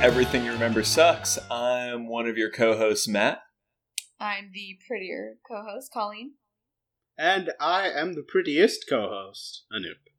This 0.00 0.06
is 0.08 0.12
Everything 0.14 0.44
You 0.46 0.52
Remember 0.52 0.82
Sucks. 0.82 1.38
I'm 1.50 2.08
one 2.08 2.26
of 2.26 2.38
your 2.38 2.50
co 2.50 2.74
hosts, 2.74 3.06
Matt. 3.06 3.42
I'm 4.18 4.50
the 4.54 4.78
prettier 4.86 5.34
co-host, 5.46 5.92
Colleen. 5.92 6.32
And 7.18 7.50
I 7.60 7.90
am 7.90 8.14
the 8.14 8.22
prettiest 8.22 8.86
co-host, 8.88 9.64
Anoop. 9.70 10.10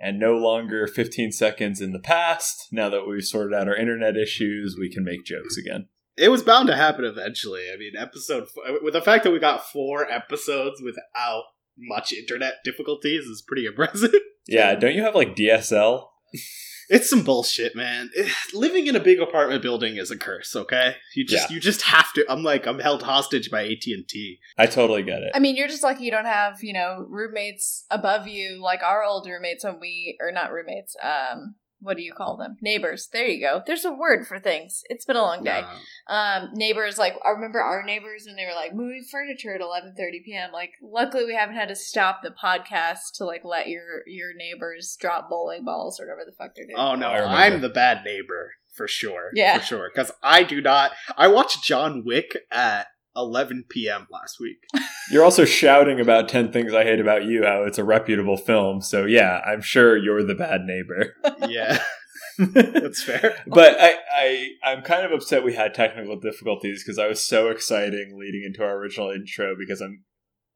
And 0.00 0.18
no 0.18 0.36
longer 0.36 0.86
15 0.86 1.32
seconds 1.32 1.82
in 1.82 1.92
the 1.92 1.98
past. 1.98 2.68
Now 2.72 2.88
that 2.88 3.06
we've 3.06 3.24
sorted 3.24 3.52
out 3.52 3.68
our 3.68 3.76
internet 3.76 4.16
issues, 4.16 4.76
we 4.78 4.90
can 4.90 5.04
make 5.04 5.26
jokes 5.26 5.58
again. 5.58 5.88
It 6.16 6.30
was 6.30 6.42
bound 6.42 6.68
to 6.68 6.76
happen 6.76 7.04
eventually. 7.04 7.66
I 7.70 7.76
mean, 7.76 7.92
episode 7.94 8.44
f- 8.44 8.80
with 8.82 8.94
the 8.94 9.02
fact 9.02 9.24
that 9.24 9.32
we 9.32 9.38
got 9.38 9.68
four 9.68 10.10
episodes 10.10 10.80
without 10.82 11.42
much 11.76 12.10
internet 12.12 12.64
difficulties 12.64 13.24
is 13.24 13.44
pretty 13.46 13.66
impressive. 13.66 14.14
Yeah, 14.48 14.74
don't 14.76 14.94
you 14.94 15.02
have 15.02 15.14
like 15.14 15.36
DSL? 15.36 16.06
It's 16.88 17.10
some 17.10 17.22
bullshit, 17.22 17.74
man. 17.74 18.10
Eh, 18.16 18.28
Living 18.54 18.86
in 18.86 18.96
a 18.96 19.00
big 19.00 19.20
apartment 19.20 19.62
building 19.62 19.96
is 19.96 20.10
a 20.10 20.16
curse. 20.16 20.54
Okay, 20.54 20.96
you 21.14 21.24
just 21.24 21.50
you 21.50 21.60
just 21.60 21.82
have 21.82 22.12
to. 22.14 22.24
I'm 22.28 22.42
like 22.42 22.66
I'm 22.66 22.78
held 22.78 23.02
hostage 23.02 23.50
by 23.50 23.64
AT 23.64 23.86
and 23.86 24.06
T. 24.08 24.38
I 24.56 24.66
totally 24.66 25.02
get 25.02 25.22
it. 25.22 25.32
I 25.34 25.38
mean, 25.38 25.56
you're 25.56 25.68
just 25.68 25.82
lucky 25.82 26.04
you 26.04 26.10
don't 26.10 26.26
have, 26.26 26.62
you 26.62 26.72
know, 26.72 27.04
roommates 27.08 27.84
above 27.90 28.28
you 28.28 28.62
like 28.62 28.82
our 28.82 29.02
old 29.02 29.26
roommates 29.26 29.64
when 29.64 29.80
we, 29.80 30.16
or 30.20 30.32
not 30.32 30.52
roommates, 30.52 30.96
um, 31.02 31.54
what 31.80 31.96
do 31.96 32.02
you 32.02 32.12
call 32.12 32.36
them? 32.36 32.56
Neighbors. 32.60 33.08
There 33.12 33.26
you 33.26 33.40
go. 33.40 33.62
There's 33.66 33.84
a 33.84 33.92
word 33.92 34.26
for 34.26 34.38
things. 34.38 34.82
It's 34.88 35.04
been 35.04 35.16
a 35.16 35.22
long 35.22 35.44
day. 35.44 35.62
Um, 36.08 36.50
neighbors, 36.54 36.98
like, 36.98 37.14
I 37.24 37.30
remember 37.30 37.60
our 37.60 37.82
neighbors 37.82 38.24
when 38.26 38.36
they 38.36 38.44
were 38.46 38.54
like 38.54 38.74
moving 38.74 39.04
furniture 39.10 39.54
at 39.54 39.60
11.30 39.60 40.24
p.m. 40.24 40.52
Like, 40.52 40.72
luckily 40.82 41.24
we 41.26 41.34
haven't 41.34 41.56
had 41.56 41.68
to 41.68 41.76
stop 41.76 42.20
the 42.22 42.30
podcast 42.30 43.12
to, 43.16 43.24
like, 43.24 43.44
let 43.44 43.68
your, 43.68 44.02
your 44.06 44.34
neighbors 44.34 44.96
drop 45.00 45.28
bowling 45.28 45.64
balls 45.64 46.00
or 46.00 46.06
whatever 46.06 46.22
the 46.24 46.32
fuck 46.36 46.54
they're 46.54 46.66
doing. 46.66 46.76
Oh 46.78 46.94
no, 46.94 47.08
I 47.08 47.18
remember. 47.18 47.36
I'm 47.36 47.60
the 47.60 47.68
bad 47.68 48.04
neighbor 48.04 48.52
for 48.74 48.86
sure. 48.88 49.30
Yeah. 49.34 49.58
for 49.58 49.64
sure. 49.64 49.90
Because 49.92 50.12
I 50.22 50.42
do 50.42 50.60
not. 50.60 50.92
I 51.16 51.28
watched 51.28 51.64
John 51.64 52.04
Wick 52.04 52.36
at 52.50 52.86
11 53.16 53.64
p.m. 53.70 54.06
last 54.10 54.38
week. 54.40 54.58
You're 55.10 55.24
also 55.24 55.44
shouting 55.44 56.00
about 56.00 56.28
10 56.28 56.52
Things 56.52 56.74
I 56.74 56.84
Hate 56.84 57.00
About 57.00 57.24
You, 57.24 57.44
how 57.44 57.62
it's 57.62 57.78
a 57.78 57.84
reputable 57.84 58.36
film. 58.36 58.80
So, 58.82 59.04
yeah, 59.06 59.40
I'm 59.46 59.60
sure 59.62 59.96
you're 59.96 60.24
the 60.24 60.34
bad 60.34 60.62
neighbor. 60.64 61.14
yeah, 61.48 61.78
that's 62.38 63.02
fair. 63.02 63.42
but 63.46 63.76
I, 63.80 63.94
I 64.14 64.48
I'm 64.64 64.82
kind 64.82 65.04
of 65.06 65.12
upset 65.12 65.44
we 65.44 65.54
had 65.54 65.74
technical 65.74 66.18
difficulties 66.18 66.82
because 66.84 66.98
I 66.98 67.06
was 67.06 67.24
so 67.24 67.48
exciting 67.48 68.16
leading 68.18 68.42
into 68.44 68.62
our 68.62 68.76
original 68.76 69.10
intro 69.10 69.54
because 69.58 69.80
I'm 69.80 70.04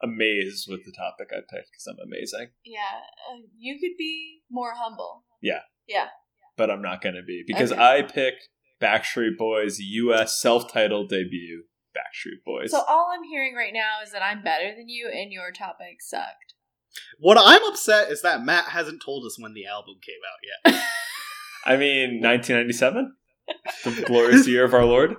amazed 0.03 0.67
with 0.69 0.85
the 0.85 0.93
topic 0.93 1.29
I 1.33 1.37
picked 1.37 1.71
because 1.73 1.87
I'm 1.89 1.99
amazing. 2.05 2.49
Yeah, 2.65 2.81
uh, 3.33 3.43
you 3.59 3.79
could 3.79 3.97
be 3.99 4.41
more 4.51 4.73
humble. 4.77 5.25
Yeah. 5.43 5.61
Yeah. 5.87 6.07
But 6.57 6.71
I'm 6.71 6.83
not 6.83 7.03
going 7.03 7.15
to 7.15 7.23
be 7.23 7.45
because 7.47 7.73
Okay. 7.73 7.81
I 7.81 8.03
picked 8.03 8.49
Backstreet 8.83 9.37
Boys' 9.39 9.79
U.S. 9.79 10.41
self-titled 10.41 11.09
debut, 11.09 11.65
Backstreet 11.97 12.45
Boys. 12.45 12.71
So 12.71 12.83
all 12.89 13.11
I'm 13.13 13.25
hearing 13.25 13.55
right 13.55 13.73
now 13.73 14.03
is 14.05 14.13
that 14.13 14.23
I'm 14.23 14.43
better 14.43 14.75
than 14.77 14.89
you 14.89 15.09
and 15.13 15.33
your 15.33 15.51
topic 15.53 16.01
sucked. 16.01 16.55
What 17.19 17.39
I'm 17.39 17.63
upset 17.65 18.11
is 18.11 18.23
that 18.23 18.43
Matt 18.45 18.67
hasn't 18.67 19.03
told 19.05 19.25
us 19.25 19.37
when 19.39 19.55
the 19.55 19.67
album 19.67 19.97
came 20.03 20.15
out 20.27 20.73
yet. 20.75 20.83
I 21.65 21.77
mean, 21.77 22.21
1997, 22.23 23.15
the 23.85 24.03
glorious 24.07 24.47
year 24.49 24.65
of 24.65 24.75
our 24.75 24.85
Lord. 24.85 25.15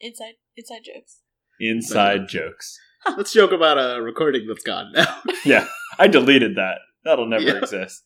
Inside 0.00 0.34
inside 0.56 0.82
jokes. 0.84 1.20
Inside 1.60 2.28
jokes. 2.28 2.78
Let's 3.16 3.32
joke 3.32 3.52
about 3.52 3.78
a 3.78 4.02
recording 4.02 4.46
that's 4.48 4.64
gone 4.64 4.92
now. 4.92 5.20
Yeah, 5.44 5.66
I 5.98 6.08
deleted 6.08 6.56
that. 6.56 6.78
That'll 7.04 7.26
never 7.28 7.44
Yeah. 7.44 7.56
exist. 7.58 8.04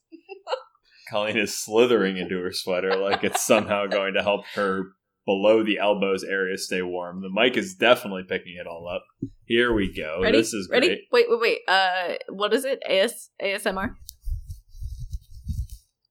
Colleen 1.10 1.36
is 1.36 1.56
slithering 1.56 2.16
into 2.16 2.40
her 2.42 2.52
sweater 2.52 2.96
like 2.96 3.22
it's 3.22 3.44
somehow 3.46 3.86
going 3.86 4.14
to 4.14 4.22
help 4.22 4.44
her 4.54 4.92
below 5.26 5.62
the 5.62 5.78
elbows 5.78 6.24
area 6.24 6.56
stay 6.56 6.80
warm. 6.82 7.20
The 7.20 7.28
mic 7.30 7.56
is 7.56 7.74
definitely 7.74 8.22
picking 8.28 8.56
it 8.58 8.66
all 8.66 8.88
up. 8.88 9.02
Here 9.44 9.72
we 9.74 9.92
go. 9.92 10.20
Ready? 10.22 10.38
This 10.38 10.54
is 10.54 10.68
Ready? 10.70 10.86
great. 10.86 11.00
Wait, 11.12 11.26
wait, 11.28 11.40
wait. 11.40 11.58
Uh 11.68 12.14
what 12.30 12.54
is 12.54 12.64
it? 12.64 12.80
AS 12.88 13.30
ASMR? 13.42 13.94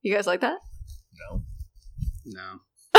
You 0.02 0.14
guys 0.14 0.28
like 0.28 0.42
that? 0.42 0.60
No. 1.32 1.42
no, 2.26 2.60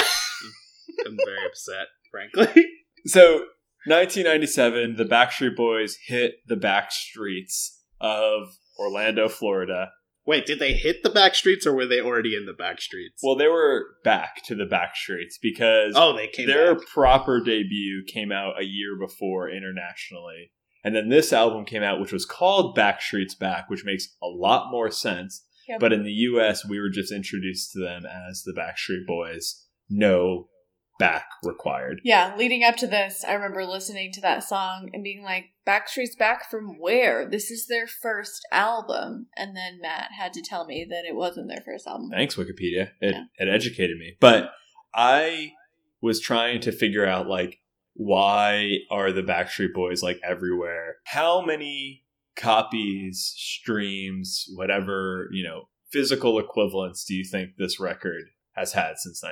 I'm 1.07 1.17
very 1.25 1.47
upset, 1.47 1.87
frankly. 2.11 2.65
So, 3.09 3.45
1997, 3.87 4.97
the 4.97 5.05
Backstreet 5.05 5.55
Boys 5.55 5.97
hit 6.09 6.39
the 6.49 6.57
back 6.57 6.91
streets 6.91 7.85
of 8.01 8.49
Orlando, 8.81 9.29
Florida. 9.29 9.93
Wait, 10.27 10.45
did 10.45 10.59
they 10.59 10.73
hit 10.73 11.03
the 11.03 11.11
back 11.11 11.35
streets 11.35 11.67
or 11.67 11.73
were 11.73 11.87
they 11.87 12.01
already 12.01 12.35
in 12.35 12.47
the 12.47 12.53
back 12.53 12.81
streets? 12.81 13.21
Well, 13.23 13.37
they 13.37 13.47
were 13.47 13.87
back 14.03 14.43
to 14.47 14.57
the 14.57 14.67
back 14.67 14.97
streets 14.97 15.39
because 15.41 15.95
oh, 15.97 16.17
they 16.17 16.27
came 16.27 16.49
their 16.49 16.75
back. 16.75 16.87
proper 16.89 17.41
debut 17.41 18.03
came 18.07 18.33
out 18.33 18.61
a 18.61 18.65
year 18.65 18.97
before 18.99 19.49
internationally. 19.49 20.51
And 20.83 20.95
then 20.95 21.09
this 21.09 21.33
album 21.33 21.65
came 21.65 21.83
out, 21.83 22.01
which 22.01 22.13
was 22.13 22.27
called 22.27 22.77
Backstreet's 22.77 23.35
Back, 23.35 23.69
which 23.69 23.85
makes 23.85 24.17
a 24.23 24.27
lot 24.27 24.71
more 24.71 24.91
sense. 24.91 25.45
Yep. 25.69 25.81
But 25.81 25.93
in 25.93 26.05
the 26.05 26.13
US, 26.13 26.65
we 26.65 26.79
were 26.79 26.91
just 26.91 27.13
introduced 27.13 27.73
to 27.73 27.81
them 27.81 28.05
as 28.07 28.43
the 28.43 28.53
Backstreet 28.53 29.07
Boys. 29.07 29.65
No 29.89 30.49
back 30.99 31.27
required. 31.43 32.01
Yeah, 32.05 32.35
leading 32.37 32.65
up 32.65 32.77
to 32.77 32.87
this, 32.87 33.25
I 33.27 33.33
remember 33.35 33.65
listening 33.65 34.13
to 34.13 34.21
that 34.23 34.45
song 34.45 34.91
and 34.93 35.03
being 35.03 35.23
like, 35.23 35.47
Backstreet's 35.67 36.17
back 36.17 36.49
from 36.51 36.79
where? 36.79 37.29
This 37.29 37.51
is 37.51 37.67
their 37.67 37.87
first 37.87 38.47
album. 38.53 39.27
And 39.37 39.57
then 39.57 39.81
Matt 39.83 40.11
had 40.19 40.33
to 40.35 40.43
tell 40.43 40.65
me 40.65 40.87
that 40.89 41.05
it 41.05 41.15
wasn't 41.15 41.49
their 41.49 41.63
first 41.65 41.87
album. 41.87 42.11
Thanks, 42.11 42.37
Wikipedia. 42.37 42.91
It, 43.01 43.15
Yeah. 43.15 43.25
it 43.39 43.49
educated 43.49 43.99
me. 43.99 44.17
But 44.21 44.51
I 44.95 45.53
was 46.01 46.21
trying 46.21 46.61
to 46.61 46.73
figure 46.73 47.05
out, 47.07 47.27
like, 47.27 47.59
why 47.95 48.77
are 48.91 49.11
the 49.13 49.23
Backstreet 49.23 49.73
Boys, 49.75 50.03
like, 50.03 50.21
everywhere? 50.23 50.97
How 51.05 51.41
many 51.41 52.05
copies, 52.37 53.35
streams, 53.37 54.45
whatever, 54.55 55.29
you 55.33 55.43
know, 55.43 55.69
physical 55.91 56.39
equivalents 56.39 57.05
do 57.05 57.15
you 57.15 57.25
think 57.25 57.51
this 57.57 57.81
record 57.81 58.25
has 58.55 58.73
had 58.73 58.99
since 58.99 59.23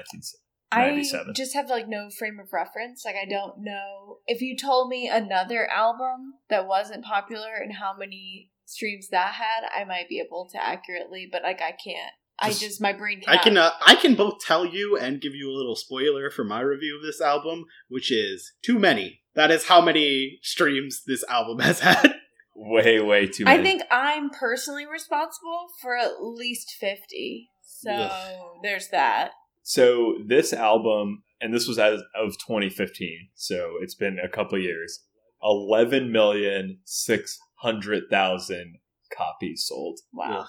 1970? 0.79 1.31
I 1.31 1.33
just 1.35 1.55
have 1.55 1.69
like 1.71 1.89
no 1.89 2.09
frame 2.11 2.39
of 2.41 2.53
reference. 2.53 3.05
Like 3.05 3.17
I 3.17 3.29
don't 3.29 3.59
know 3.59 4.19
if 4.27 4.41
you 4.41 4.57
told 4.57 4.89
me 4.89 5.09
another 5.09 5.69
album 5.71 6.35
that 6.51 6.67
wasn't 6.67 7.05
popular 7.05 7.55
and 7.63 7.75
how 7.75 7.95
many 7.97 8.51
streams 8.67 9.09
that 9.11 9.35
had, 9.35 9.69
I 9.75 9.85
might 9.85 10.09
be 10.09 10.21
able 10.21 10.49
to 10.53 10.63
accurately, 10.63 11.29
but 11.31 11.43
like 11.43 11.61
I 11.61 11.73
can't. 11.73 12.13
I 12.39 12.49
Just- 12.49 12.61
just 12.63 12.81
my 12.83 12.93
brain 12.93 13.23
I 13.29 13.35
can't. 13.35 13.45
can 13.45 13.59
uh, 13.59 13.71
I 13.87 13.95
can 13.95 14.15
both 14.17 14.41
tell 14.41 14.67
you 14.67 14.97
and 14.99 15.21
give 15.21 15.35
you 15.35 15.49
a 15.51 15.55
little 15.57 15.77
spoiler 15.77 16.31
for 16.31 16.43
my 16.45 16.61
review 16.61 16.97
of 16.97 17.03
this 17.03 17.21
album, 17.21 17.65
which 17.89 18.11
is 18.11 18.53
too 18.63 18.79
many. 18.79 19.21
That 19.37 19.51
is 19.53 19.67
how 19.67 19.81
many 19.81 20.39
streams 20.43 21.03
this 21.07 21.25
album 21.29 21.59
has 21.61 21.81
had. 21.81 22.15
Way, 22.57 23.01
way 23.01 23.27
too 23.27 23.45
many. 23.45 23.59
I 23.59 23.63
think 23.65 23.83
I'm 23.91 24.31
personally 24.31 24.87
responsible 24.87 25.67
for 25.83 25.97
at 25.97 26.23
least 26.23 26.71
50. 26.79 27.51
So 27.65 27.91
Ugh. 27.91 28.41
there's 28.63 28.89
that. 28.91 29.33
So 29.67 30.15
this 30.27 30.53
album, 30.53 31.23
and 31.41 31.53
this 31.55 31.67
was 31.67 31.79
as 31.79 32.01
of 32.15 32.33
2015, 32.47 33.31
so 33.35 33.73
it's 33.81 33.95
been 33.95 34.19
a 34.23 34.29
couple 34.29 34.59
years. 34.59 35.01
Eleven 35.43 36.13
million 36.13 36.79
six 36.85 37.39
hundred 37.57 38.05
thousand 38.11 38.77
copies 39.17 39.65
sold. 39.67 39.99
Wow. 40.13 40.47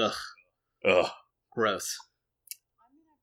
Ugh, 0.00 0.12
Ugh. 0.88 1.10
gross. 1.52 1.96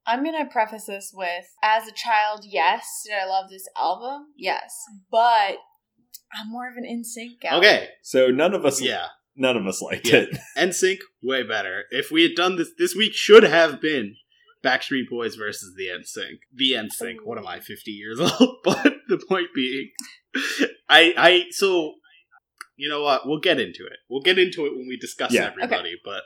I'm 0.06 0.24
going 0.24 0.38
to 0.38 0.52
preface 0.52 0.86
this 0.86 1.12
with 1.14 1.46
as 1.64 1.88
a 1.88 1.92
child, 1.92 2.44
yes, 2.46 2.86
did 3.06 3.14
I 3.14 3.26
love 3.28 3.50
this 3.50 3.68
album? 3.78 4.28
Yes. 4.38 4.74
But 5.12 5.58
I'm 6.34 6.50
more 6.50 6.68
of 6.70 6.76
an 6.78 6.86
NSYNC 6.86 7.42
guy. 7.42 7.58
Okay, 7.58 7.88
So 8.02 8.28
none 8.28 8.54
of 8.54 8.66
us, 8.66 8.82
yeah. 8.82 9.08
none 9.36 9.56
of 9.58 9.68
us 9.68 9.82
liked 9.82 10.08
Yeah. 10.08 10.22
it. 10.32 10.38
NSYNC, 10.58 11.00
way 11.22 11.44
better. 11.44 11.84
If 11.92 12.12
we 12.12 12.24
had 12.24 12.36
done 12.36 12.56
this, 12.58 12.72
this 12.78 12.96
week 12.96 13.14
should 13.14 13.44
have 13.44 13.80
been 13.82 14.16
Backstreet 14.64 15.10
Boys 15.10 15.36
versus 15.36 15.74
the 15.76 15.88
NSYNC. 15.88 16.40
The 16.54 16.74
NSYNC. 16.74 17.16
What 17.24 17.38
am 17.38 17.48
I, 17.48 17.60
50 17.60 17.92
years 17.92 18.20
old? 18.20 18.58
But 18.64 18.94
the 19.08 19.24
point 19.28 19.48
being, 19.56 19.90
I, 20.90 21.14
I, 21.18 21.44
so, 21.52 21.94
you 22.78 22.90
know 22.90 23.02
what? 23.04 23.28
We'll 23.28 23.40
get 23.40 23.60
into 23.60 23.86
it. 23.86 23.98
We'll 24.10 24.22
get 24.22 24.38
into 24.40 24.66
it 24.66 24.74
when 24.76 24.88
we 24.88 24.98
discuss 24.98 25.34
Yeah. 25.34 25.46
everybody, 25.52 25.96
but 26.04 26.24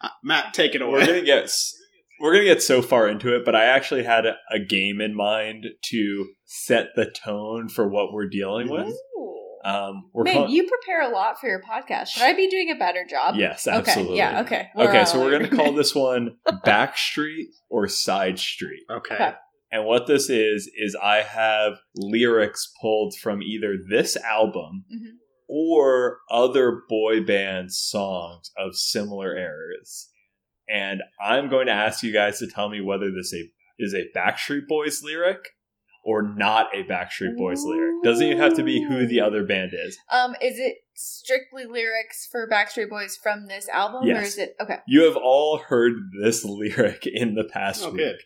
uh, 0.00 0.08
Matt, 0.22 0.52
take 0.54 0.74
it 0.74 0.80
We're 0.80 0.96
away. 0.98 1.06
gonna 1.06 1.22
get 1.22 1.50
we're 2.20 2.32
gonna 2.32 2.44
get 2.44 2.62
so 2.62 2.80
far 2.82 3.08
into 3.08 3.34
it, 3.36 3.44
but 3.44 3.54
I 3.54 3.64
actually 3.64 4.04
had 4.04 4.26
a, 4.26 4.36
a 4.50 4.58
game 4.58 5.00
in 5.00 5.14
mind 5.14 5.66
to 5.90 6.26
set 6.44 6.88
the 6.96 7.06
tone 7.10 7.68
for 7.68 7.88
what 7.88 8.12
we're 8.12 8.28
dealing 8.28 8.68
with. 8.70 8.88
Ooh. 8.88 9.35
Um, 9.66 10.10
we're 10.12 10.22
Man, 10.24 10.34
call- 10.34 10.48
you 10.48 10.68
prepare 10.68 11.02
a 11.02 11.08
lot 11.12 11.40
for 11.40 11.48
your 11.48 11.60
podcast. 11.60 12.08
Should 12.08 12.22
I 12.22 12.34
be 12.34 12.48
doing 12.48 12.70
a 12.70 12.76
better 12.76 13.04
job? 13.08 13.34
yes, 13.36 13.66
Okay. 13.66 13.76
absolutely. 13.76 14.16
Yeah. 14.18 14.42
Okay. 14.42 14.68
Okay, 14.76 15.04
so 15.04 15.18
we're 15.20 15.32
gonna 15.32 15.48
call 15.54 15.72
this 15.72 15.94
one 15.94 16.36
Backstreet 16.64 17.46
or 17.68 17.88
Side 17.88 18.38
Street. 18.38 18.82
okay. 18.90 19.14
Okay. 19.14 19.32
And 19.72 19.84
what 19.84 20.06
this 20.06 20.30
is, 20.30 20.70
is 20.76 20.96
I 21.02 21.22
have 21.22 21.78
lyrics 21.96 22.72
pulled 22.80 23.14
from 23.20 23.42
either 23.42 23.74
this 23.90 24.16
album 24.16 24.84
Mhm. 24.94 25.16
or 25.48 26.18
other 26.30 26.82
boy 26.88 27.22
band 27.24 27.72
songs 27.72 28.50
of 28.56 28.76
similar 28.76 29.36
eras. 29.36 30.08
and 30.68 31.00
I'm 31.20 31.48
going 31.48 31.66
to 31.66 31.72
ask 31.72 32.02
you 32.02 32.12
guys 32.12 32.38
to 32.40 32.46
tell 32.48 32.68
me 32.68 32.80
whether 32.80 33.10
this 33.12 33.32
a, 33.34 33.50
is 33.78 33.94
a 33.94 34.06
Backstreet 34.16 34.66
Boys 34.68 35.00
lyric 35.02 35.38
or 36.06 36.22
not 36.22 36.68
a 36.72 36.84
Backstreet 36.84 37.36
Boys 37.36 37.64
lyric. 37.64 38.02
Doesn't 38.04 38.24
even 38.24 38.38
have 38.38 38.54
to 38.54 38.62
be 38.62 38.80
who 38.82 39.06
the 39.06 39.20
other 39.20 39.44
band 39.44 39.72
is. 39.74 39.98
Um, 40.10 40.36
is 40.40 40.58
it 40.58 40.76
strictly 40.94 41.64
lyrics 41.66 42.28
for 42.30 42.48
Backstreet 42.48 42.88
Boys 42.88 43.16
from 43.20 43.48
this 43.48 43.68
album, 43.68 44.04
or 44.04 44.06
Yes. 44.06 44.28
is 44.34 44.38
it 44.38 44.56
okay? 44.60 44.78
You 44.86 45.02
have 45.04 45.16
all 45.16 45.58
heard 45.58 45.94
this 46.22 46.44
lyric 46.44 47.06
in 47.06 47.34
the 47.34 47.44
past 47.44 47.82
Oh, 47.84 47.90
week. 47.90 47.98
good. 47.98 48.18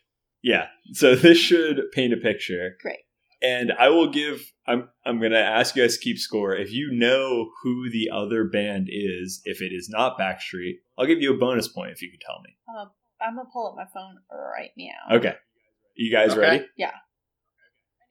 Yeah. 0.43 0.67
So 0.93 1.15
this 1.17 1.39
should 1.39 1.91
paint 1.93 2.13
a 2.13 2.19
picture. 2.19 2.77
Great. 2.83 2.99
And 3.43 3.73
I 3.73 3.89
will 3.89 4.11
give 4.11 4.53
I'm 4.67 4.91
I'm 5.07 5.19
gonna 5.21 5.39
ask 5.39 5.75
you 5.75 5.83
guys 5.83 5.97
to 5.97 6.03
keep 6.05 6.19
score. 6.19 6.55
If 6.55 6.71
you 6.73 6.91
know 6.93 7.51
who 7.63 7.91
the 7.91 8.11
other 8.13 8.45
band 8.45 8.89
is, 8.91 9.41
if 9.45 9.63
it 9.63 9.73
is 9.73 9.89
not 9.89 10.19
Backstreet, 10.19 10.75
I'll 10.99 11.07
give 11.07 11.23
you 11.23 11.33
a 11.35 11.39
bonus 11.39 11.67
point 11.67 11.93
if 11.93 12.03
you 12.03 12.11
can 12.11 12.21
tell 12.21 12.41
me. 12.45 12.57
Um, 12.79 12.91
I'm 13.23 13.37
gonna 13.37 13.49
pull 13.51 13.69
up 13.69 13.77
my 13.77 13.87
phone 13.95 14.19
right 14.31 14.71
now. 14.77 15.17
Okay. 15.17 15.35
You 15.95 16.13
guys 16.13 16.33
Okay. 16.33 16.41
ready? 16.41 16.67
Yeah. 16.77 16.93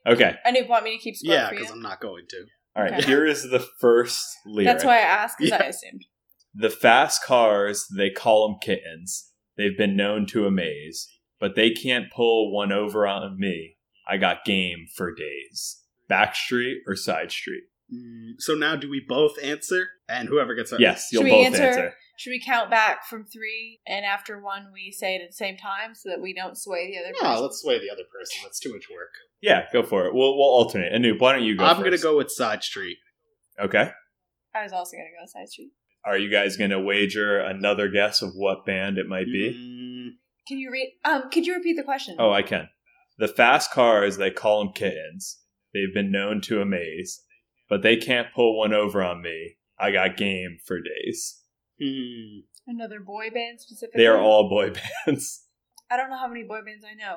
Okay. 0.09 0.35
And 0.45 0.55
you 0.55 0.65
want 0.67 0.83
me 0.83 0.97
to 0.97 1.03
keep 1.03 1.15
score 1.15 1.33
Yeah, 1.33 1.47
for 1.49 1.53
you? 1.53 1.59
because 1.61 1.71
I'm 1.73 1.81
not 1.81 2.01
going 2.01 2.25
to. 2.29 2.45
All 2.75 2.83
right. 2.83 2.93
Okay. 2.93 3.05
Here 3.05 3.25
is 3.25 3.43
the 3.49 3.59
first 3.79 4.25
lyric. 4.45 4.65
That's 4.71 4.83
why 4.85 4.97
I 4.97 5.01
asked 5.01 5.37
because 5.39 5.53
I 5.53 5.63
Yeah. 5.63 5.69
assumed. 5.69 6.05
The 6.53 6.69
fast 6.69 7.23
cars, 7.23 7.85
they 7.95 8.09
call 8.09 8.47
them 8.47 8.57
kittens. 8.61 9.31
They've 9.57 9.77
been 9.77 9.95
known 9.95 10.25
to 10.27 10.45
amaze, 10.47 11.07
but 11.39 11.55
they 11.55 11.69
can't 11.71 12.11
pull 12.11 12.51
one 12.53 12.71
over 12.71 13.05
on 13.05 13.37
me. 13.39 13.77
I 14.07 14.17
got 14.17 14.45
game 14.45 14.87
for 14.95 15.13
days. 15.13 15.83
Back 16.07 16.35
street 16.35 16.79
or 16.87 16.95
side 16.95 17.31
street? 17.31 17.63
Mm, 17.93 18.33
so 18.39 18.53
now, 18.55 18.75
do 18.75 18.89
we 18.89 19.03
both 19.07 19.41
answer? 19.41 19.87
And 20.07 20.27
whoever 20.27 20.55
gets 20.55 20.71
that. 20.71 20.79
Yes, 20.79 21.07
you'll 21.11 21.23
both 21.23 21.45
answer? 21.45 21.63
answer. 21.63 21.93
Should 22.17 22.31
we 22.31 22.41
count 22.45 22.69
back 22.69 23.05
from 23.05 23.23
three, 23.25 23.79
and 23.87 24.03
after 24.05 24.41
one, 24.41 24.67
we 24.73 24.91
say 24.91 25.15
it 25.15 25.21
at 25.21 25.29
the 25.29 25.35
same 25.35 25.55
time 25.55 25.95
so 25.95 26.09
that 26.09 26.21
we 26.21 26.33
don't 26.33 26.57
sway 26.57 26.91
the 26.91 26.99
other 26.99 27.13
No, 27.21 27.29
person? 27.29 27.43
let's 27.43 27.61
sway 27.61 27.79
the 27.79 27.89
other 27.89 28.03
person. 28.13 28.41
That's 28.43 28.59
too 28.59 28.73
much 28.73 28.85
work. 28.93 29.09
Yeah, 29.41 29.65
go 29.71 29.83
for 29.83 30.05
it. 30.05 30.13
We'll 30.13 30.35
we'll 30.37 30.47
alternate. 30.49 30.91
Anoop, 30.91 31.21
why 31.21 31.31
don't 31.33 31.43
you 31.43 31.55
go? 31.55 31.63
I'm 31.63 31.79
going 31.79 31.91
to 31.93 31.97
go 31.97 32.17
with 32.17 32.29
Side 32.29 32.61
Street. 32.63 32.97
Okay. 33.59 33.89
I 34.53 34.63
was 34.63 34.73
also 34.73 34.97
gonna 34.97 35.09
go 35.19 35.25
side 35.27 35.47
street. 35.47 35.71
Are 36.05 36.17
you 36.17 36.29
guys 36.29 36.57
going 36.57 36.71
to 36.71 36.79
wager 36.79 37.39
another 37.39 37.87
guess 37.87 38.21
of 38.21 38.31
what 38.35 38.65
band 38.65 38.97
it 38.97 39.07
might 39.07 39.25
be? 39.27 39.51
Mm, 39.51 40.17
Can 40.47 40.57
you 40.57 40.71
read? 40.71 40.93
Um, 41.05 41.29
could 41.31 41.45
you 41.45 41.53
repeat 41.55 41.75
the 41.75 41.83
question? 41.83 42.15
Oh, 42.19 42.31
I 42.31 42.41
can. 42.41 42.69
The 43.17 43.27
fast 43.27 43.71
cars, 43.71 44.17
they 44.17 44.31
call 44.31 44.63
them 44.63 44.73
kittens. 44.73 45.39
They've 45.73 45.93
been 45.93 46.11
known 46.11 46.41
to 46.41 46.61
amaze, 46.61 47.21
but 47.69 47.81
they 47.83 47.95
can't 47.95 48.33
pull 48.33 48.57
one 48.57 48.73
over 48.73 49.01
on 49.03 49.21
me. 49.21 49.55
I 49.79 49.91
got 49.91 50.17
game 50.17 50.57
for 50.65 50.79
days. 50.81 51.41
hmm. 51.81 52.39
Another 52.67 52.99
boy 52.99 53.29
band 53.33 53.59
specifically. 53.61 54.01
They 54.03 54.07
are 54.07 54.19
all 54.19 54.47
boy 54.49 54.71
bands. 55.05 55.45
I 55.89 55.97
don't 55.97 56.09
know 56.11 56.17
how 56.17 56.27
many 56.27 56.43
boy 56.43 56.59
bands 56.63 56.85
I 56.85 56.93
know. 56.93 57.15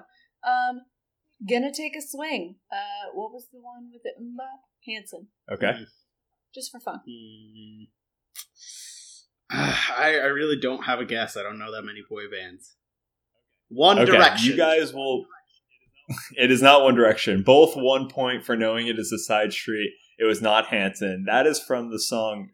Um, 0.49 0.83
gonna 1.47 1.73
take 1.73 1.95
a 1.97 2.01
swing. 2.01 2.57
Uh, 2.71 3.11
what 3.13 3.33
was 3.33 3.49
the 3.53 3.59
one 3.61 3.91
with 3.93 4.03
the 4.03 4.13
umba? 4.23 4.47
Hanson. 4.87 5.29
Okay. 5.51 5.85
Just 6.55 6.71
for 6.73 6.81
fun. 6.81 7.01
Hmm. 7.07 7.85
I, 9.51 10.19
I 10.23 10.27
really 10.27 10.57
don't 10.59 10.85
have 10.85 11.01
a 11.01 11.05
guess. 11.05 11.37
I 11.37 11.43
don't 11.43 11.59
know 11.59 11.71
that 11.73 11.83
many 11.83 12.03
boy 12.09 12.23
bands. 12.31 12.77
One 13.69 13.99
Okay. 13.99 14.11
Direction. 14.13 14.51
You 14.53 14.57
guys 14.57 14.93
will. 14.93 15.27
It 16.37 16.51
is 16.51 16.61
not 16.61 16.83
One 16.83 16.95
Direction. 16.95 17.43
Both 17.43 17.75
one 17.75 18.09
point 18.09 18.45
for 18.45 18.55
knowing 18.57 18.87
it 18.87 18.99
is 18.99 19.13
a 19.13 19.19
side 19.19 19.53
street. 19.53 19.93
It 20.19 20.25
was 20.25 20.41
not 20.43 20.67
Hanson. 20.67 21.25
That 21.27 21.47
is 21.47 21.59
from 21.61 21.91
the 21.91 21.99
song 21.99 22.51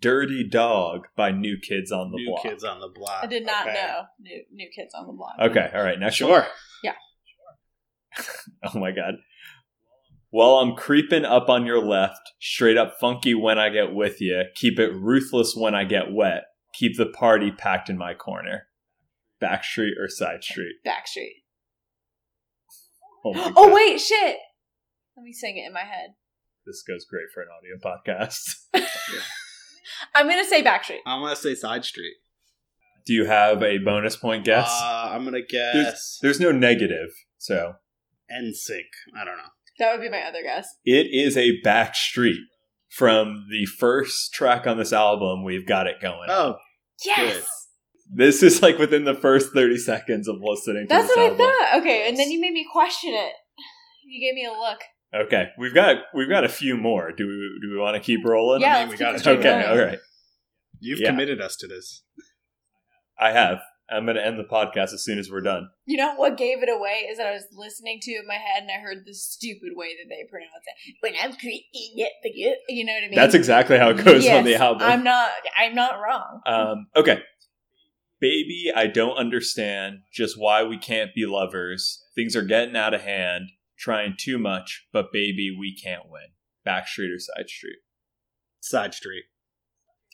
"Dirty 0.00 0.46
Dog" 0.48 1.06
by 1.16 1.30
New 1.30 1.56
Kids 1.58 1.92
on 1.92 2.10
the 2.10 2.16
Block. 2.16 2.18
New 2.18 2.26
Block. 2.34 2.42
Kids 2.42 2.64
on 2.64 2.80
the 2.80 2.88
Block. 2.88 3.20
I 3.22 3.26
did 3.26 3.46
not 3.46 3.66
Okay. 3.68 3.74
know 3.74 4.02
new 4.20 4.42
new 4.52 4.68
kids 4.74 4.94
on 4.94 5.06
the 5.06 5.12
block. 5.12 5.34
Okay. 5.40 5.70
All 5.74 5.82
right. 5.82 5.98
Next 5.98 6.20
one. 6.20 6.44
Yeah. 6.82 6.94
Oh 8.64 8.78
my 8.78 8.90
god. 8.92 9.14
While 10.30 10.54
I'm 10.56 10.74
creeping 10.76 11.24
up 11.26 11.48
on 11.50 11.66
your 11.66 11.84
left, 11.84 12.32
straight 12.40 12.76
up 12.78 12.94
funky 13.00 13.34
when 13.34 13.58
I 13.58 13.68
get 13.68 13.92
with 13.92 14.20
you, 14.20 14.44
keep 14.54 14.78
it 14.78 14.94
ruthless 14.94 15.54
when 15.56 15.74
I 15.74 15.84
get 15.84 16.10
wet, 16.12 16.44
keep 16.72 16.96
the 16.96 17.06
party 17.06 17.50
packed 17.50 17.90
in 17.90 17.98
my 17.98 18.14
corner. 18.14 18.68
Backstreet 19.42 19.92
or 20.00 20.08
side 20.08 20.42
street? 20.42 20.76
Backstreet. 20.86 21.42
Oh, 23.24 23.52
Oh 23.56 23.74
wait, 23.74 24.00
shit. 24.00 24.38
Let 25.16 25.24
me 25.24 25.32
sing 25.32 25.56
it 25.58 25.66
in 25.66 25.72
my 25.72 25.80
head. 25.80 26.14
This 26.66 26.82
goes 26.86 27.04
great 27.04 27.26
for 27.34 27.42
an 27.42 27.48
audio 27.56 27.76
podcast. 27.82 28.66
I'm 30.14 30.28
gonna 30.28 30.44
say 30.44 30.62
Backstreet. 30.62 31.00
I'm 31.06 31.20
going 31.22 31.34
to 31.34 31.40
say 31.40 31.54
Side 31.54 31.84
Street. 31.84 32.14
Do 33.04 33.12
you 33.12 33.24
have 33.24 33.62
a 33.62 33.78
bonus 33.78 34.16
point 34.16 34.44
guess? 34.44 34.68
Uh, 34.70 35.10
I'm 35.12 35.22
going 35.22 35.34
to 35.34 35.42
guess 35.42 36.18
There's 36.22 36.38
no 36.38 36.52
negative, 36.52 37.08
so 37.36 37.74
NSYNC. 38.30 38.82
I 39.20 39.24
don't 39.24 39.36
know. 39.36 39.50
That 39.80 39.92
would 39.92 40.00
be 40.00 40.08
my 40.08 40.22
other 40.22 40.42
guess. 40.42 40.68
it 40.84 41.08
is 41.10 41.36
a 41.36 41.60
backstreet 41.62 42.38
from 42.90 43.46
the 43.50 43.66
first 43.66 44.32
track 44.32 44.66
on 44.68 44.78
this 44.78 44.92
album. 44.92 45.42
We've 45.44 45.66
got 45.66 45.86
it 45.88 46.00
going. 46.00 46.28
Oh, 46.28 46.56
Yes. 47.04 47.44
This 48.14 48.42
is 48.42 48.62
like 48.62 48.78
within 48.78 49.04
the 49.04 49.14
first 49.14 49.52
30 49.52 49.78
seconds 49.78 50.28
of 50.28 50.36
listening 50.40 50.86
to 50.86 50.94
That's 50.94 51.08
what 51.08 51.18
album. 51.18 51.40
I 51.40 51.68
thought. 51.70 51.80
Okay, 51.80 52.08
and 52.08 52.16
then 52.18 52.30
you 52.30 52.40
made 52.40 52.52
me 52.52 52.66
question 52.70 53.14
it. 53.14 53.32
You 54.04 54.20
gave 54.20 54.34
me 54.34 54.44
a 54.44 54.50
look. 54.52 54.80
Okay, 55.14 55.50
we've 55.58 55.74
got 55.74 55.96
we've 56.14 56.28
got 56.28 56.44
a 56.44 56.48
few 56.48 56.76
more. 56.76 57.12
Do 57.12 57.26
we 57.26 57.58
do 57.62 57.70
we 57.74 57.78
want 57.78 57.94
to 57.96 58.00
keep 58.00 58.24
rolling? 58.24 58.62
Yeah, 58.62 58.80
mean, 58.86 58.88
let's 58.88 58.90
we 58.90 58.96
keep 58.96 58.98
got 59.00 59.14
it 59.14 59.20
it. 59.20 59.38
Okay, 59.38 59.42
going. 59.42 59.78
all 59.78 59.86
right. 59.86 59.98
you've 60.80 61.00
Yeah. 61.00 61.10
committed 61.10 61.40
us 61.40 61.56
to 61.56 61.66
this. 61.66 62.02
I 63.18 63.32
have. 63.32 63.60
I'm 63.90 64.04
going 64.06 64.16
to 64.16 64.24
end 64.24 64.38
the 64.38 64.44
podcast 64.44 64.94
as 64.94 65.04
soon 65.04 65.18
as 65.18 65.30
we're 65.30 65.42
done. 65.42 65.68
You 65.84 65.98
know 65.98 66.14
what 66.14 66.38
gave 66.38 66.62
it 66.62 66.70
away 66.70 67.06
is 67.10 67.18
that 67.18 67.26
I 67.26 67.32
was 67.32 67.44
listening 67.52 67.98
to 68.00 68.10
it 68.12 68.20
in 68.20 68.26
my 68.26 68.34
head 68.34 68.62
and 68.62 68.70
I 68.70 68.80
heard 68.80 69.04
the 69.04 69.12
stupid 69.12 69.70
way 69.74 69.88
that 69.88 70.08
they 70.08 70.24
pronounce 70.30 70.50
it. 70.86 70.94
When 71.00 71.12
I'm 71.22 71.36
creating 71.36 71.66
it, 71.74 72.58
you 72.70 72.86
know 72.86 72.92
what 72.94 73.04
I 73.04 73.06
mean? 73.08 73.14
That's 73.16 73.34
exactly 73.34 73.76
how 73.76 73.90
it 73.90 74.02
goes 74.02 74.24
Yes, 74.24 74.38
on 74.38 74.44
the 74.44 74.54
album. 74.54 74.82
I'm 74.88 75.04
not. 75.04 75.30
I'm 75.58 75.74
not 75.74 75.96
wrong. 76.00 76.40
Um, 76.46 76.86
okay. 76.96 77.20
Baby, 78.18 78.70
I 78.74 78.86
don't 78.86 79.16
understand 79.16 79.98
just 80.12 80.38
why 80.38 80.62
we 80.62 80.78
can't 80.78 81.14
be 81.14 81.26
lovers. 81.26 82.02
Things 82.14 82.34
are 82.34 82.42
getting 82.42 82.76
out 82.76 82.94
of 82.94 83.02
hand, 83.02 83.50
trying 83.82 84.14
too 84.16 84.38
much, 84.38 84.86
but 84.92 85.12
baby, 85.12 85.54
we 85.58 85.74
can't 85.76 86.04
win. 86.08 86.28
Back 86.64 86.86
street 86.88 87.10
or 87.12 87.18
side 87.18 87.48
street? 87.48 87.78
Side 88.60 88.94
Street. 88.94 89.24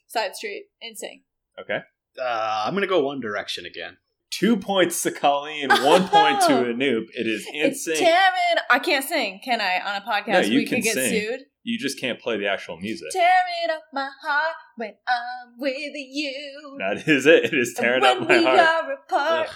Side 0.07 0.35
Street, 0.35 0.65
insane. 0.81 1.23
Okay. 1.61 1.81
Uh, 2.21 2.63
I'm 2.67 2.73
going 2.73 2.81
to 2.81 2.89
go 2.89 3.03
One 3.05 3.21
Direction 3.21 3.67
again. 3.67 3.99
Two 4.31 4.57
points 4.57 5.03
to 5.03 5.11
Colleen, 5.11 5.69
one 5.69 6.09
point 6.09 6.41
to 6.43 6.49
Anoop. 6.73 7.07
It 7.15 7.27
is 7.27 7.47
It's 7.53 7.87
insane. 7.87 8.07
tearing. 8.07 8.63
I 8.71 8.79
can't 8.79 9.05
sing, 9.05 9.41
can 9.45 9.61
I? 9.61 9.81
On 9.81 9.97
a 9.97 10.05
podcast, 10.05 10.33
No, 10.33 10.41
you 10.41 10.59
we 10.61 10.67
can 10.67 10.79
could 10.79 10.85
get 10.85 10.95
sing. 10.95 11.11
sued. 11.11 11.41
You 11.63 11.79
just 11.79 12.01
can't 12.01 12.19
play 12.19 12.39
the 12.39 12.47
actual 12.47 12.79
music. 12.79 13.09
Tearing 13.13 13.71
up 13.71 13.83
my 13.93 14.09
heart 14.23 14.55
when 14.77 14.95
I'm 15.07 15.59
with 15.59 15.75
you. 15.95 16.77
That 16.79 17.07
is 17.07 17.27
it. 17.27 17.45
It 17.47 17.55
is 17.55 17.75
tearing 17.77 18.01
when 18.03 18.23
up 18.23 18.29
my 18.29 18.39
we 18.39 18.45
heart. 18.45 18.59
are 18.61 18.93
apart. 18.93 19.49
Ugh. 19.49 19.55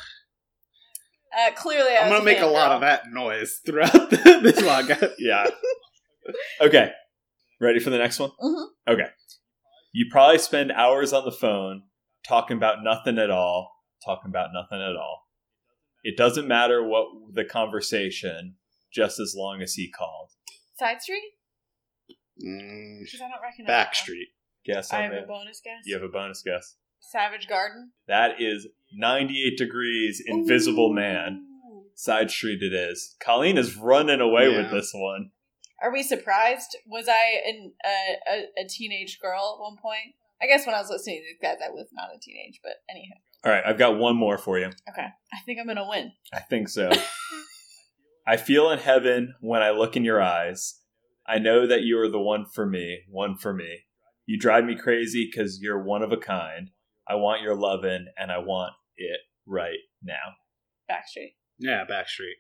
Uh, 1.37 1.51
clearly, 1.55 1.93
I 1.97 2.09
going 2.09 2.21
to 2.21 2.25
make 2.25 2.41
a 2.41 2.47
lot 2.47 2.69
girl. 2.69 2.75
of 2.77 2.81
that 2.83 3.05
noise 3.11 3.61
throughout 3.65 3.93
the, 4.11 4.41
this 4.43 4.61
podcast. 4.61 5.13
Yeah. 5.19 5.49
Okay. 6.61 6.91
Ready 7.61 7.81
for 7.81 7.91
the 7.91 7.99
next 7.99 8.19
one? 8.19 8.31
Mhm. 8.43 8.67
Okay. 8.89 9.07
You 9.93 10.07
probably 10.11 10.39
spend 10.39 10.73
hours 10.73 11.13
on 11.13 11.25
the 11.25 11.33
phone 11.33 11.83
talking 12.27 12.57
about 12.57 12.83
nothing 12.83 13.19
at 13.19 13.31
all, 13.31 13.71
talking 14.05 14.31
about 14.31 14.51
nothing 14.53 14.81
at 14.81 14.97
all. 14.97 15.29
It 16.03 16.17
doesn't 16.17 16.49
matter 16.49 16.83
what 16.87 17.07
the 17.33 17.45
conversation, 17.45 18.57
just 18.93 19.21
as 19.21 19.35
long 19.37 19.63
as 19.63 19.75
he 19.75 19.91
called. 19.91 20.31
Side 20.79 21.01
Street? 21.03 21.23
Mm, 22.45 23.01
Because 23.05 23.21
I 23.21 23.29
don't 23.29 23.43
recognize 23.43 23.87
Backstreet. 23.87 24.33
Guess. 24.65 24.93
I 24.93 25.03
have 25.03 25.13
a 25.13 25.23
bonus 25.27 25.61
guess. 25.63 25.83
You 25.85 25.95
have 25.95 26.03
a 26.03 26.09
bonus 26.09 26.43
guess. 26.43 26.77
Savage 27.03 27.49
Garden. 27.49 27.93
That 28.09 28.41
is 28.41 28.69
98 28.95 29.59
degrees, 29.59 30.23
Invisible 30.25 30.93
Man. 30.93 31.47
Side 31.95 32.31
Street 32.31 32.63
it 32.63 32.73
is. 32.73 33.15
Colleen 33.23 33.59
is 33.59 33.77
running 33.77 34.21
away 34.21 34.49
with 34.49 34.71
this 34.71 34.93
one. 34.95 35.31
Are 35.83 35.93
we 35.93 36.03
surprised? 36.03 36.77
Was 36.87 37.07
I 37.09 37.41
an, 37.47 37.73
uh, 37.85 38.33
a, 38.33 38.65
a 38.65 38.69
teenage 38.69 39.19
girl 39.21 39.57
at 39.57 39.61
one 39.61 39.77
point? 39.77 40.15
I 40.43 40.47
guess 40.47 40.67
when 40.67 40.75
I 40.75 40.81
was 40.81 40.91
listening 40.91 41.19
to 41.19 41.23
these 41.23 41.39
guys, 41.41 41.59
I 41.65 41.71
was 41.71 41.89
not 41.93 42.09
a 42.15 42.19
teenage, 42.21 42.61
but 42.63 42.73
anyhow. 42.91 43.15
All 43.45 43.53
right, 43.53 43.63
I've 43.65 43.79
got 43.79 43.99
one 43.99 44.17
more 44.17 44.39
for 44.39 44.59
you. 44.59 44.67
Okay. 44.89 45.07
I 45.07 45.39
think 45.45 45.59
I'm 45.61 45.67
going 45.67 45.77
to 45.77 45.87
win. 45.89 46.13
I 46.33 46.41
think 46.41 46.69
so. 46.69 46.91
I 48.27 48.37
feel 48.37 48.71
in 48.71 48.79
heaven 48.79 49.35
when 49.41 49.63
I 49.63 49.71
look 49.71 49.97
in 49.97 50.05
your 50.05 50.21
eyes. 50.21 50.81
I 51.27 51.39
know 51.39 51.67
that 51.67 51.83
you 51.83 51.99
are 52.01 52.09
the 52.09 52.21
one 52.21 52.47
for 52.47 52.67
me, 52.67 53.03
one 53.09 53.37
for 53.37 53.53
me. 53.53 53.81
You 54.27 54.39
drive 54.39 54.65
me 54.65 54.77
crazy 54.77 55.29
because 55.31 55.61
you're 55.61 55.83
one 55.83 56.03
of 56.03 56.11
a 56.11 56.17
kind. 56.17 56.71
I 57.09 57.15
want 57.17 57.43
your 57.43 57.55
lovin' 57.55 58.07
and 58.17 58.31
I 58.31 58.39
want 58.39 58.73
it 58.97 59.21
right 59.47 59.79
now. 60.03 60.35
Backstreet. 60.91 61.35
Yeah, 61.59 61.85
Backstreet. 61.89 62.39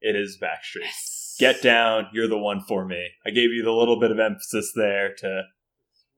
It 0.00 0.16
is 0.16 0.38
Backstreet. 0.42 0.82
Yes. 0.82 1.36
Get 1.38 1.62
down, 1.62 2.06
you're 2.12 2.28
the 2.28 2.38
one 2.38 2.60
for 2.66 2.84
me. 2.84 3.08
I 3.26 3.30
gave 3.30 3.50
you 3.50 3.62
the 3.62 3.72
little 3.72 3.98
bit 3.98 4.10
of 4.10 4.18
emphasis 4.18 4.72
there 4.74 5.14
to 5.18 5.42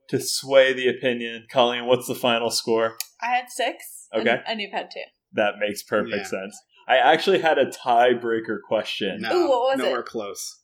to 0.09 0.21
sway 0.21 0.73
the 0.73 0.88
opinion. 0.88 1.47
Colleen, 1.50 1.87
what's 1.87 2.07
the 2.09 2.14
final 2.14 2.50
score? 2.50 2.97
I 3.23 3.26
had 3.29 3.45
six. 3.49 4.09
Okay, 4.14 4.29
and, 4.31 4.43
and 4.47 4.61
you've 4.61 4.73
had 4.73 4.91
two. 4.93 5.00
that 5.35 5.55
makes 5.59 5.83
perfect 5.83 6.17
Yeah. 6.17 6.25
sense. 6.25 6.61
I 6.88 6.97
actually 6.97 7.38
had 7.41 7.59
a 7.59 7.67
tiebreaker 7.67 8.59
question. 8.67 9.21
No, 9.21 9.33
Ooh, 9.33 9.49
what 9.49 9.61
was 9.61 9.81
it? 9.81 9.83
nowhere 9.85 10.02
close. 10.02 10.59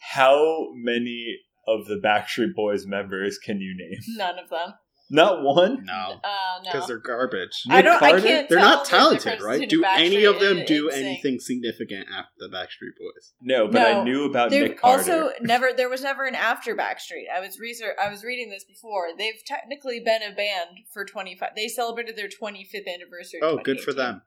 How 0.00 0.68
many 0.74 1.38
of 1.68 1.86
the 1.86 2.00
Backstreet 2.02 2.54
Boys 2.54 2.86
members 2.86 3.38
can 3.38 3.60
you 3.60 3.76
name? 3.76 4.00
None 4.16 4.38
of 4.38 4.48
them. 4.48 4.74
Not 5.12 5.42
one. 5.42 5.84
No, 5.84 6.20
Uh, 6.22 6.60
because 6.62 6.82
no. 6.82 6.86
they're 6.86 6.98
garbage. 6.98 7.64
I 7.68 7.82
don't. 7.82 7.96
I 8.02 8.10
Carter? 8.12 8.22
can't. 8.26 8.48
They're 8.48 8.58
not 8.60 8.84
talented, 8.84 9.24
difference 9.24 9.42
right? 9.42 9.60
between 9.60 9.80
Do 9.82 9.84
any 9.88 10.24
of 10.24 10.38
them 10.38 10.64
do 10.64 10.88
NSYNC. 10.88 10.92
anything 10.94 11.40
significant 11.40 12.06
after 12.08 12.30
the 12.38 12.48
Backstreet 12.48 12.94
Boys? 12.98 13.32
No, 13.42 13.66
but 13.68 13.82
I 13.82 14.04
knew 14.04 14.24
about 14.24 14.50
They've 14.50 14.68
Nick 14.70 14.80
Carter. 14.80 14.98
also 15.12 15.30
never. 15.40 15.72
There 15.76 15.88
was 15.88 16.02
never 16.02 16.26
an 16.26 16.36
after 16.36 16.76
Backstreet. 16.76 17.24
I 17.34 17.40
was 17.40 17.58
research. 17.58 17.96
I 18.00 18.08
was 18.08 18.22
reading 18.22 18.50
this 18.50 18.64
before. 18.64 19.08
They've 19.18 19.42
technically 19.44 19.98
been 20.00 20.22
a 20.22 20.32
band 20.34 20.78
for 20.92 21.04
twenty 21.04 21.36
five. 21.36 21.50
They 21.56 21.66
celebrated 21.68 22.16
their 22.16 22.28
twenty 22.28 22.64
fifth 22.64 22.86
anniversary. 22.86 23.40
Oh, 23.42 23.56
good 23.56 23.80
for 23.80 23.92
2018. 23.92 23.96
them. 23.96 24.22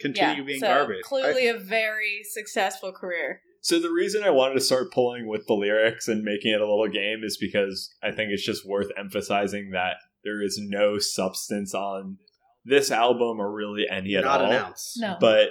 Continue 0.00 0.42
Yeah, 0.42 0.46
being 0.46 0.60
so 0.60 0.66
garbage. 0.66 1.02
Clearly, 1.02 1.48
a 1.48 1.58
very 1.58 2.20
successful 2.24 2.92
career. 2.92 3.42
So 3.62 3.78
the 3.78 3.90
reason 3.90 4.22
I 4.22 4.30
wanted 4.30 4.54
to 4.54 4.60
start 4.60 4.92
pulling 4.92 5.26
with 5.28 5.46
the 5.46 5.54
lyrics 5.54 6.08
and 6.08 6.22
making 6.22 6.52
it 6.52 6.60
a 6.60 6.68
little 6.68 6.88
game 6.88 7.20
is 7.22 7.36
because 7.38 7.94
I 8.02 8.10
think 8.10 8.30
it's 8.30 8.44
just 8.44 8.66
worth 8.66 8.88
emphasizing 8.98 9.70
that 9.72 9.96
there 10.24 10.42
is 10.42 10.58
no 10.62 10.98
substance 10.98 11.74
on 11.74 12.18
this 12.64 12.90
album 12.90 13.40
or 13.40 13.52
really 13.52 13.86
any 13.90 14.16
I, 14.16 14.20
at 14.20 14.24
not 14.24 14.40
all. 14.40 14.50
an 14.50 14.56
ounce. 14.56 14.94
No. 14.98 15.16
But 15.20 15.50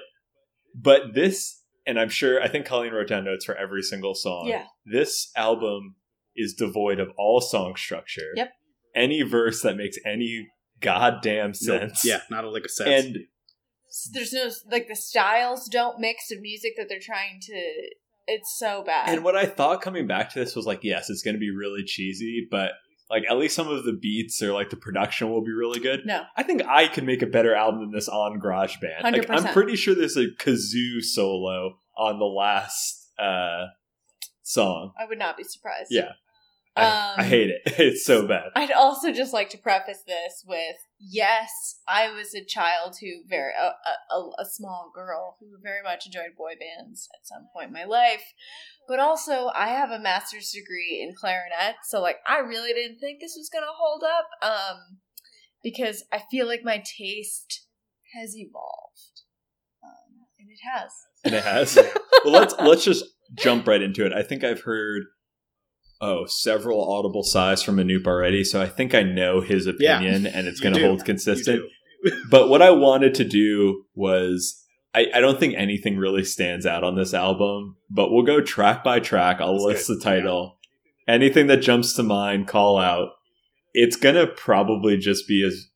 but 0.76 1.14
this 1.14 1.62
and 1.86 2.00
I'm 2.00 2.10
sure 2.10 2.42
I 2.42 2.48
think 2.48 2.66
Colleen 2.66 2.94
wrote 2.94 3.08
down 3.08 3.26
notes 3.26 3.46
for 3.46 3.56
every 3.56 3.82
single 3.82 4.16
song. 4.16 4.48
Yeah. 4.48 4.66
This 4.86 5.32
album 5.36 5.96
is 6.36 6.54
devoid 6.54 7.00
of 7.00 7.10
all 7.18 7.42
song 7.42 7.76
structure. 7.76 8.32
Yep. 8.36 8.52
Any 8.96 9.22
verse 9.22 9.62
that 9.62 9.78
makes 9.78 9.98
any 10.06 10.48
goddamn 10.82 11.48
Nope. 11.50 11.56
sense. 11.56 12.06
Yeah, 12.06 12.22
not 12.30 12.44
a 12.44 12.50
lick 12.50 12.66
of 12.66 12.72
sense. 12.72 13.06
And 13.06 13.18
There's 14.14 14.34
no 14.34 14.50
like 14.72 14.88
the 14.88 14.96
styles 14.96 15.68
don't 15.68 16.00
mix 16.00 16.32
of 16.32 16.42
music 16.42 16.74
that 16.78 16.88
they're 16.90 17.00
trying 17.00 17.40
to. 17.42 17.90
It's 18.28 18.58
so 18.60 18.84
bad. 18.86 19.10
And 19.10 19.24
what 19.24 19.36
I 19.36 19.46
thought 19.46 19.82
coming 19.82 20.06
back 20.06 20.30
to 20.32 20.40
this 20.40 20.56
was 20.56 20.68
like, 20.68 20.84
yes, 20.84 21.10
it's 21.10 21.24
going 21.24 21.34
to 21.34 21.40
be 21.40 21.50
really 21.50 21.84
cheesy, 21.84 22.48
but 22.50 22.74
like 23.10 23.24
at 23.30 23.38
least 23.38 23.56
some 23.56 23.68
of 23.68 23.84
the 23.84 23.94
beats 23.94 24.42
or 24.44 24.54
like 24.54 24.70
the 24.70 24.76
production 24.76 25.32
will 25.32 25.44
be 25.44 25.52
really 25.52 25.80
good. 25.80 26.02
no, 26.06 26.24
I 26.38 26.44
think 26.44 26.62
I 26.68 26.88
could 26.88 27.06
make 27.06 27.24
a 27.24 27.28
better 27.28 27.56
album 27.56 27.82
than 27.82 27.92
this 27.92 28.08
on 28.08 28.40
GarageBand. 28.40 29.02
Like, 29.02 29.30
I'm 29.30 29.52
pretty 29.52 29.76
sure 29.76 29.96
there's 29.96 30.18
a 30.18 30.28
kazoo 30.28 31.04
solo 31.04 31.80
on 31.98 32.20
the 32.20 32.26
last 32.26 33.12
uh, 33.18 33.68
song. 34.44 34.94
I 35.00 35.06
would 35.06 35.18
not 35.18 35.38
be 35.38 35.44
surprised. 35.44 35.88
Yeah, 35.90 36.12
I, 36.80 37.12
Um, 37.14 37.16
I 37.20 37.24
hate 37.24 37.50
it. 37.50 37.62
It's 37.80 38.06
so 38.06 38.28
bad. 38.28 38.50
I'd 38.56 38.72
also 38.72 39.12
just 39.12 39.34
like 39.34 39.50
to 39.52 39.58
preface 39.58 40.04
this 40.06 40.44
with 40.48 40.76
yes, 41.00 41.80
I 41.88 42.12
was 42.12 42.34
a 42.34 42.44
child 42.44 42.96
who 43.00 43.24
very 43.28 43.54
a, 43.54 43.74
a, 44.14 44.30
a 44.40 44.46
small 44.46 44.92
girl 44.94 45.38
who 45.40 45.48
very 45.62 45.82
much 45.84 46.06
enjoyed 46.06 46.36
boy 46.38 46.54
bands 46.60 47.08
at 47.14 47.28
some 47.28 47.48
point 47.54 47.68
in 47.68 47.74
my 47.74 47.86
life, 47.86 48.24
but 48.88 49.00
also 49.00 49.50
I 49.56 49.70
have 49.70 49.92
a 49.92 50.00
master's 50.00 50.52
degree 50.52 51.00
in 51.02 51.16
clarinet, 51.16 51.76
so 51.84 52.02
like 52.02 52.18
I 52.28 52.40
really 52.40 52.74
didn't 52.74 53.00
think 53.00 53.20
this 53.20 53.36
was 53.38 53.50
gonna 53.52 53.66
hold 53.72 54.04
up, 54.04 54.28
um, 54.42 55.00
because 55.64 56.04
I 56.12 56.22
feel 56.32 56.48
like 56.48 56.64
my 56.64 56.84
taste 56.86 57.66
has 58.14 58.36
evolved, 58.36 59.24
um, 59.84 60.26
and 60.40 60.50
it 60.50 60.60
has. 60.64 60.92
And 61.24 61.34
it 61.36 61.44
has. 61.44 61.76
well, 62.26 62.34
let's 62.34 62.56
let's 62.60 62.84
just 62.84 63.06
jump 63.36 63.68
right 63.68 63.82
into 63.82 64.06
it. 64.06 64.14
I 64.14 64.24
think 64.24 64.44
I've 64.44 64.62
heard 64.62 65.04
oh 66.02 66.26
several 66.26 66.92
audible 66.94 67.24
sighs 67.24 67.62
from 67.62 67.78
Anoop 67.78 68.08
already, 68.08 68.44
so 68.44 68.62
I 68.62 68.68
think 68.68 68.94
I 68.96 69.04
know 69.04 69.42
his 69.42 69.68
Yeah. 69.80 69.98
opinion, 69.98 70.26
and 70.28 70.48
it's 70.48 70.60
going 70.60 70.76
to 70.76 70.86
hold 70.88 71.06
consistent. 71.06 71.62
but 72.30 72.50
what 72.50 72.62
I 72.62 72.72
wanted 72.72 73.14
to 73.16 73.26
do 73.26 73.84
was 73.96 74.64
I, 74.94 75.08
I 75.14 75.20
don't 75.20 75.40
think 75.40 75.54
anything 75.56 75.98
really 75.98 76.24
stands 76.24 76.66
out 76.66 76.84
on 76.84 76.96
this 76.96 77.14
album, 77.14 77.76
but 77.90 78.12
we'll 78.12 78.24
go 78.24 78.42
track 78.42 78.84
by 78.84 79.00
track. 79.00 79.38
I'll 79.40 79.54
That's 79.54 79.64
list 79.66 79.88
good. 79.88 80.00
the 80.00 80.04
title. 80.04 80.58
Anything 81.08 81.48
that 81.48 81.58
jumps 81.58 81.94
to 81.94 82.04
mind, 82.04 82.48
call 82.48 82.78
out. 82.78 83.10
It's 83.74 83.96
gonna 83.96 84.26
probably 84.28 84.98
just 84.98 85.28
be 85.28 85.44
as 85.46 85.68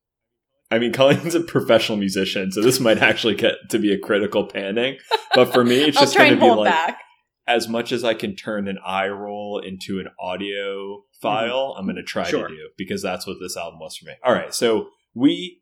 I 0.72 0.80
mean, 0.80 0.92
Colleen's 0.94 1.36
a 1.36 1.42
professional 1.42 1.98
musician, 1.98 2.52
so 2.52 2.62
this 2.62 2.80
might 2.80 2.98
actually 3.00 3.36
get 3.36 3.56
to 3.70 3.78
be 3.80 3.94
a 3.94 4.00
critical 4.00 4.48
panning. 4.48 4.98
But 5.36 5.54
for 5.54 5.64
me, 5.64 5.82
it's 5.82 6.00
just 6.00 6.16
try 6.16 6.30
gonna 6.30 6.40
be 6.40 6.48
hold 6.48 6.60
like 6.60 6.72
back. 6.72 7.00
As 7.48 7.68
much 7.68 7.92
as 7.92 8.04
I 8.04 8.14
can 8.14 8.36
turn 8.36 8.68
an 8.68 8.78
eye 8.86 9.08
roll 9.08 9.60
into 9.60 10.00
an 10.00 10.08
audio 10.20 10.98
mm-hmm. 10.98 11.22
file, 11.22 11.76
I'm 11.78 11.86
going 11.86 11.96
to 11.98 12.04
try 12.04 12.24
Sure. 12.24 12.48
to 12.48 12.56
do 12.56 12.70
because 12.78 13.02
that's 13.02 13.28
what 13.28 13.38
this 13.42 13.58
album 13.58 13.80
was 13.80 13.98
for 13.98 14.06
me. 14.06 14.14
All 14.24 14.34
right, 14.34 14.54
so 14.54 14.90
we 15.14 15.62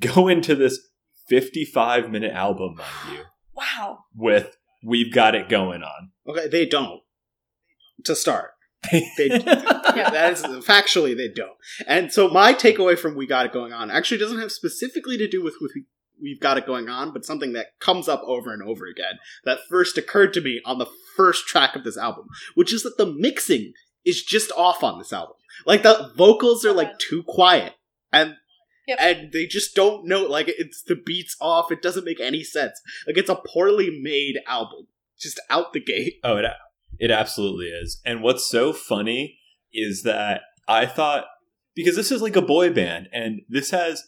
go 0.00 0.28
into 0.28 0.54
this 0.54 0.78
55 1.28 2.10
minute 2.10 2.32
album, 2.32 2.76
mind 2.76 3.12
you, 3.18 3.24
Wow. 3.54 4.04
with 4.14 4.56
"We've 4.84 5.12
Got 5.12 5.34
It 5.34 5.48
Going 5.48 5.82
On." 5.82 6.10
Okay, 6.28 6.48
they 6.48 6.66
don't. 6.66 7.00
To 8.04 8.14
start. 8.14 8.50
They, 8.92 9.28
that 9.28 10.32
is 10.32 10.42
factually 10.64 11.16
they 11.16 11.28
don't. 11.28 11.56
And 11.86 12.12
so 12.12 12.28
my 12.28 12.52
takeaway 12.52 12.98
from 12.98 13.16
"We 13.16 13.26
Got 13.26 13.46
It 13.46 13.52
Going 13.52 13.72
On" 13.72 13.90
actually 13.90 14.18
doesn't 14.18 14.38
have 14.38 14.52
specifically 14.52 15.16
to 15.18 15.26
do 15.26 15.42
with 15.42 15.54
with 15.60 15.72
"We've 16.20 16.40
Got 16.40 16.58
It 16.58 16.66
Going 16.66 16.88
On," 16.88 17.12
but 17.12 17.24
something 17.24 17.52
that 17.52 17.78
comes 17.80 18.08
up 18.08 18.22
over 18.24 18.52
and 18.52 18.62
over 18.62 18.86
again 18.86 19.18
that 19.44 19.60
first 19.68 19.98
occurred 19.98 20.32
to 20.34 20.40
me 20.40 20.60
on 20.64 20.78
the 20.78 20.90
first 21.16 21.46
track 21.46 21.74
of 21.76 21.84
this 21.84 21.96
album, 21.96 22.26
which 22.54 22.72
is 22.72 22.82
that 22.82 22.96
the 22.98 23.06
mixing 23.06 23.72
is 24.04 24.22
just 24.22 24.52
off 24.52 24.82
on 24.84 24.98
this 24.98 25.12
album. 25.12 25.36
Like 25.64 25.82
the 25.82 26.12
vocals 26.16 26.64
are 26.64 26.72
like 26.72 26.98
too 26.98 27.22
quiet, 27.22 27.74
and 28.12 28.36
Yep. 28.86 28.98
and 29.00 29.32
they 29.32 29.46
just 29.46 29.74
don't 29.74 30.06
know. 30.06 30.22
Like 30.22 30.48
it's 30.48 30.82
the 30.82 30.94
beats 30.94 31.36
off. 31.40 31.72
It 31.72 31.82
doesn't 31.82 32.04
make 32.04 32.20
any 32.20 32.44
sense. 32.44 32.80
Like 33.06 33.16
it's 33.16 33.30
a 33.30 33.40
poorly 33.52 33.90
made 34.00 34.36
album, 34.46 34.86
just 35.18 35.40
out 35.50 35.72
the 35.72 35.80
gate. 35.80 36.14
Oh, 36.22 36.36
it 36.36 36.44
it 36.98 37.10
absolutely 37.10 37.66
is. 37.66 38.00
And 38.04 38.22
what's 38.22 38.48
so 38.48 38.72
funny 38.72 39.38
is 39.72 40.04
that 40.04 40.42
I 40.68 40.86
thought 40.86 41.24
because 41.74 41.96
this 41.96 42.12
is 42.12 42.22
like 42.22 42.36
a 42.36 42.42
boy 42.42 42.72
band, 42.72 43.08
and 43.12 43.40
this 43.48 43.70
has 43.70 44.04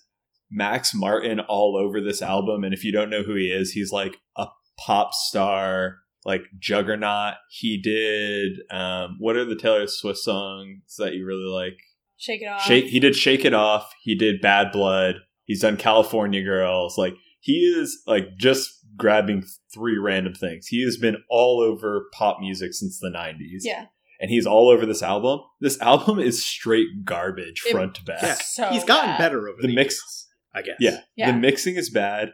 Max 0.50 0.94
Martin 0.94 1.40
all 1.40 1.76
over 1.76 2.00
this 2.00 2.22
album. 2.22 2.64
And 2.64 2.72
if 2.74 2.84
you 2.84 2.92
don't 2.92 3.10
know 3.10 3.22
who 3.22 3.34
he 3.34 3.46
is, 3.50 3.72
he's 3.72 3.92
like 3.92 4.16
a 4.36 4.46
pop 4.78 5.12
star, 5.12 5.96
like 6.24 6.42
juggernaut. 6.58 7.34
He 7.50 7.80
did 7.80 8.58
um, 8.70 9.16
what 9.18 9.36
are 9.36 9.44
the 9.44 9.56
Taylor 9.56 9.86
Swift 9.86 10.18
songs 10.18 10.96
that 10.98 11.14
you 11.14 11.26
really 11.26 11.48
like? 11.50 11.78
Shake 12.16 12.42
it 12.42 12.46
off. 12.46 12.62
Shake. 12.62 12.86
He 12.86 12.98
did 13.00 13.14
Shake 13.14 13.44
It 13.44 13.54
Off. 13.54 13.92
He 14.02 14.16
did 14.16 14.40
Bad 14.40 14.72
Blood. 14.72 15.16
He's 15.44 15.60
done 15.60 15.76
California 15.76 16.42
Girls. 16.42 16.98
Like 16.98 17.14
he 17.40 17.58
is 17.60 18.02
like 18.06 18.36
just 18.36 18.68
grabbing 18.96 19.44
three 19.72 19.96
random 19.98 20.34
things. 20.34 20.66
He 20.66 20.82
has 20.84 20.96
been 20.96 21.18
all 21.30 21.60
over 21.60 22.06
pop 22.12 22.38
music 22.40 22.74
since 22.74 22.98
the 22.98 23.08
'90s. 23.10 23.60
Yeah. 23.62 23.86
and 24.20 24.30
he's 24.32 24.46
all 24.46 24.68
over 24.68 24.84
this 24.84 25.00
album. 25.02 25.40
This 25.60 25.80
album 25.80 26.18
is 26.18 26.44
straight 26.44 27.04
garbage 27.04 27.62
It- 27.64 27.70
front 27.70 27.94
to 27.94 28.02
back. 28.04 28.22
Yeah. 28.22 28.34
So 28.34 28.68
He's 28.70 28.82
gotten 28.84 29.10
bad. 29.10 29.18
better 29.18 29.48
over 29.48 29.58
The 29.60 29.68
the, 29.68 29.74
mix- 29.76 29.94
years, 29.94 30.26
I 30.58 30.62
guess. 30.62 30.76
Yeah. 30.80 31.00
Yeah. 31.16 31.32
The 31.32 31.38
mixing 31.38 31.76
is 31.76 31.90
bad. 31.90 32.30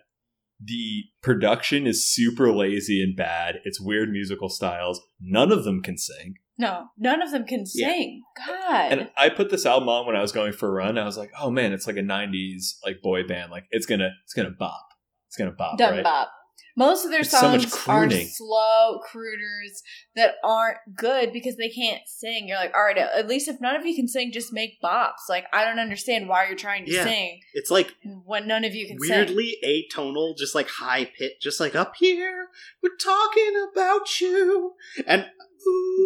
The 0.62 1.04
production 1.22 1.86
is 1.86 2.08
super 2.08 2.52
lazy 2.52 3.02
and 3.02 3.16
bad. 3.16 3.56
It's 3.64 3.80
weird 3.80 4.10
musical 4.10 4.48
styles. 4.48 5.00
None 5.20 5.52
of 5.52 5.64
them 5.64 5.82
can 5.82 5.98
sing. 5.98 6.34
No, 6.56 6.86
none 6.96 7.20
of 7.20 7.32
them 7.32 7.44
can 7.44 7.64
Yeah. 7.74 7.88
sing. 7.88 8.22
God. 8.46 8.92
And 8.92 9.10
I 9.16 9.28
put 9.28 9.50
this 9.50 9.66
album 9.66 9.88
on 9.88 10.06
when 10.06 10.14
I 10.16 10.22
was 10.22 10.30
going 10.32 10.52
for 10.52 10.68
a 10.68 10.72
run. 10.72 10.96
I 10.98 11.04
was 11.04 11.18
like, 11.18 11.30
"Oh 11.40 11.50
man, 11.50 11.72
it's 11.72 11.86
like 11.88 11.96
a 11.96 12.02
'90s 12.02 12.76
like 12.84 13.02
boy 13.02 13.26
band. 13.26 13.50
Like 13.50 13.64
it's 13.70 13.86
gonna, 13.86 14.10
it's 14.24 14.34
gonna 14.34 14.52
bop. 14.56 14.86
It's 15.28 15.36
gonna 15.36 15.50
bop, 15.50 15.78
Dumb 15.78 15.94
right?" 15.94 16.04
bop. 16.04 16.30
Most 16.76 17.04
of 17.04 17.10
their 17.12 17.20
It's 17.20 17.30
so 17.30 17.38
songs 17.40 17.64
are 17.86 18.10
slow 18.10 19.00
crooners 19.08 19.78
that 20.16 20.34
aren't 20.42 20.78
good 20.96 21.32
because 21.32 21.56
they 21.56 21.68
can't 21.68 22.02
sing. 22.06 22.48
You're 22.48 22.56
like, 22.56 22.74
all 22.74 22.82
right, 22.84 22.98
at 22.98 23.28
least 23.28 23.46
if 23.48 23.60
none 23.60 23.76
of 23.76 23.86
you 23.86 23.94
can 23.94 24.08
sing, 24.08 24.32
just 24.32 24.52
make 24.52 24.80
bops. 24.82 25.28
Like, 25.28 25.44
I 25.52 25.64
don't 25.64 25.78
understand 25.78 26.28
why 26.28 26.46
you're 26.48 26.56
trying 26.56 26.84
to 26.86 26.92
Yeah. 26.92 27.04
sing 27.04 27.40
It's 27.52 27.70
like 27.70 27.94
when 28.24 28.48
none 28.48 28.64
of 28.64 28.74
you 28.74 28.88
can 28.88 28.98
sing. 28.98 29.08
weirdly 29.10 29.56
atonal, 29.64 30.36
just 30.36 30.54
like 30.54 30.68
high 30.68 31.04
pitch, 31.04 31.34
just 31.40 31.60
like 31.60 31.76
up 31.76 31.94
here, 31.96 32.48
we're 32.82 32.96
talking 32.96 33.54
about 33.72 34.20
you. 34.20 34.72
And 35.06 35.26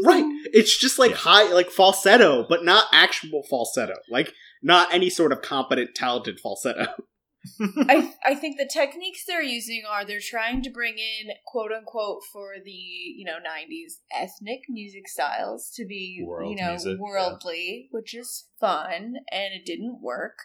right, 0.04 0.24
it's 0.52 0.78
just 0.78 0.98
like 0.98 1.12
Yeah. 1.12 1.16
high, 1.16 1.52
like 1.52 1.70
falsetto, 1.70 2.44
but 2.46 2.64
not 2.64 2.88
actual 2.92 3.42
falsetto. 3.48 3.94
Like 4.10 4.34
not 4.62 4.92
any 4.92 5.08
sort 5.08 5.32
of 5.32 5.40
competent, 5.40 5.94
talented 5.94 6.40
falsetto. 6.40 6.86
I 7.60 8.12
I 8.26 8.34
think 8.34 8.58
the 8.58 8.68
techniques 8.70 9.24
they're 9.26 9.42
using 9.42 9.82
are 9.88 10.04
they're 10.04 10.20
trying 10.20 10.62
to 10.62 10.70
bring 10.70 10.94
in 10.98 11.30
quote 11.46 11.72
unquote 11.72 12.22
for 12.32 12.54
the 12.64 12.70
you 12.70 13.24
know 13.24 13.36
'90s 13.36 13.98
ethnic 14.12 14.62
music 14.68 15.08
styles 15.08 15.70
to 15.76 15.84
be 15.84 16.22
World 16.26 16.50
you 16.50 16.56
know 16.56 16.70
music, 16.70 16.96
yeah. 16.98 17.02
worldly, 17.02 17.88
which 17.90 18.14
is 18.14 18.46
fun, 18.60 19.16
and 19.30 19.54
it 19.54 19.64
didn't 19.64 20.00
work. 20.02 20.38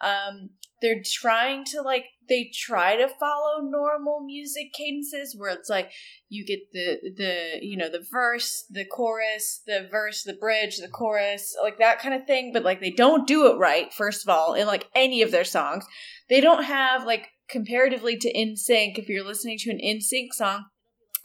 Um, 0.00 0.50
they're 0.82 1.02
trying 1.04 1.64
to 1.66 1.82
like 1.82 2.04
they 2.28 2.50
try 2.52 2.96
to 2.96 3.08
follow 3.08 3.60
normal 3.62 4.20
music 4.24 4.72
cadences 4.72 5.34
where 5.36 5.50
it's 5.50 5.68
like 5.68 5.90
you 6.28 6.44
get 6.44 6.60
the 6.72 6.98
the 7.16 7.64
you 7.64 7.76
know 7.76 7.88
the 7.88 8.04
verse 8.10 8.64
the 8.70 8.84
chorus 8.84 9.62
the 9.66 9.86
verse 9.90 10.22
the 10.22 10.32
bridge 10.32 10.78
the 10.78 10.88
chorus 10.88 11.56
like 11.62 11.78
that 11.78 11.98
kind 11.98 12.14
of 12.14 12.26
thing 12.26 12.52
but 12.52 12.64
like 12.64 12.80
they 12.80 12.90
don't 12.90 13.26
do 13.26 13.46
it 13.46 13.58
right 13.58 13.92
first 13.92 14.24
of 14.24 14.28
all 14.28 14.54
in 14.54 14.66
like 14.66 14.88
any 14.94 15.22
of 15.22 15.30
their 15.30 15.44
songs. 15.44 15.84
They 16.28 16.40
don't 16.40 16.64
have 16.64 17.04
like 17.04 17.28
comparatively 17.48 18.16
to 18.16 18.32
NSYNC 18.32 18.98
if 18.98 19.08
you're 19.08 19.24
listening 19.24 19.58
to 19.58 19.70
an 19.70 19.78
NSYNC 19.78 20.32
song 20.32 20.64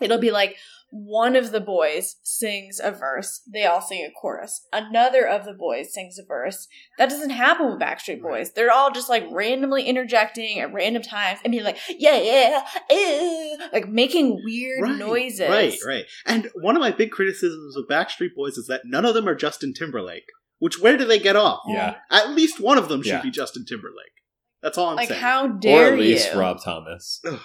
it'll 0.02 0.18
be 0.18 0.32
like 0.32 0.58
one 0.92 1.36
of 1.36 1.52
the 1.52 1.60
boys 1.60 2.16
sings 2.24 2.80
a 2.84 2.92
verse, 2.92 3.42
they 3.52 3.66
all 3.66 3.82
sing 3.82 4.04
a 4.04 4.12
chorus. 4.20 4.66
Another 4.74 5.28
of 5.28 5.46
the 5.46 5.54
boys 5.54 5.94
sings 5.94 6.18
a 6.18 6.26
verse. 6.26 6.68
That 6.98 7.10
doesn't 7.10 7.30
happen 7.30 7.68
with 7.70 7.80
Backstreet 7.80 8.22
Boys. 8.22 8.52
They're 8.54 8.72
all 8.72 8.92
just 8.92 9.10
like 9.10 9.24
randomly 9.32 9.84
interjecting 9.84 10.60
at 10.60 10.74
random 10.74 11.04
times 11.04 11.40
and 11.44 11.52
being 11.52 11.64
like, 11.64 11.78
yeah, 11.90 12.20
yeah, 12.20 12.64
ew, 12.90 13.58
like 13.72 13.88
making 13.88 14.42
weird 14.44 14.82
right, 14.84 14.98
noises. 14.98 15.50
Right, 15.50 15.78
right. 15.86 16.06
And 16.26 16.50
one 16.56 16.76
of 16.76 16.82
my 16.82 16.92
big 16.92 17.12
criticisms 17.12 17.76
of 17.78 17.86
Backstreet 17.88 18.36
Boys 18.36 18.58
is 18.58 18.68
that 18.68 18.82
none 18.86 19.06
of 19.06 19.14
them 19.14 19.28
are 19.28 19.36
Justin 19.36 19.74
Timberlake. 19.74 20.26
Which 20.60 20.80
where 20.82 20.98
do 20.98 21.06
they 21.06 21.20
get 21.20 21.36
off? 21.36 21.62
Yeah. 21.68 21.96
At 22.12 22.32
least 22.32 22.60
one 22.60 22.78
of 22.78 22.90
them 22.90 23.02
should 23.02 23.12
Yeah. 23.14 23.22
be 23.22 23.32
Justin 23.32 23.66
Timberlake. 23.66 23.96
That's 24.62 24.78
all 24.78 24.90
I'm 24.90 24.96
Like, 24.98 25.08
saying. 25.08 25.22
Like, 25.22 25.32
how 25.32 25.48
dare 25.48 25.86
you? 25.86 25.90
or 25.90 25.94
at 25.94 26.00
least 26.00 26.34
you? 26.34 26.40
Rob 26.40 26.62
Thomas. 26.62 27.22
Ugh. 27.26 27.40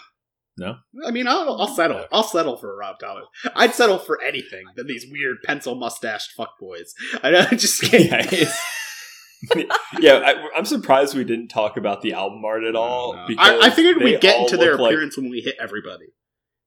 No, 0.56 0.76
I 1.04 1.10
mean, 1.10 1.26
I'll, 1.26 1.60
I'll 1.60 1.66
settle. 1.74 2.06
I'll 2.12 2.22
settle 2.22 2.56
for 2.56 2.76
Rob 2.76 2.98
Thomas. 3.00 3.24
I'd 3.56 3.74
settle 3.74 3.98
for 3.98 4.22
anything 4.22 4.62
than 4.76 4.86
these 4.86 5.04
weird 5.10 5.38
pencil 5.44 5.74
mustached 5.74 6.30
fuckboys. 6.38 6.90
I, 7.24 7.48
I 7.50 7.54
just 7.56 7.80
can't. 7.82 8.04
yeah, 8.04 8.18
it's- 8.20 8.70
yeah. 10.00 10.14
I, 10.24 10.48
I'm 10.56 10.64
surprised 10.64 11.14
we 11.16 11.24
didn't 11.24 11.48
talk 11.48 11.76
about 11.76 12.02
the 12.02 12.12
album 12.14 12.42
art 12.44 12.64
at 12.64 12.76
all. 12.76 13.14
No. 13.14 13.24
because 13.26 13.62
I, 13.62 13.66
I 13.66 13.70
figured 13.70 14.02
we'd 14.02 14.20
get 14.20 14.40
into 14.40 14.56
their 14.56 14.72
look 14.72 14.80
like- 14.80 14.92
appearance 14.92 15.16
when 15.18 15.28
we 15.28 15.40
hit 15.40 15.56
everybody, 15.60 16.06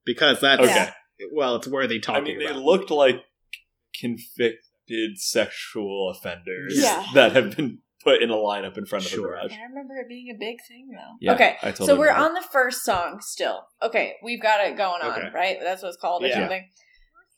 because 0.06 0.41
that's 0.41 0.62
Okay, 0.62 0.89
well, 1.32 1.56
it's 1.56 1.67
worthy 1.67 2.00
talking 2.00 2.24
I 2.24 2.25
mean 2.27 2.39
they 2.39 2.46
about. 2.46 2.62
looked 2.62 2.91
like 2.91 3.24
convicted 4.00 5.17
sexual 5.17 6.10
offenders 6.10 6.75
Yeah. 6.77 7.06
that 7.13 7.32
have 7.34 7.56
been 7.56 7.79
put 8.04 8.22
in 8.22 8.30
a 8.30 8.36
lineup 8.36 8.77
in 8.77 8.86
front 8.86 9.06
of 9.06 9.12
Sure. 9.12 9.36
a 9.36 9.42
garage. 9.42 9.54
I 9.58 9.63
remember 9.63 9.96
it 9.98 10.08
being 10.08 10.30
a 10.30 10.38
big 10.38 10.58
thing 10.68 10.89
though. 10.92 11.16
Yeah, 11.20 11.34
okay, 11.34 11.58
I 11.62 11.72
totally 11.72 11.88
so 11.88 11.96
we're 11.98 12.08
remember. 12.08 12.25
on 12.30 12.34
the 12.36 12.42
first 12.51 12.84
song 12.84 13.20
still. 13.22 13.68
Okay, 13.82 14.16
we've 14.24 14.42
got 14.42 14.66
it 14.66 14.77
going 14.77 15.01
on, 15.01 15.20
Okay. 15.20 15.30
right? 15.34 15.58
That's 15.62 15.82
what 15.82 15.89
it's 15.89 15.98
called 15.98 16.24
or 16.24 16.32
something. 16.32 16.70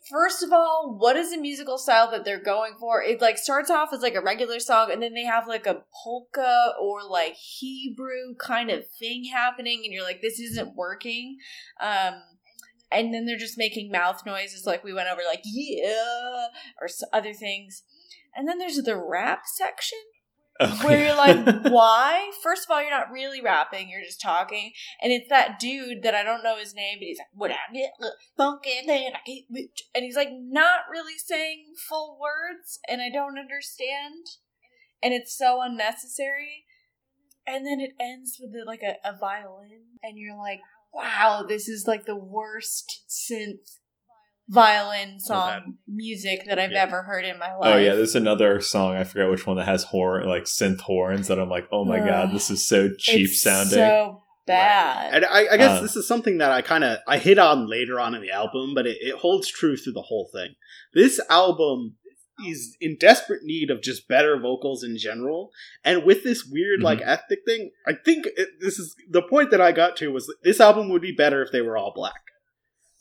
First 0.10 0.42
of 0.44 0.52
all, 0.52 0.96
what 0.98 1.18
is 1.18 1.32
the 1.32 1.38
musical 1.38 1.78
style 1.78 2.10
that 2.12 2.26
they're 2.26 2.42
going 2.42 2.74
for? 2.80 3.04
It 3.04 3.22
like 3.22 3.38
starts 3.38 3.70
off 3.70 3.90
as 3.94 4.02
like 4.02 4.16
a 4.16 4.22
regular 4.22 4.60
song, 4.60 4.92
and 4.92 5.04
then 5.04 5.14
they 5.14 5.26
have 5.26 5.48
like 5.48 5.68
a 5.68 5.84
polka 6.04 6.74
or 6.82 7.04
like 7.04 7.34
Hebrew 7.36 8.34
kind 8.40 8.72
of 8.72 8.88
thing 8.90 9.26
happening, 9.26 9.82
and 9.84 9.94
you're 9.94 10.04
like, 10.04 10.22
this 10.22 10.40
isn't 10.40 10.76
working. 10.76 11.38
Um, 11.80 12.16
and 12.92 13.14
then 13.14 13.26
they're 13.26 13.38
just 13.38 13.58
making 13.58 13.92
mouth 13.92 14.26
noises, 14.26 14.66
like 14.66 14.84
we 14.84 14.94
went 14.94 15.10
over, 15.10 15.22
like 15.30 15.42
yeah, 15.46 16.48
or 16.82 16.88
other 17.14 17.34
things. 17.34 17.84
And 18.36 18.48
then 18.48 18.58
there's 18.58 18.78
the 18.78 18.98
rap 18.98 19.42
section 19.46 20.00
Oh, 20.60 20.80
where 20.84 21.06
you're 21.06 21.16
like, 21.16 21.64
why? 21.72 22.32
First 22.44 22.66
of 22.66 22.72
all, 22.72 22.82
you're 22.82 22.92
not 22.92 23.12
really 23.12 23.42
rapping, 23.42 23.90
you're 23.90 24.04
just 24.04 24.22
talking. 24.22 24.72
And 25.02 25.14
it's 25.14 25.30
that 25.30 25.60
dude 25.60 26.04
that 26.04 26.16
I 26.16 26.24
don't 26.24 26.44
know 26.44 26.58
his 26.58 26.74
name, 26.74 26.98
but 27.00 27.06
he's 27.06 27.18
like, 27.18 27.28
what 27.34 27.52
I 27.52 27.74
get 27.74 27.92
uh, 28.02 28.10
funky, 28.36 28.82
then 28.86 29.14
I 29.16 29.20
get. 29.26 29.70
And 29.96 30.04
he's 30.04 30.16
like, 30.16 30.32
not 30.32 30.82
really 30.92 31.18
saying 31.18 31.74
full 31.88 32.18
words, 32.20 32.80
and 32.90 33.02
I 33.02 33.10
don't 33.10 33.40
understand. 33.40 34.26
And 35.02 35.14
it's 35.14 35.38
so 35.38 35.62
unnecessary. 35.62 36.66
And 37.48 37.66
then 37.66 37.80
it 37.80 37.92
ends 38.00 38.38
with 38.40 38.52
like 38.68 38.82
a, 38.84 38.96
a 39.08 39.18
violin, 39.18 39.98
and 40.04 40.18
you're 40.18 40.38
like, 40.38 40.60
wow, 40.94 41.46
this 41.48 41.70
is 41.70 41.88
like 41.88 42.06
the 42.06 42.18
worst 42.18 43.06
synth 43.10 43.78
violin 44.50 45.20
song 45.20 45.76
music 45.88 46.44
that 46.48 46.58
I've 46.58 46.72
Yeah. 46.72 46.82
ever 46.82 47.04
heard 47.04 47.24
in 47.24 47.38
my 47.38 47.54
life. 47.56 47.76
Oh 47.76 47.78
yeah, 47.78 47.94
there's 47.96 48.16
another 48.16 48.60
song 48.60 48.96
I 48.96 49.04
forget 49.04 49.30
which 49.30 49.46
one 49.46 49.58
that 49.58 49.66
has 49.68 49.84
horn 49.86 50.28
like 50.28 50.44
synth 50.44 50.82
horns 50.82 51.28
that 51.28 51.40
I'm 51.40 51.50
like, 51.50 51.68
oh 51.72 51.86
my 51.86 52.00
god, 52.00 52.34
this 52.34 52.50
is 52.50 52.66
so 52.66 52.90
cheap 52.98 53.30
It's 53.30 53.42
sounding. 53.42 53.70
So 53.78 54.24
bad. 54.48 55.14
And 55.14 55.26
I, 55.26 55.54
I 55.54 55.58
guess 55.58 55.78
Uh, 55.78 55.82
this 55.82 55.96
is 55.96 56.08
something 56.08 56.40
that 56.40 56.52
I 56.52 56.62
kind 56.64 56.84
of 56.84 56.98
I 57.08 57.20
hit 57.20 57.38
on 57.38 57.70
later 57.70 58.00
on 58.00 58.16
in 58.16 58.22
the 58.22 58.32
album, 58.32 58.74
but 58.74 58.88
it, 58.88 58.98
it 59.02 59.16
holds 59.16 59.48
true 59.48 59.78
through 59.78 59.94
the 59.94 60.02
whole 60.02 60.30
thing. 60.34 60.56
This 60.94 61.22
album 61.30 61.96
is 62.48 62.76
in 62.82 62.96
desperate 62.98 63.44
need 63.44 63.70
of 63.70 63.82
just 63.84 64.08
better 64.08 64.40
vocals 64.40 64.84
in 64.84 64.98
general, 64.98 65.52
and 65.84 66.04
with 66.06 66.24
this 66.24 66.44
weird 66.50 66.82
like 66.82 67.02
ethnic 67.04 67.40
thing, 67.46 67.70
I 67.86 67.94
think 67.94 68.26
it, 68.26 68.48
this 68.62 68.80
is 68.80 68.96
the 69.10 69.22
point 69.22 69.52
that 69.52 69.62
I 69.62 69.72
got 69.74 69.96
to 69.98 70.12
was 70.12 70.26
that 70.26 70.38
this 70.44 70.60
album 70.60 70.90
would 70.90 71.02
be 71.04 71.12
better 71.12 71.44
if 71.44 71.52
they 71.52 71.62
were 71.62 71.78
all 71.78 71.92
black. 71.94 72.22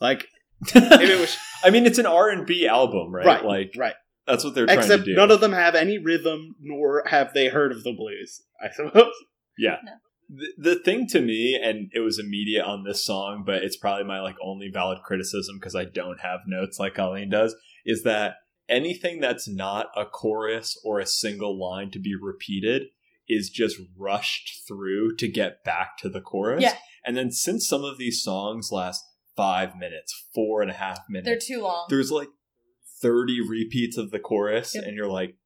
Like 0.00 0.22
if 0.22 0.24
it 0.24 0.37
was 0.60 1.36
I 1.64 1.70
mean, 1.70 1.86
it's 1.86 1.98
an 1.98 2.06
R 2.06 2.28
and 2.30 2.46
B 2.46 2.66
album, 2.66 3.14
right? 3.14 3.26
right, 3.26 3.44
Like 3.44 3.72
right. 3.76 3.94
that's 4.26 4.44
what 4.44 4.54
they're 4.54 4.66
trying 4.66 4.78
Except 4.78 5.04
to 5.04 5.10
do. 5.12 5.16
none 5.16 5.30
of 5.30 5.40
them 5.40 5.52
have 5.52 5.74
any 5.74 5.98
rhythm, 5.98 6.54
nor 6.60 7.04
have 7.06 7.32
they 7.34 7.48
heard 7.48 7.72
of 7.72 7.84
the 7.84 7.92
blues. 7.92 8.42
I 8.62 8.70
suppose. 8.70 9.12
Yeah. 9.56 9.76
No. 9.84 9.92
The, 10.30 10.74
the 10.74 10.78
thing 10.80 11.06
to 11.08 11.20
me, 11.20 11.58
and 11.60 11.90
it 11.94 12.00
was 12.00 12.18
immediate 12.18 12.64
on 12.64 12.84
this 12.84 13.04
song, 13.04 13.44
but 13.46 13.62
it's 13.62 13.76
probably 13.78 14.04
my 14.04 14.20
like 14.20 14.36
only 14.42 14.68
valid 14.72 14.98
criticism 15.02 15.56
because 15.58 15.74
I 15.74 15.84
don't 15.84 16.20
have 16.20 16.40
notes 16.46 16.78
like 16.78 16.94
Colleen 16.94 17.30
does, 17.30 17.56
is 17.86 18.02
that 18.02 18.34
anything 18.68 19.20
that's 19.20 19.48
not 19.48 19.86
a 19.96 20.04
chorus 20.04 20.78
or 20.84 21.00
a 21.00 21.06
single 21.06 21.58
line 21.58 21.90
to 21.92 21.98
be 21.98 22.14
repeated 22.14 22.82
is 23.26 23.50
just 23.50 23.76
rushed 23.96 24.66
through 24.66 25.16
to 25.16 25.28
get 25.28 25.64
back 25.64 25.96
to 25.98 26.08
the 26.08 26.20
chorus. 26.20 26.62
Yeah. 26.62 26.74
And 27.04 27.16
then 27.16 27.30
since 27.30 27.66
some 27.66 27.84
of 27.84 27.96
these 27.98 28.22
songs 28.22 28.68
last 28.70 29.02
five 29.38 29.76
minutes, 29.76 30.12
four 30.34 30.60
and 30.60 30.70
a 30.70 30.74
half 30.74 30.98
minutes, 31.08 31.26
They're 31.48 31.56
too 31.56 31.62
long. 31.62 31.86
there's 31.88 32.10
like 32.10 32.28
30 33.00 33.40
repeats 33.48 33.96
of 33.96 34.10
the 34.10 34.18
chorus, 34.18 34.74
Yep. 34.74 34.84
and 34.84 34.96
you're 34.96 35.06
like, 35.10 35.36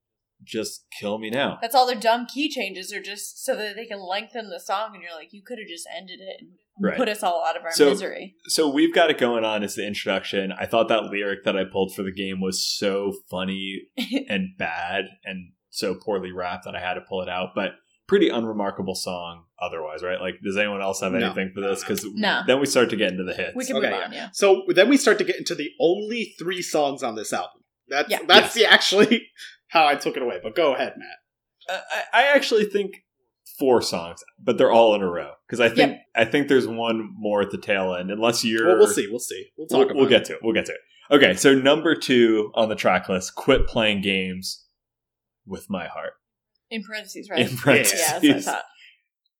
just 0.44 0.86
kill 0.98 1.18
me 1.18 1.30
now. 1.30 1.58
That's 1.62 1.74
all 1.74 1.86
their 1.86 1.94
dumb 2.00 2.26
key 2.26 2.48
changes 2.50 2.92
are 2.92 3.00
just 3.02 3.44
so 3.44 3.54
that 3.54 3.76
they 3.76 3.86
can 3.86 4.00
lengthen 4.00 4.48
the 4.50 4.58
song, 4.58 4.90
and 4.94 5.02
you're 5.02 5.14
like, 5.14 5.32
you 5.32 5.42
could 5.46 5.58
have 5.58 5.68
just 5.68 5.86
ended 5.96 6.18
it 6.20 6.40
and 6.40 6.50
Right. 6.80 6.96
put 6.96 7.08
us 7.08 7.22
all 7.22 7.44
out 7.46 7.56
of 7.56 7.62
our 7.62 7.70
So- 7.70 7.90
misery. 7.90 8.34
so 8.46 8.68
we've 8.68 8.92
got 8.94 9.10
it 9.10 9.18
going 9.18 9.44
on 9.44 9.62
as 9.62 9.74
the 9.76 9.86
introduction. 9.86 10.50
I 10.50 10.66
thought 10.66 10.88
that 10.88 11.04
lyric 11.04 11.44
that 11.44 11.56
I 11.56 11.64
pulled 11.64 11.94
for 11.94 12.02
the 12.02 12.10
game 12.12 12.40
was 12.40 12.66
so 12.66 13.12
funny 13.30 13.82
and 14.28 14.56
bad 14.58 15.04
and 15.24 15.52
so 15.68 15.94
poorly 15.94 16.32
wrapped 16.32 16.64
that 16.64 16.74
I 16.74 16.80
had 16.80 16.94
to 16.94 17.02
pull 17.02 17.20
it 17.22 17.28
out. 17.28 17.50
But 17.54 17.72
pretty 18.12 18.28
unremarkable 18.28 18.94
song 18.94 19.44
otherwise, 19.58 20.02
right? 20.02 20.20
Like, 20.20 20.34
does 20.44 20.58
anyone 20.58 20.82
else 20.82 21.00
have 21.00 21.12
No. 21.12 21.24
anything 21.24 21.50
for 21.54 21.62
this? 21.62 21.80
Because 21.80 22.04
No. 22.12 22.42
then 22.46 22.60
we 22.60 22.66
start 22.66 22.90
to 22.90 22.96
get 22.96 23.10
into 23.10 23.24
the 23.24 23.32
hits. 23.32 23.54
We 23.56 23.64
can 23.64 23.76
Okay, 23.76 23.88
move 23.88 23.98
yeah. 24.00 24.04
on, 24.04 24.12
yeah. 24.12 24.28
So 24.34 24.64
then 24.68 24.90
we 24.90 24.98
start 24.98 25.16
to 25.16 25.24
get 25.24 25.36
into 25.36 25.54
the 25.54 25.70
only 25.80 26.34
three 26.38 26.60
songs 26.60 27.02
on 27.02 27.14
this 27.14 27.32
album. 27.32 27.62
That's 27.88 28.10
Yeah. 28.10 28.18
that's 28.28 28.52
the 28.52 28.66
actually 28.66 29.28
how 29.68 29.86
I 29.86 29.94
took 29.94 30.18
it 30.18 30.22
away. 30.22 30.40
But 30.42 30.54
go 30.54 30.74
ahead, 30.74 30.92
Matt. 30.98 31.16
Uh, 31.74 31.80
I, 32.12 32.24
I 32.24 32.26
actually 32.36 32.66
think 32.66 32.96
four 33.58 33.80
songs, 33.80 34.22
but 34.38 34.58
they're 34.58 34.70
all 34.70 34.94
in 34.94 35.00
a 35.00 35.10
row 35.10 35.32
because 35.46 35.60
I 35.60 35.70
think 35.70 35.96
I 36.14 36.26
think 36.26 36.48
there's 36.48 36.66
one 36.68 37.14
more 37.16 37.40
at 37.40 37.50
the 37.50 37.56
tail 37.58 37.94
end. 37.94 38.10
Unless 38.10 38.44
you're, 38.44 38.66
Well, 38.68 38.76
we'll 38.78 38.86
see. 38.88 39.06
We'll 39.08 39.20
see. 39.20 39.46
We'll 39.56 39.68
talk 39.68 39.78
We'll, 39.78 39.84
about 39.86 39.96
we'll 39.96 40.06
it. 40.06 40.10
get 40.10 40.24
to 40.26 40.32
it. 40.34 40.40
We'll 40.42 40.52
get 40.54 40.66
to 40.66 40.72
it. 40.72 40.80
Okay, 41.10 41.34
so 41.34 41.54
number 41.54 41.94
two 41.94 42.50
on 42.54 42.68
the 42.68 42.74
track 42.76 43.08
list: 43.08 43.36
"Quit 43.36 43.66
Playing 43.66 44.02
Games 44.02 44.66
with 45.46 45.70
My 45.70 45.86
Heart." 45.86 46.12
In 46.72 46.82
parentheses, 46.82 47.28
right? 47.30 47.48
In 47.50 47.56
parentheses, 47.56 48.00
Yeah, 48.00 48.12
that's 48.18 48.24
what 48.26 48.36
I 48.36 48.40
thought. 48.40 48.64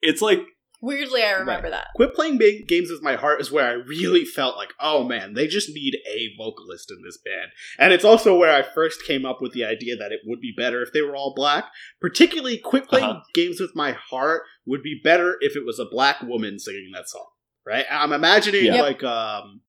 it's 0.03 0.23
like 0.23 0.41
Weirdly, 0.85 1.23
I 1.23 1.31
remember 1.35 1.71
that. 1.71 1.87
Quit 1.95 2.13
playing 2.13 2.39
ba- 2.39 2.65
games 2.67 2.91
with 2.91 3.03
my 3.05 3.15
heart 3.15 3.41
is 3.41 3.53
where 3.53 3.65
I 3.65 3.75
really 3.75 4.25
felt 4.25 4.57
like, 4.57 4.71
oh 4.81 5.05
man, 5.05 5.33
they 5.35 5.47
just 5.47 5.69
need 5.69 5.95
a 6.13 6.31
vocalist 6.37 6.91
in 6.91 6.99
this 7.05 7.19
band. 7.25 7.53
And 7.79 7.93
it's 7.93 8.05
also 8.05 8.37
where 8.37 8.53
I 8.53 8.63
first 8.63 9.05
came 9.07 9.25
up 9.25 9.41
with 9.41 9.53
the 9.53 9.65
idea 9.65 9.97
that 9.97 10.11
it 10.11 10.23
would 10.27 10.41
be 10.41 10.53
better 10.57 10.83
if 10.83 10.93
they 10.93 11.01
were 11.01 11.15
all 11.15 11.35
black. 11.37 11.67
Particularly, 12.01 12.59
quit 12.59 12.89
playing 12.89 13.05
Uh-huh. 13.11 13.21
games 13.33 13.61
with 13.61 13.77
my 13.77 13.93
heart 13.93 14.43
would 14.67 14.83
be 14.83 15.01
better 15.05 15.37
if 15.41 15.55
it 15.55 15.65
was 15.65 15.79
a 15.79 15.85
black 15.85 16.21
woman 16.21 16.59
singing 16.59 16.91
that 16.95 17.09
song. 17.09 17.27
Right? 17.65 17.87
I'm 17.89 18.13
imagining 18.13 18.65
Yeah. 18.65 18.83
like, 18.83 19.05
um, 19.05 19.61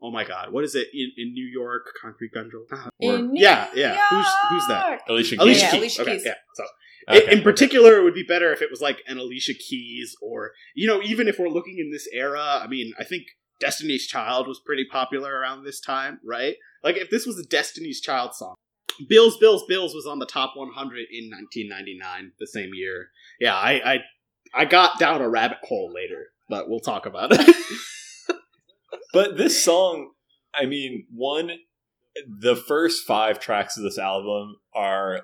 oh 0.00 0.10
my 0.10 0.24
god, 0.24 0.54
what 0.54 0.64
is 0.64 0.74
it 0.74 0.88
in, 0.94 1.12
in 1.18 1.34
New 1.34 1.44
York? 1.52 1.82
Concrete 2.00 2.32
Gundrel. 2.34 2.64
Ah, 2.72 2.88
Or- 2.98 3.28
yeah, 3.34 3.68
New 3.74 3.80
yeah. 3.82 3.98
Who's 4.08 4.26
who's 4.48 4.66
that? 4.68 4.86
York! 4.88 5.00
Alicia 5.06 5.36
Keys. 5.36 5.42
Alicia 5.42 5.60
Yeah, 5.66 5.70
Keys. 5.70 5.80
Alicia 5.80 6.02
okay, 6.02 6.12
Keys. 6.16 6.24
yeah. 6.24 6.34
So 6.54 6.64
Okay, 7.08 7.32
in 7.32 7.42
particular, 7.42 7.98
it 7.98 8.04
would 8.04 8.14
be 8.14 8.24
better 8.24 8.52
if 8.52 8.62
it 8.62 8.70
was 8.70 8.80
like 8.80 9.02
an 9.06 9.18
Alicia 9.18 9.54
Keys, 9.54 10.16
or 10.22 10.52
you 10.74 10.86
know, 10.86 11.00
even 11.02 11.28
if 11.28 11.38
we're 11.38 11.48
looking 11.48 11.78
in 11.78 11.90
this 11.90 12.08
era. 12.12 12.60
I 12.62 12.66
mean, 12.66 12.92
I 12.98 13.04
think 13.04 13.24
Destiny's 13.60 14.06
Child 14.06 14.46
was 14.46 14.60
pretty 14.64 14.86
popular 14.90 15.32
around 15.34 15.64
this 15.64 15.80
time, 15.80 16.20
right? 16.24 16.56
Like 16.82 16.96
if 16.96 17.10
this 17.10 17.26
was 17.26 17.38
a 17.38 17.44
Destiny's 17.44 18.00
Child 18.00 18.34
song, 18.34 18.54
Bills, 19.08 19.36
Bills, 19.38 19.64
Bills 19.68 19.94
was 19.94 20.06
on 20.06 20.18
the 20.18 20.26
top 20.26 20.52
100 20.56 21.06
in 21.10 21.30
1999, 21.30 22.32
the 22.38 22.46
same 22.46 22.70
year. 22.74 23.08
Yeah, 23.40 23.54
I, 23.54 23.94
I, 23.94 23.98
I 24.54 24.64
got 24.64 24.98
down 24.98 25.22
a 25.22 25.28
rabbit 25.28 25.58
hole 25.62 25.92
later, 25.92 26.26
but 26.48 26.68
we'll 26.68 26.80
talk 26.80 27.06
about 27.06 27.30
it. 27.32 27.56
But 29.12 29.36
this 29.36 29.62
song, 29.62 30.12
I 30.54 30.64
mean, 30.64 31.06
one, 31.14 31.50
the 32.26 32.56
first 32.56 33.06
five 33.06 33.38
tracks 33.38 33.76
of 33.76 33.82
this 33.82 33.98
album 33.98 34.56
are 34.74 35.20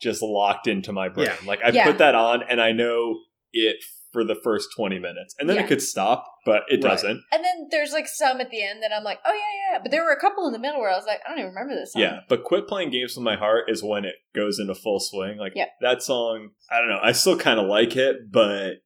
just 0.00 0.22
locked 0.22 0.66
into 0.66 0.92
my 0.92 1.08
brain. 1.08 1.28
Yeah. 1.28 1.46
Like 1.48 1.60
I 1.64 1.70
Yeah. 1.70 1.84
put 1.86 1.98
that 1.98 2.14
on, 2.14 2.42
and 2.42 2.60
I 2.60 2.72
know 2.72 3.20
it 3.52 3.76
for 4.12 4.24
the 4.24 4.34
first 4.34 4.70
20 4.74 4.98
minutes. 4.98 5.36
And 5.38 5.48
then 5.48 5.56
Yeah. 5.56 5.62
it 5.62 5.68
could 5.68 5.80
stop, 5.82 6.26
but 6.44 6.62
it 6.68 6.82
Right. 6.82 6.90
doesn't. 6.90 7.22
And 7.30 7.44
then 7.44 7.68
there's 7.70 7.92
like 7.92 8.08
some 8.08 8.40
at 8.40 8.50
the 8.50 8.60
end 8.60 8.82
that 8.82 8.92
I'm 8.92 9.04
like, 9.04 9.20
oh 9.24 9.32
yeah, 9.32 9.72
yeah. 9.74 9.78
But 9.80 9.92
there 9.92 10.02
were 10.02 10.10
a 10.10 10.20
couple 10.20 10.46
in 10.48 10.52
the 10.52 10.58
middle 10.58 10.80
where 10.80 10.90
I 10.90 10.96
was 10.96 11.06
like, 11.06 11.20
I 11.24 11.28
don't 11.30 11.38
even 11.38 11.50
remember 11.50 11.76
this 11.76 11.92
song. 11.92 12.02
Yeah, 12.02 12.20
but 12.28 12.42
quit 12.42 12.66
playing 12.66 12.90
games 12.90 13.14
with 13.14 13.22
my 13.22 13.36
heart 13.36 13.70
is 13.70 13.84
when 13.84 14.04
it 14.04 14.16
goes 14.34 14.58
into 14.58 14.74
full 14.74 14.98
swing. 14.98 15.38
Like 15.38 15.52
Yep. 15.54 15.68
that 15.82 16.02
song, 16.02 16.50
I 16.70 16.78
don't 16.80 16.88
know. 16.88 16.98
I 17.00 17.12
still 17.12 17.38
kind 17.38 17.60
of 17.60 17.66
like 17.66 17.94
it, 17.94 18.32
but 18.32 18.78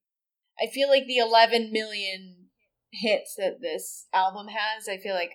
I 0.60 0.66
feel 0.72 0.88
like 0.90 1.06
the 1.06 1.16
11 1.18 1.72
million 1.72 2.48
hits 2.92 3.34
that 3.36 3.60
this 3.62 4.06
album 4.12 4.48
has, 4.48 4.88
I 4.88 4.98
feel 4.98 5.14
like 5.14 5.32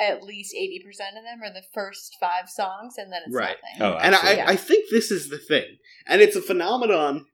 at 0.00 0.22
least 0.22 0.54
80% 0.54 1.16
of 1.16 1.24
them 1.24 1.42
are 1.42 1.52
the 1.52 1.62
first 1.72 2.16
five 2.18 2.48
songs, 2.48 2.94
and 2.98 3.12
then 3.12 3.22
it's 3.26 3.34
Right. 3.34 3.56
nothing. 3.78 3.94
oh, 3.94 3.98
and 3.98 4.14
I, 4.14 4.18
absolutely. 4.18 4.36
Yeah. 4.38 4.50
I 4.50 4.56
think 4.56 4.84
this 4.90 5.10
is 5.10 5.28
the 5.28 5.38
thing 5.38 5.78
and 6.06 6.20
it's 6.20 6.36
a 6.36 6.42
phenomenon 6.42 7.26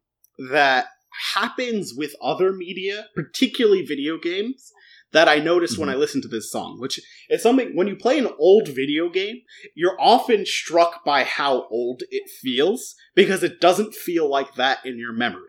that 0.51 0.87
happens 1.35 1.93
with 1.95 2.15
other 2.23 2.53
media 2.53 3.07
particularly 3.15 3.85
video 3.85 4.17
games 4.17 4.73
that 5.13 5.29
i 5.29 5.39
notice 5.39 5.77
when 5.77 5.89
i 5.89 5.93
mm-hmm. 5.93 6.01
listened 6.01 6.23
to 6.23 6.29
this 6.29 6.51
song 6.51 6.79
which 6.79 7.01
is 7.29 7.43
something 7.43 7.75
when 7.75 7.89
you 7.89 7.97
play 7.97 8.19
an 8.19 8.29
old 8.39 8.69
video 8.69 9.11
game 9.11 9.41
you're 9.75 10.01
often 10.01 10.47
struck 10.47 11.05
by 11.05 11.25
how 11.25 11.67
old 11.69 12.03
it 12.11 12.31
feels 12.31 12.95
because 13.15 13.43
it 13.43 13.61
doesn't 13.61 13.95
feel 13.95 14.31
like 14.31 14.55
that 14.55 14.79
in 14.87 14.99
your 14.99 15.13
memory 15.13 15.43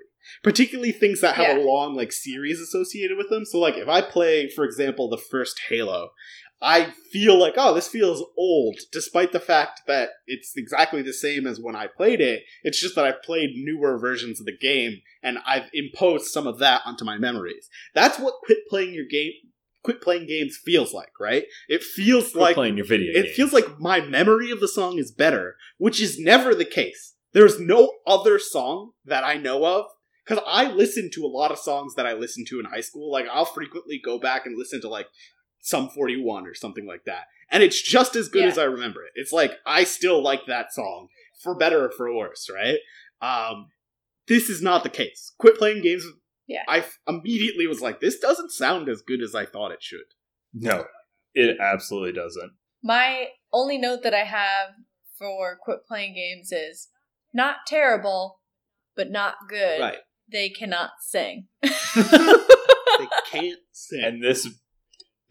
particularly 0.43 0.91
things 0.91 1.21
that 1.21 1.35
have 1.35 1.57
a 1.57 1.61
long 1.61 1.95
like 1.95 2.11
series 2.11 2.59
associated 2.59 3.17
with 3.17 3.29
them 3.29 3.45
so 3.45 3.59
like 3.59 3.75
if 3.75 3.87
i 3.87 4.01
play 4.01 4.49
for 4.49 4.65
example 4.65 5.09
the 5.09 5.17
first 5.17 5.61
halo 5.69 6.09
I 6.61 6.91
feel 7.11 7.39
like, 7.39 7.55
oh, 7.57 7.73
this 7.73 7.87
feels 7.87 8.23
old, 8.37 8.77
despite 8.91 9.31
the 9.31 9.39
fact 9.39 9.81
that 9.87 10.09
it's 10.27 10.53
exactly 10.55 11.01
the 11.01 11.13
same 11.13 11.47
as 11.47 11.59
when 11.59 11.75
I 11.75 11.87
played 11.87 12.21
it. 12.21 12.43
It's 12.63 12.79
just 12.79 12.95
that 12.95 13.05
I've 13.05 13.23
played 13.23 13.55
newer 13.55 13.97
versions 13.97 14.39
of 14.39 14.45
the 14.45 14.55
game 14.55 15.01
and 15.23 15.39
I've 15.45 15.69
imposed 15.73 16.25
some 16.25 16.45
of 16.45 16.59
that 16.59 16.81
onto 16.85 17.03
my 17.03 17.17
memories. 17.17 17.67
That's 17.95 18.19
what 18.19 18.35
quit 18.45 18.59
playing 18.69 18.93
your 18.93 19.05
game, 19.09 19.31
quit 19.83 20.01
playing 20.01 20.27
games 20.27 20.59
feels 20.63 20.93
like, 20.93 21.19
right? 21.19 21.45
It 21.67 21.83
feels 21.83 22.31
Quit 22.31 22.41
like 22.41 22.55
playing 22.55 22.77
your 22.77 22.85
video 22.85 23.11
it 23.11 23.23
games. 23.23 23.35
feels 23.35 23.53
like 23.53 23.79
my 23.79 23.99
memory 24.01 24.51
of 24.51 24.59
the 24.59 24.67
song 24.67 24.99
is 24.99 25.11
better, 25.11 25.55
which 25.79 25.99
is 25.99 26.19
never 26.19 26.53
the 26.53 26.65
case. 26.65 27.15
There's 27.33 27.59
no 27.59 27.91
other 28.05 28.37
song 28.37 28.91
that 29.05 29.23
I 29.23 29.35
know 29.35 29.65
of 29.65 29.85
because 30.25 30.43
I 30.47 30.67
listen 30.71 31.09
to 31.13 31.25
a 31.25 31.27
lot 31.27 31.51
of 31.51 31.57
songs 31.57 31.95
that 31.95 32.05
I 32.05 32.13
listened 32.13 32.45
to 32.49 32.59
in 32.59 32.65
high 32.65 32.81
school. 32.81 33.11
Like 33.11 33.25
I'll 33.31 33.45
frequently 33.45 33.99
go 34.03 34.19
back 34.19 34.45
and 34.45 34.57
listen 34.57 34.79
to 34.81 34.89
like 34.89 35.07
Sum 35.61 35.89
41 35.89 36.45
or 36.47 36.53
something 36.53 36.85
like 36.85 37.03
that, 37.05 37.25
and 37.51 37.61
it's 37.63 37.81
just 37.81 38.15
as 38.15 38.27
good 38.29 38.43
Yeah. 38.43 38.49
as 38.49 38.57
I 38.57 38.63
remember 38.63 39.03
it. 39.03 39.11
It's 39.15 39.31
like 39.31 39.53
I 39.65 39.83
still 39.83 40.21
like 40.21 40.45
that 40.47 40.73
song 40.73 41.07
for 41.41 41.55
better 41.55 41.85
or 41.85 41.91
for 41.91 42.13
worse, 42.13 42.49
right? 42.53 42.79
Um, 43.21 43.67
this 44.27 44.49
is 44.49 44.61
not 44.61 44.83
the 44.83 44.89
case. 44.89 45.33
Quit 45.37 45.57
playing 45.57 45.81
games. 45.83 46.03
Yeah. 46.47 46.63
I 46.67 46.79
f- 46.79 46.99
immediately 47.07 47.67
was 47.67 47.81
like, 47.81 47.99
this 47.99 48.19
doesn't 48.19 48.51
sound 48.51 48.89
as 48.89 49.01
good 49.01 49.21
as 49.21 49.33
I 49.35 49.45
thought 49.45 49.71
it 49.71 49.81
should. 49.83 50.05
no, 50.53 50.85
it 51.33 51.57
absolutely 51.61 52.11
doesn't. 52.13 52.51
My 52.83 53.27
only 53.53 53.77
note 53.77 54.01
that 54.03 54.13
I 54.13 54.23
have 54.25 54.71
for 55.17 55.57
quit 55.63 55.85
playing 55.87 56.15
games 56.15 56.51
is 56.51 56.87
not 57.33 57.57
terrible, 57.67 58.39
but 58.95 59.11
not 59.11 59.35
good. 59.47 59.79
Right. 59.79 59.99
They 60.31 60.49
cannot 60.49 60.91
sing. 61.01 61.47
They 62.99 63.07
can't 63.31 63.59
sing. 63.71 64.03
And 64.03 64.23
this 64.23 64.47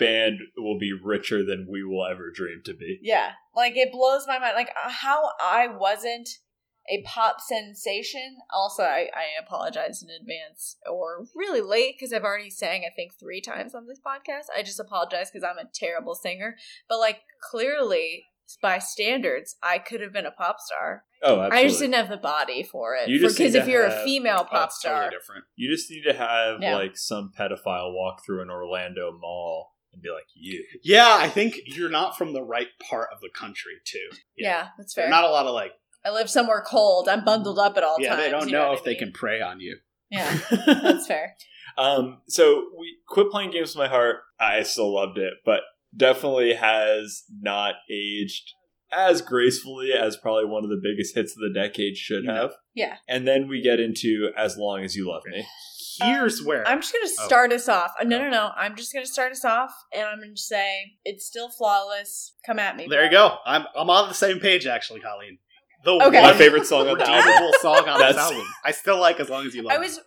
band 0.00 0.38
will 0.56 0.78
be 0.78 0.92
richer 0.92 1.44
than 1.44 1.66
we 1.70 1.84
will 1.84 2.04
ever 2.04 2.30
dream 2.34 2.62
to 2.64 2.74
be. 2.74 2.98
Yeah, 3.02 3.32
like 3.54 3.76
it 3.76 3.92
blows 3.92 4.26
my 4.26 4.38
mind. 4.38 4.54
Like 4.56 4.70
how 4.74 5.30
I 5.40 5.68
wasn't 5.68 6.28
a 6.88 7.02
pop 7.02 7.40
sensation. 7.40 8.38
Also, 8.52 8.82
I, 8.82 9.08
I 9.14 9.26
apologize 9.40 10.02
in 10.02 10.08
advance 10.10 10.76
or 10.90 11.26
really 11.36 11.60
late 11.60 11.94
because 11.98 12.12
I've 12.12 12.24
already 12.24 12.50
sang 12.50 12.82
I 12.84 12.94
think 12.94 13.12
three 13.18 13.40
times 13.40 13.74
on 13.74 13.86
this 13.86 14.00
podcast. 14.04 14.46
I 14.56 14.62
just 14.62 14.80
apologize 14.80 15.30
because 15.30 15.44
I'm 15.48 15.58
a 15.64 15.70
terrible 15.72 16.14
singer. 16.14 16.56
But 16.88 16.98
like 16.98 17.20
clearly, 17.50 18.24
by 18.60 18.78
standards, 18.78 19.56
I 19.62 19.78
could 19.78 20.00
have 20.00 20.12
been 20.12 20.26
a 20.26 20.32
pop 20.32 20.56
star. 20.58 21.04
Oh, 21.22 21.34
absolutely. 21.40 21.58
I 21.58 21.68
just 21.68 21.80
didn't 21.80 21.94
have 21.94 22.08
the 22.08 22.16
body 22.16 22.62
for 22.62 22.96
it. 22.96 23.08
You 23.08 23.20
just 23.20 23.36
Because 23.38 23.54
if 23.54 23.68
you're 23.68 23.84
a 23.84 24.02
female 24.04 24.44
pop 24.44 24.72
star, 24.72 25.02
totally 25.04 25.18
different. 25.20 25.44
You 25.54 25.70
just 25.70 25.90
need 25.90 26.02
to 26.04 26.14
have 26.14 26.60
Yeah. 26.60 26.76
like 26.76 26.96
some 26.96 27.30
pedophile 27.38 27.92
walk 27.94 28.24
through 28.24 28.42
an 28.42 28.50
Orlando 28.50 29.12
mall 29.12 29.72
and 29.92 30.02
be 30.02 30.10
like, 30.10 30.26
"You." 30.34 30.64
Yeah, 30.82 31.16
I 31.18 31.28
think 31.28 31.56
you're 31.66 31.90
not 31.90 32.16
from 32.16 32.32
the 32.32 32.42
right 32.42 32.68
part 32.88 33.08
of 33.12 33.20
the 33.20 33.28
country 33.34 33.74
too. 33.84 34.08
yeah, 34.36 34.68
that's 34.78 34.94
fair. 34.94 35.08
Not 35.08 35.24
a 35.24 35.28
lot 35.30 35.46
of 35.46 35.54
like. 35.54 35.72
I 36.04 36.10
live 36.10 36.30
somewhere 36.30 36.64
cold. 36.66 37.08
I'm 37.08 37.24
bundled 37.24 37.58
up 37.58 37.76
at 37.76 37.82
all 37.84 37.96
Yeah, 37.98 38.10
times. 38.10 38.22
they 38.22 38.30
don't 38.30 38.46
you 38.46 38.52
know, 38.52 38.68
what 38.70 38.74
if 38.78 38.80
I 38.80 38.84
they 38.84 38.94
can 38.94 39.12
prey 39.12 39.40
on 39.42 39.60
you. 39.60 39.76
Yeah, 40.10 40.38
that's 40.66 41.06
fair. 41.06 41.36
Um, 41.76 42.18
so 42.26 42.64
we 42.78 42.96
quit 43.06 43.30
playing 43.30 43.50
games 43.52 43.70
with 43.76 43.82
my 43.84 43.88
heart. 43.88 44.16
I 44.40 44.62
still 44.62 44.94
loved 44.94 45.18
it, 45.18 45.34
but 45.44 45.60
definitely 45.96 46.54
has 46.54 47.24
not 47.40 47.74
aged 47.90 48.52
as 48.92 49.22
gracefully 49.22 49.92
as 49.92 50.16
probably 50.16 50.46
one 50.46 50.64
of 50.64 50.70
the 50.70 50.80
biggest 50.82 51.14
hits 51.14 51.32
of 51.32 51.38
the 51.40 51.52
decade 51.54 51.96
should 51.96 52.26
have. 52.26 52.52
Yeah. 52.74 52.96
And 53.08 53.26
then 53.28 53.46
we 53.46 53.60
get 53.62 53.78
into 53.78 54.30
"As 54.36 54.56
Long 54.56 54.82
as 54.82 54.96
You 54.96 55.08
Love 55.08 55.22
Me." 55.26 55.44
Here's 56.02 56.40
Um, 56.40 56.46
where 56.46 56.66
I'm 56.68 56.80
just 56.80 56.92
gonna 56.92 57.06
Oh. 57.18 57.26
start 57.26 57.52
us 57.52 57.68
off. 57.68 57.92
No, 58.04 58.18
no, 58.18 58.28
no. 58.30 58.50
I'm 58.56 58.76
just 58.76 58.92
gonna 58.92 59.06
start 59.06 59.32
us 59.32 59.44
off, 59.44 59.72
and 59.92 60.02
I'm 60.06 60.20
gonna 60.20 60.36
say 60.36 60.92
it's 61.04 61.26
still 61.26 61.48
flawless. 61.50 62.34
Come 62.46 62.58
at 62.58 62.76
me. 62.76 62.86
there 62.88 63.04
you 63.04 63.10
go. 63.10 63.36
I'm 63.46 63.66
I'm 63.76 63.90
on 63.90 64.08
the 64.08 64.14
same 64.14 64.40
page 64.40 64.66
actually, 64.66 65.00
Colleen. 65.00 65.38
The 65.84 65.92
Okay. 65.92 66.22
My 66.22 66.34
favorite 66.34 66.66
song 66.66 66.88
on 66.88 66.98
the 66.98 67.08
album. 67.10 67.52
song 67.60 67.88
on 67.88 68.00
this 68.00 68.16
album. 68.16 68.44
I 68.64 68.72
still 68.72 68.98
like 69.00 69.18
as 69.20 69.30
long 69.30 69.46
as 69.46 69.54
you 69.54 69.62
love. 69.62 69.72
I 69.74 69.78
was 69.78 69.98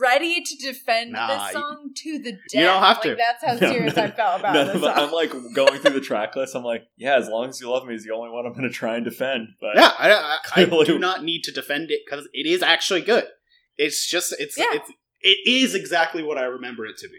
ready 0.00 0.42
to 0.42 0.56
defend 0.56 1.12
Nah, 1.12 1.26
this 1.28 1.46
you- 1.46 1.52
song 1.60 1.90
to 1.96 2.18
the 2.18 2.32
death. 2.32 2.40
you 2.54 2.60
don't 2.62 2.82
have 2.82 2.96
Like, 2.96 3.02
to. 3.04 3.14
that's 3.16 3.44
how 3.44 3.52
No, 3.66 3.72
serious 3.72 3.96
no, 3.96 4.02
I 4.02 4.10
felt 4.10 4.40
about 4.40 4.54
None 4.54 4.66
this 4.66 4.80
song. 4.82 4.92
I'm 4.96 5.12
like 5.12 5.32
going 5.54 5.78
through 5.80 5.92
the 5.94 6.00
track 6.00 6.34
list. 6.36 6.54
I'm 6.56 6.64
like, 6.64 6.82
yeah, 6.96 7.16
"As 7.16 7.28
Long 7.28 7.48
as 7.48 7.60
You 7.60 7.70
Love 7.70 7.86
Me" 7.86 7.94
is 7.94 8.04
the 8.04 8.12
only 8.12 8.30
one 8.30 8.46
I'm 8.46 8.52
going 8.52 8.64
to 8.64 8.70
try 8.70 8.96
and 8.96 9.04
defend. 9.04 9.48
But 9.60 9.76
Yeah, 9.76 9.92
I, 9.98 10.12
I, 10.12 10.38
I 10.62 10.64
do 10.84 10.98
not 10.98 11.22
need 11.24 11.42
to 11.44 11.52
defend 11.52 11.90
it 11.92 12.00
because 12.04 12.26
it 12.32 12.46
is 12.46 12.62
actually 12.62 13.02
good. 13.02 13.26
It's 13.76 14.08
just 14.08 14.34
it's 14.40 14.56
Yeah. 14.58 14.64
it's 14.72 14.90
it 15.26 15.50
is 15.50 15.74
exactly 15.74 16.22
what 16.22 16.38
I 16.38 16.44
remember 16.44 16.86
it 16.86 16.96
to 16.98 17.08
be. 17.08 17.18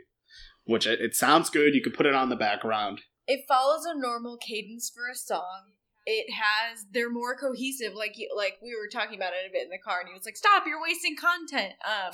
Which 0.65 0.85
it, 0.87 0.99
it 0.99 1.15
sounds 1.15 1.49
good. 1.49 1.73
You 1.75 1.81
can 1.81 1.93
put 1.93 2.05
it 2.05 2.13
on 2.15 2.29
the 2.29 2.35
background. 2.35 3.01
it 3.27 3.41
follows 3.47 3.85
a 3.85 3.97
normal 3.97 4.37
cadence 4.37 4.89
for 4.93 5.09
a 5.11 5.15
song. 5.15 5.73
It 6.05 6.27
has 6.31 6.85
they're 6.91 7.11
more 7.11 7.35
cohesive, 7.35 7.93
like 7.93 8.15
like 8.35 8.55
we 8.63 8.73
were 8.75 8.87
talking 8.91 9.17
about 9.17 9.33
it 9.33 9.49
a 9.49 9.51
bit 9.51 9.63
in 9.63 9.69
the 9.69 9.77
car, 9.83 9.99
and 9.99 10.07
he 10.07 10.13
was 10.13 10.25
like, 10.25 10.37
"Stop, 10.37 10.63
you're 10.65 10.81
wasting 10.81 11.15
content." 11.17 11.73
Um, 11.85 12.13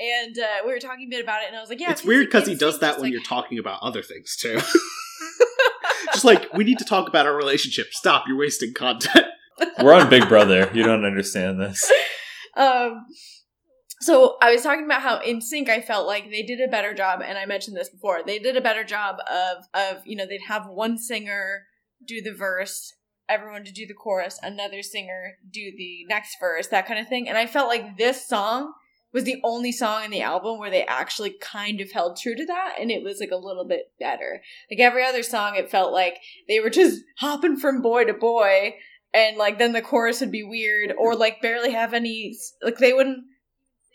and 0.00 0.36
uh, 0.38 0.66
we 0.66 0.72
were 0.72 0.80
talking 0.80 1.06
a 1.06 1.10
bit 1.10 1.22
about 1.22 1.42
it, 1.42 1.48
and 1.48 1.56
I 1.56 1.60
was 1.60 1.70
like, 1.70 1.80
"Yeah, 1.80 1.92
it's 1.92 2.04
weird 2.04 2.26
because 2.26 2.48
he 2.48 2.56
does 2.56 2.80
that 2.80 2.96
when 2.96 3.04
like- 3.04 3.12
you're 3.12 3.22
talking 3.22 3.58
about 3.60 3.78
other 3.82 4.02
things 4.02 4.36
too. 4.36 4.58
just 6.12 6.24
like 6.24 6.52
we 6.52 6.64
need 6.64 6.78
to 6.78 6.84
talk 6.84 7.08
about 7.08 7.26
our 7.26 7.34
relationship. 7.36 7.86
Stop, 7.92 8.24
you're 8.26 8.36
wasting 8.36 8.74
content. 8.74 9.26
we're 9.82 9.94
on 9.94 10.08
Big 10.10 10.28
Brother. 10.28 10.70
You 10.74 10.82
don't 10.82 11.04
understand 11.04 11.60
this. 11.60 11.90
um 12.56 13.06
so 14.00 14.36
i 14.42 14.52
was 14.52 14.62
talking 14.62 14.84
about 14.84 15.02
how 15.02 15.20
NSYNC 15.20 15.68
i 15.68 15.80
felt 15.80 16.06
like 16.06 16.30
they 16.30 16.42
did 16.42 16.60
a 16.60 16.70
better 16.70 16.94
job 16.94 17.20
and 17.24 17.38
i 17.38 17.46
mentioned 17.46 17.76
this 17.76 17.88
before 17.88 18.20
they 18.24 18.38
did 18.38 18.56
a 18.56 18.60
better 18.60 18.84
job 18.84 19.16
of 19.30 19.64
of 19.74 20.02
you 20.06 20.16
know 20.16 20.26
they'd 20.26 20.40
have 20.48 20.66
one 20.68 20.98
singer 20.98 21.64
do 22.06 22.20
the 22.22 22.34
verse 22.34 22.94
everyone 23.28 23.64
to 23.64 23.72
do 23.72 23.86
the 23.86 23.94
chorus 23.94 24.38
another 24.42 24.82
singer 24.82 25.36
do 25.50 25.72
the 25.76 26.04
next 26.08 26.36
verse 26.40 26.68
that 26.68 26.86
kind 26.86 27.00
of 27.00 27.08
thing 27.08 27.28
and 27.28 27.36
i 27.36 27.46
felt 27.46 27.68
like 27.68 27.96
this 27.98 28.26
song 28.26 28.72
was 29.12 29.24
the 29.24 29.40
only 29.42 29.72
song 29.72 30.04
in 30.04 30.10
the 30.10 30.20
album 30.20 30.58
where 30.58 30.70
they 30.70 30.84
actually 30.84 31.34
kind 31.40 31.80
of 31.80 31.90
held 31.90 32.18
true 32.18 32.34
to 32.34 32.46
that 32.46 32.74
and 32.78 32.90
it 32.90 33.02
was 33.02 33.20
like 33.20 33.30
a 33.30 33.36
little 33.36 33.64
bit 33.64 33.92
better. 33.98 34.42
Like 34.70 34.80
every 34.80 35.04
other 35.04 35.22
song 35.22 35.56
it 35.56 35.70
felt 35.70 35.92
like 35.92 36.18
they 36.46 36.60
were 36.60 36.70
just 36.70 37.02
hopping 37.18 37.56
from 37.56 37.82
boy 37.82 38.04
to 38.04 38.14
boy 38.14 38.74
and 39.14 39.36
like 39.36 39.58
then 39.58 39.72
the 39.72 39.82
chorus 39.82 40.20
would 40.20 40.30
be 40.30 40.42
weird 40.42 40.92
or 40.98 41.14
like 41.14 41.40
barely 41.40 41.72
have 41.72 41.94
any 41.94 42.36
like 42.62 42.78
they 42.78 42.92
wouldn't 42.92 43.24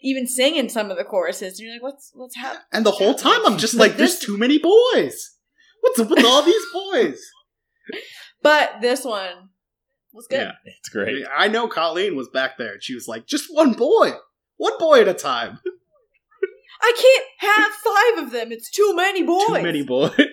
even 0.04 0.28
sing 0.28 0.56
in 0.58 0.70
some 0.70 0.92
of 0.92 0.98
the 0.98 1.04
choruses 1.04 1.58
and 1.60 1.66
you're 1.66 1.76
like 1.76 1.82
what's 1.84 2.12
what's 2.14 2.36
happening 2.36 2.62
And 2.72 2.86
the 2.86 2.92
whole 2.92 3.16
time 3.16 3.40
I'm 3.46 3.58
just 3.58 3.74
like, 3.74 3.98
there's 3.98 4.20
too 4.20 4.38
many 4.38 4.60
boys. 4.60 5.32
What's 5.82 6.00
up 6.00 6.10
with 6.10 6.24
all 6.24 6.44
these 6.44 6.66
boys? 6.74 7.20
but 8.44 8.82
this 8.82 9.04
one 9.06 9.50
was 10.14 10.28
good 10.28 10.40
Yeah. 10.42 10.52
It's 10.66 10.90
great. 10.90 11.26
I 11.36 11.48
know 11.48 11.68
Colleen 11.68 12.16
was 12.16 12.30
back 12.30 12.58
there 12.58 12.74
and 12.74 12.84
she 12.84 12.94
was 12.96 13.08
like, 13.08 13.26
just 13.26 13.46
one 13.50 13.74
boy. 13.74 14.12
One 14.58 14.78
boy 14.78 15.02
at 15.02 15.08
a 15.08 15.14
time. 15.14 15.60
i 16.82 16.94
can't 16.98 17.54
have 17.54 17.72
five 17.72 18.26
of 18.26 18.32
them 18.34 18.52
it's 18.52 18.70
too 18.70 18.94
many 18.96 19.24
boys 19.24 19.48
Too 19.48 19.62
many 19.62 19.84
boys. 19.84 20.12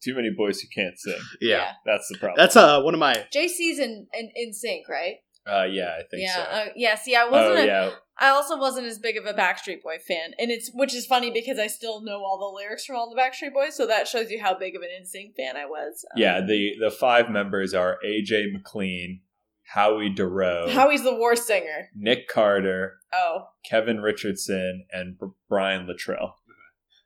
Too 0.00 0.14
many 0.14 0.30
boys 0.30 0.60
who 0.60 0.68
can't 0.72 0.96
sing. 0.96 1.18
yeah. 1.40 1.72
That's 1.84 2.06
the 2.08 2.18
problem. 2.18 2.36
That's 2.36 2.54
uh 2.54 2.80
one 2.82 2.94
of 2.94 3.00
my 3.00 3.14
jc's 3.34 3.78
in, 3.80 4.06
in 4.14 4.30
NSYNC 4.48 4.88
right 4.88 5.16
uh, 5.48 5.64
yeah, 5.64 5.94
I 5.98 6.02
think 6.10 6.22
yeah 6.22 6.34
so. 6.34 6.40
uh, 6.42 6.64
yeah 6.76 6.94
see 6.94 7.14
i 7.16 7.24
wasn't 7.24 7.58
oh 7.58 7.62
a, 7.62 7.66
yeah, 7.66 7.90
I 8.20 8.30
also 8.30 8.58
wasn't 8.58 8.88
as 8.88 8.98
big 8.98 9.16
of 9.16 9.26
a 9.26 9.32
Backstreet 9.32 9.82
Boy 9.82 9.98
fan, 9.98 10.32
and 10.38 10.50
it's 10.50 10.70
which 10.74 10.92
is 10.92 11.06
funny 11.06 11.30
because 11.30 11.58
I 11.58 11.68
still 11.68 12.00
know 12.02 12.18
all 12.24 12.38
the 12.38 12.56
lyrics 12.56 12.84
from 12.84 12.96
all 12.96 13.08
the 13.08 13.20
Backstreet 13.20 13.54
Boys, 13.54 13.76
so 13.76 13.86
that 13.86 14.08
shows 14.08 14.30
you 14.30 14.40
how 14.42 14.58
big 14.58 14.74
of 14.74 14.82
an 14.82 14.88
NSYNC 15.02 15.36
fan 15.36 15.56
I 15.56 15.66
was. 15.66 16.04
Um, 16.12 16.20
yeah. 16.20 16.40
The 16.40 16.72
the 16.80 16.90
five 16.90 17.30
members 17.30 17.74
are 17.74 17.98
AJ 18.04 18.52
McLean, 18.52 19.20
Howie 19.62 20.10
Dorough, 20.10 20.68
Howie's 20.68 21.04
the 21.04 21.14
war 21.14 21.36
singer. 21.36 21.90
Nick 21.94 22.26
Carter, 22.28 22.98
Oh, 23.12 23.46
Kevin 23.64 24.00
Richardson, 24.00 24.86
and 24.90 25.16
B- 25.18 25.26
Brian 25.48 25.86
Littrell. 25.86 26.32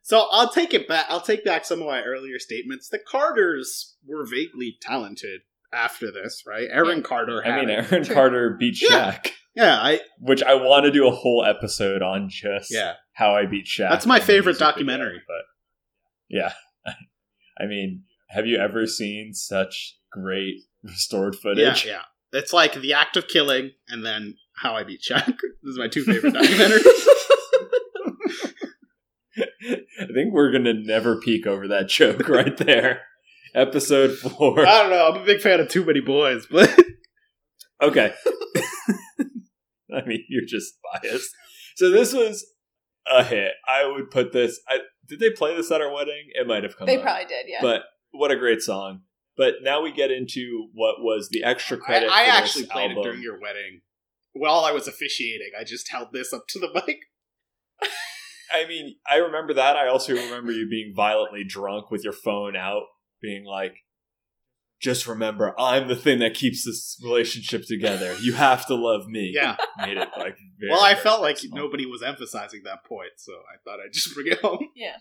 So 0.00 0.26
I'll 0.30 0.50
take 0.50 0.72
it 0.74 0.88
back. 0.88 1.06
I'll 1.10 1.20
take 1.20 1.44
back 1.44 1.64
some 1.64 1.80
of 1.80 1.86
my 1.86 2.02
earlier 2.02 2.38
statements. 2.38 2.88
The 2.88 2.98
Carters 2.98 3.96
were 4.04 4.26
vaguely 4.26 4.76
talented 4.80 5.42
after 5.72 6.10
this, 6.12 6.42
right? 6.46 6.68
Aaron 6.70 6.98
Yeah. 6.98 7.02
Carter. 7.02 7.44
I 7.46 7.60
mean, 7.60 7.70
it. 7.70 7.90
Aaron 7.92 8.04
True. 8.04 8.14
Carter 8.14 8.56
beat 8.58 8.80
Yeah. 8.80 9.12
Shaq, 9.14 9.30
yeah, 9.54 9.76
I 9.76 10.00
which 10.18 10.42
I 10.42 10.54
want 10.54 10.84
to 10.84 10.90
do 10.90 11.06
a 11.06 11.10
whole 11.10 11.44
episode 11.44 12.02
on 12.02 12.28
just 12.28 12.72
yeah. 12.72 12.94
how 13.12 13.34
I 13.34 13.46
beat 13.46 13.66
Shaq. 13.66 13.90
That's 13.90 14.06
my 14.06 14.20
favorite 14.20 14.52
music 14.52 14.60
video, 14.60 14.72
documentary. 14.72 15.22
but 15.26 15.44
yeah, 16.28 16.52
I 17.60 17.66
mean, 17.66 18.04
have 18.30 18.46
you 18.46 18.58
ever 18.58 18.86
seen 18.86 19.34
such 19.34 19.96
great 20.10 20.54
restored 20.82 21.34
Yeah, 21.34 21.40
footage? 21.42 21.86
yeah. 21.86 22.02
It's 22.34 22.52
like 22.54 22.74
the 22.80 22.94
act 22.94 23.18
of 23.18 23.28
killing, 23.28 23.72
and 23.88 24.04
then 24.06 24.36
how 24.56 24.74
I 24.74 24.84
beat 24.84 25.02
Shaq. 25.02 25.26
this 25.62 25.72
is 25.72 25.78
my 25.78 25.88
two 25.88 26.02
favorite 26.04 26.32
documentaries. 26.34 26.86
I 30.00 30.06
think 30.12 30.32
we're 30.32 30.50
gonna 30.52 30.74
never 30.74 31.16
peek 31.20 31.46
over 31.46 31.68
that 31.68 31.88
joke 31.88 32.28
right 32.28 32.56
there. 32.56 33.02
Episode 33.54 34.16
four. 34.18 34.60
I 34.66 34.82
don't 34.82 34.90
know. 34.90 35.08
I'm 35.10 35.22
a 35.22 35.26
big 35.26 35.40
fan 35.40 35.60
of 35.60 35.68
Too 35.68 35.84
Many 35.84 36.00
Boys, 36.00 36.46
but 36.50 36.74
Okay. 37.82 38.12
I 39.94 40.04
mean, 40.06 40.24
you're 40.28 40.46
just 40.46 40.74
biased. 40.92 41.30
So 41.76 41.90
this 41.90 42.14
was 42.14 42.46
a 43.10 43.24
hit. 43.24 43.52
I 43.68 43.84
would 43.86 44.10
put 44.10 44.32
this. 44.32 44.60
I, 44.68 44.78
did 45.08 45.18
they 45.20 45.30
play 45.30 45.56
this 45.56 45.70
at 45.70 45.80
our 45.80 45.92
wedding? 45.92 46.28
It 46.32 46.46
might 46.46 46.62
have 46.62 46.76
come. 46.76 46.86
they 46.86 46.96
up. 46.96 47.02
probably 47.02 47.26
did. 47.26 47.46
Yeah. 47.48 47.58
But 47.60 47.82
what 48.12 48.30
a 48.30 48.36
great 48.36 48.62
song. 48.62 49.00
But 49.36 49.56
now 49.62 49.82
we 49.82 49.92
get 49.92 50.10
into 50.10 50.68
what 50.74 50.96
was 51.00 51.28
the 51.30 51.42
extra 51.42 51.76
credit. 51.76 52.08
I 52.10 52.24
for 52.24 52.30
this 52.30 52.40
actually 52.40 52.66
played 52.66 52.90
album. 52.90 52.98
it 52.98 53.02
during 53.02 53.22
your 53.22 53.40
wedding. 53.40 53.80
While 54.34 54.60
I 54.60 54.72
was 54.72 54.86
officiating, 54.86 55.50
I 55.58 55.64
just 55.64 55.90
held 55.90 56.08
this 56.12 56.32
up 56.32 56.44
to 56.50 56.58
the 56.58 56.68
mic. 56.86 56.98
I 58.52 58.66
mean, 58.66 58.96
I 59.10 59.16
remember 59.16 59.54
that. 59.54 59.76
I 59.76 59.88
also 59.88 60.14
remember 60.14 60.52
you 60.52 60.68
being 60.68 60.92
violently 60.94 61.42
drunk 61.44 61.90
with 61.90 62.04
your 62.04 62.12
phone 62.12 62.54
out, 62.54 62.82
being 63.22 63.44
like, 63.44 63.76
"Just 64.80 65.06
remember, 65.06 65.54
I'm 65.58 65.88
the 65.88 65.96
thing 65.96 66.18
that 66.18 66.34
keeps 66.34 66.64
this 66.64 67.00
relationship 67.02 67.62
together. 67.66 68.14
You 68.20 68.32
have 68.34 68.66
to 68.66 68.74
love 68.74 69.06
me." 69.08 69.30
Yeah. 69.34 69.56
made 69.78 69.96
it 69.96 70.08
like. 70.18 70.36
Very, 70.58 70.70
well, 70.72 70.82
I 70.82 70.92
very 70.94 71.02
felt 71.04 71.22
like 71.22 71.38
song. 71.38 71.50
nobody 71.54 71.86
was 71.86 72.02
emphasizing 72.02 72.62
that 72.64 72.84
point, 72.84 73.12
so 73.16 73.32
I 73.32 73.56
thought 73.64 73.78
I'd 73.80 73.92
just 73.92 74.12
bring 74.14 74.26
it 74.26 74.40
home. 74.40 74.68
yeah. 74.76 74.96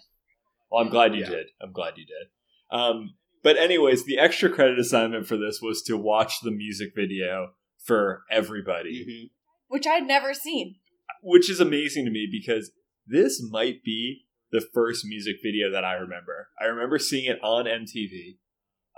Well, 0.72 0.84
I'm 0.84 0.90
glad 0.90 1.16
you 1.16 1.22
Yeah. 1.22 1.30
did. 1.30 1.48
I'm 1.62 1.72
glad 1.74 1.98
you 1.98 2.06
did. 2.06 2.28
Um, 2.72 3.16
but 3.44 3.58
anyways, 3.58 4.06
the 4.06 4.18
extra 4.20 4.50
credit 4.50 4.80
assignment 4.80 5.28
for 5.28 5.36
this 5.36 5.60
was 5.62 5.82
to 5.84 5.98
watch 5.98 6.36
the 6.42 6.52
music 6.52 6.94
video 6.96 7.54
for 7.84 8.22
everybody, 8.30 9.04
Mm-hmm. 9.04 9.26
Which 9.68 9.88
I'd 9.88 10.06
never 10.06 10.34
seen. 10.34 10.76
which 11.24 11.50
is 11.50 11.60
amazing 11.60 12.06
to 12.06 12.12
me 12.12 12.28
because 12.32 12.72
this 13.08 13.42
might 13.52 13.84
be 13.84 14.26
the 14.52 14.62
first 14.74 15.06
music 15.06 15.38
video 15.44 15.72
that 15.72 15.84
I 15.86 15.94
remember. 15.94 16.50
I 16.60 16.66
remember 16.66 17.00
seeing 17.00 17.26
it 17.26 17.40
on 17.44 17.66
MTV. 17.66 18.38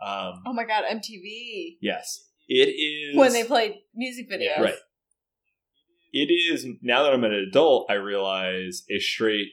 Um, 0.02 0.42
Oh 0.48 0.54
my 0.54 0.66
god, 0.66 0.84
MTV. 0.92 1.78
Yes, 1.82 2.26
it 2.48 2.70
is 2.70 3.16
When 3.18 3.32
they 3.34 3.44
played 3.44 3.76
music 3.96 4.30
videos. 4.30 4.60
Right. 4.60 4.76
It 6.12 6.32
is 6.32 6.66
now 6.82 7.04
that 7.04 7.14
I'm 7.14 7.24
an 7.24 7.34
adult, 7.34 7.88
I 7.90 7.94
realize 7.96 8.84
a 8.92 9.00
straight 9.00 9.48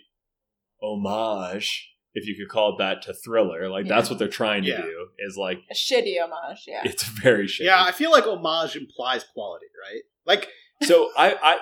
homage, 0.83 1.89
if 2.15 2.27
you 2.27 2.35
could 2.37 2.51
call 2.51 2.75
it 2.75 2.79
that, 2.79 3.03
to 3.03 3.15
Thriller. 3.15 3.69
Like 3.69 3.87
Yeah. 3.87 3.95
that's 3.97 4.11
what 4.11 4.19
they're 4.19 4.29
trying 4.29 4.63
to 4.65 4.69
Yeah. 4.71 4.83
do. 4.83 5.09
Is 5.19 5.37
like 5.37 5.59
A 5.71 5.75
shitty 5.75 6.21
homage, 6.21 6.65
yeah. 6.67 6.83
it's 6.85 7.05
very 7.05 7.47
shitty. 7.47 7.65
Yeah, 7.65 7.83
I 7.83 7.93
feel 7.93 8.11
like 8.11 8.25
homage 8.25 8.77
implies 8.77 9.25
quality, 9.33 9.67
right? 9.91 10.03
Like, 10.27 10.49
so 10.83 11.11
I, 11.17 11.35
I, 11.43 11.59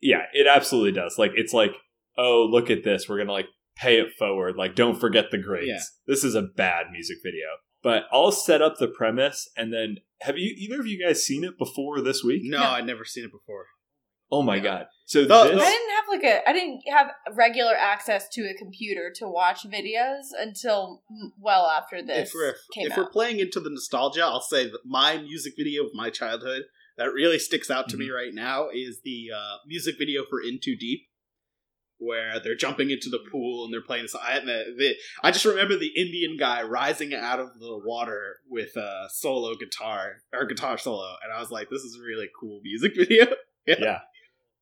yeah, 0.00 0.22
it 0.32 0.46
absolutely 0.46 0.92
does. 0.92 1.18
Like 1.18 1.32
it's 1.34 1.52
like, 1.52 1.72
oh, 2.16 2.46
look 2.50 2.70
at 2.70 2.84
this. 2.84 3.08
We're 3.08 3.18
gonna 3.18 3.32
like 3.32 3.48
pay 3.76 3.98
it 3.98 4.12
forward. 4.18 4.56
Like 4.56 4.74
don't 4.74 4.98
forget 4.98 5.30
the 5.30 5.38
grades. 5.38 5.66
Yeah. 5.68 5.80
This 6.06 6.24
is 6.24 6.34
a 6.34 6.42
bad 6.42 6.86
music 6.92 7.18
video. 7.22 7.46
But 7.82 8.04
I'll 8.10 8.32
set 8.32 8.62
up 8.62 8.78
the 8.78 8.88
premise, 8.88 9.46
and 9.58 9.70
then 9.70 9.98
have 10.22 10.38
you 10.38 10.54
either 10.56 10.80
of 10.80 10.86
you 10.86 11.04
guys 11.04 11.22
seen 11.22 11.44
it 11.44 11.58
before 11.58 12.00
this 12.00 12.24
week? 12.24 12.40
no, 12.44 12.58
No. 12.60 12.64
I'd 12.70 12.86
never 12.86 13.04
seen 13.04 13.24
it 13.24 13.30
before. 13.32 13.66
Oh 14.32 14.40
my 14.42 14.56
Yeah. 14.56 14.62
god! 14.62 14.86
So 15.04 15.20
The- 15.20 15.26
this, 15.26 15.62
I 15.62 15.70
didn't 15.70 15.90
have 15.90 16.04
like 16.08 16.24
a 16.24 16.48
I 16.48 16.52
didn't 16.54 16.80
have 16.90 17.10
regular 17.36 17.74
access 17.76 18.26
to 18.30 18.48
a 18.48 18.54
computer 18.54 19.12
to 19.16 19.28
watch 19.28 19.64
videos 19.64 20.28
until 20.38 21.02
mm, 21.12 21.28
well 21.38 21.66
after 21.66 22.02
this 22.02 22.28
if 22.30 22.34
we're 22.34 22.54
came 22.74 22.86
if 22.86 22.92
out. 22.92 22.98
we're 22.98 23.10
playing 23.10 23.38
into 23.38 23.60
the 23.60 23.68
nostalgia, 23.70 24.22
I'll 24.24 24.40
say 24.40 24.64
that 24.64 24.80
my 24.86 25.18
music 25.18 25.52
video 25.58 25.84
of 25.84 25.90
my 25.92 26.08
childhood 26.08 26.62
that 26.96 27.12
really 27.12 27.38
sticks 27.38 27.70
out 27.70 27.88
to 27.90 27.98
me 27.98 28.06
Mm-hmm. 28.06 28.14
right 28.14 28.32
now 28.34 28.68
is 28.72 29.02
the 29.04 29.26
uh, 29.36 29.56
music 29.66 29.96
video 29.98 30.22
for 30.28 30.40
In 30.40 30.58
Too 30.62 30.74
Deep, 30.76 31.02
where 32.04 32.38
they're 32.40 32.54
jumping 32.56 32.90
into 32.90 33.08
the 33.08 33.20
pool 33.30 33.64
and 33.64 33.72
they're 33.72 33.82
playing 33.82 34.04
this. 34.04 34.14
I, 34.14 34.40
the, 34.40 34.74
the, 34.76 34.94
I 35.22 35.30
just 35.30 35.44
remember 35.44 35.76
the 35.76 35.92
Indian 35.96 36.36
guy 36.38 36.62
rising 36.62 37.14
out 37.14 37.40
of 37.40 37.48
the 37.58 37.80
water 37.84 38.36
with 38.48 38.76
a 38.76 39.06
solo 39.10 39.54
guitar 39.54 40.16
or 40.32 40.46
guitar 40.46 40.78
solo, 40.78 41.14
and 41.22 41.32
I 41.32 41.40
was 41.40 41.50
like, 41.50 41.68
"This 41.70 41.82
is 41.82 41.96
a 41.98 42.02
really 42.02 42.28
cool 42.38 42.60
music 42.62 42.92
video." 42.96 43.26
yeah. 43.66 43.98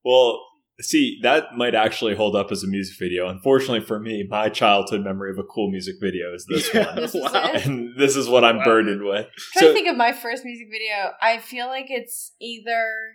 Well, 0.05 0.41
see, 0.81 1.19
that 1.23 1.55
might 1.57 1.75
actually 1.75 2.15
hold 2.15 2.35
up 2.35 2.51
as 2.51 2.65
a 2.65 2.67
music 2.67 2.97
video. 2.99 3.29
Unfortunately 3.29 3.81
for 3.81 4.01
me, 4.01 4.27
my 4.29 4.49
childhood 4.49 5.03
memory 5.05 5.31
of 5.31 5.39
a 5.39 5.45
cool 5.45 5.71
music 5.71 5.97
video 6.01 6.35
is 6.35 6.47
this 6.49 6.73
Yeah. 6.75 6.87
one. 6.87 6.97
This 7.03 7.15
was 7.15 7.33
Wow. 7.33 7.53
it? 7.55 7.67
And 7.67 7.97
this 7.99 8.17
is 8.17 8.29
what 8.29 8.45
I'm 8.45 8.57
Wow. 8.59 8.65
burdened 8.65 9.05
with. 9.05 9.27
trying 9.53 9.69
to 9.69 9.73
think 9.75 9.89
of 9.89 9.97
my 9.97 10.13
first 10.13 10.45
music 10.45 10.69
video. 10.71 11.13
I 11.21 11.39
feel 11.39 11.67
like 11.69 11.87
it's 11.89 12.33
either 12.41 13.15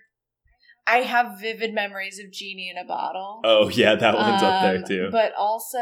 I 0.87 0.97
have 0.99 1.39
vivid 1.41 1.73
memories 1.73 2.17
of 2.23 2.31
Genie 2.31 2.71
in 2.73 2.77
a 2.83 2.87
Bottle. 2.87 3.41
oh 3.43 3.69
yeah, 3.69 3.95
that 3.95 4.15
one's 4.15 4.41
up 4.41 4.61
there 4.63 4.77
Um, 4.77 4.83
too. 4.87 5.09
But 5.11 5.33
also 5.37 5.77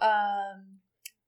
um 0.00 0.78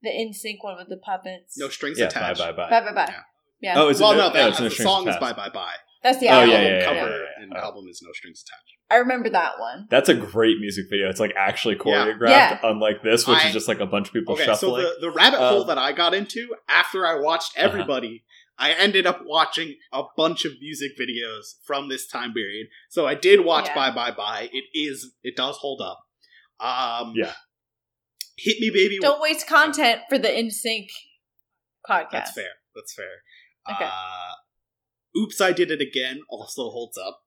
the 0.03 0.11
NSYNC 0.11 0.59
one 0.63 0.77
with 0.77 0.89
the 0.89 0.99
puppets. 0.99 1.59
No 1.59 1.69
strings 1.69 1.99
Yeah, 1.99 2.07
attached. 2.07 2.39
bye 2.39 2.53
bye. 2.53 2.71
Bye 2.71 2.81
bye 2.81 2.93
bye. 2.95 3.09
Yeah. 3.13 3.21
Yeah. 3.61 3.81
Oh, 3.83 3.89
is 3.89 4.01
well, 4.01 4.13
it 4.13 4.17
no, 4.17 4.29
no, 4.29 4.33
that, 4.35 4.49
it's 4.51 4.59
no 4.61 4.65
the 4.67 4.71
strings 4.71 4.89
song 4.91 5.09
is 5.09 5.17
attached. 5.17 5.21
"Bye 5.37 5.49
Bye 5.49 5.49
Bye." 5.53 5.75
That's 6.03 6.19
the 6.19 6.29
Oh, 6.29 6.33
album. 6.33 6.51
yeah, 6.51 6.61
yeah, 6.63 6.69
yeah, 6.79 6.85
cover 6.85 6.97
yeah, 7.11 7.17
yeah. 7.17 7.43
and 7.43 7.53
Oh. 7.57 7.61
album 7.61 7.85
is 7.89 8.01
"No 8.03 8.13
Strings 8.13 8.45
Attached." 8.47 8.73
I 8.91 8.97
remember 8.97 9.29
that 9.31 9.59
one. 9.59 9.89
That's 9.91 10.09
a 10.09 10.15
great 10.15 10.59
music 10.61 10.85
video. 10.89 11.09
It's 11.09 11.19
like 11.19 11.33
actually 11.37 11.75
choreographed, 11.75 12.29
Yeah. 12.29 12.61
unlike 12.63 13.03
this, 13.03 13.27
which 13.27 13.39
I- 13.39 13.49
is 13.49 13.53
just 13.55 13.67
like 13.67 13.81
a 13.81 13.87
bunch 13.87 14.09
of 14.09 14.13
people 14.13 14.35
Okay, 14.35 14.45
shuffling. 14.45 14.85
so 14.85 14.89
the, 15.01 15.01
the 15.01 15.11
rabbit 15.11 15.41
Um, 15.41 15.49
hole 15.55 15.65
that 15.65 15.79
I 15.79 15.91
got 15.93 16.15
into 16.15 16.55
after 16.69 17.05
I 17.05 17.19
watched 17.19 17.59
Uh-huh. 17.59 17.67
Everybody, 18.59 18.81
I 18.81 18.83
ended 18.85 19.07
up 19.07 19.21
watching 19.25 19.77
a 19.93 20.03
bunch 20.17 20.45
of 20.45 20.53
music 20.61 20.93
videos 20.99 21.55
from 21.65 21.89
this 21.89 22.07
time 22.07 22.33
period. 22.33 22.69
So 22.89 23.07
I 23.07 23.15
did 23.15 23.45
watch 23.45 23.67
Yeah. 23.69 23.75
Bye 23.75 23.91
Bye 23.91 24.11
Bye. 24.13 24.49
It 24.53 24.65
is 24.75 25.13
it 25.23 25.37
does 25.37 25.57
hold 25.57 25.81
up. 25.81 26.01
Um 26.61 27.13
Yeah. 27.17 27.33
Hit 28.39 28.61
Me 28.61 28.71
Baby. 28.71 28.99
Don't 29.01 29.21
waste 29.21 29.47
content 29.47 30.03
for 30.09 30.19
the 30.19 30.29
NSYNC 30.29 30.89
podcast. 31.89 32.11
That's 32.13 32.33
fair. 32.33 32.51
That's 32.75 32.95
fair. 32.95 33.23
Okay. 33.75 33.85
Uh, 33.85 35.19
Oops, 35.19 35.41
I 35.41 35.53
Did 35.53 35.71
It 35.71 35.81
Again 35.81 36.21
also 36.29 36.69
holds 36.69 36.99
up. 36.99 37.21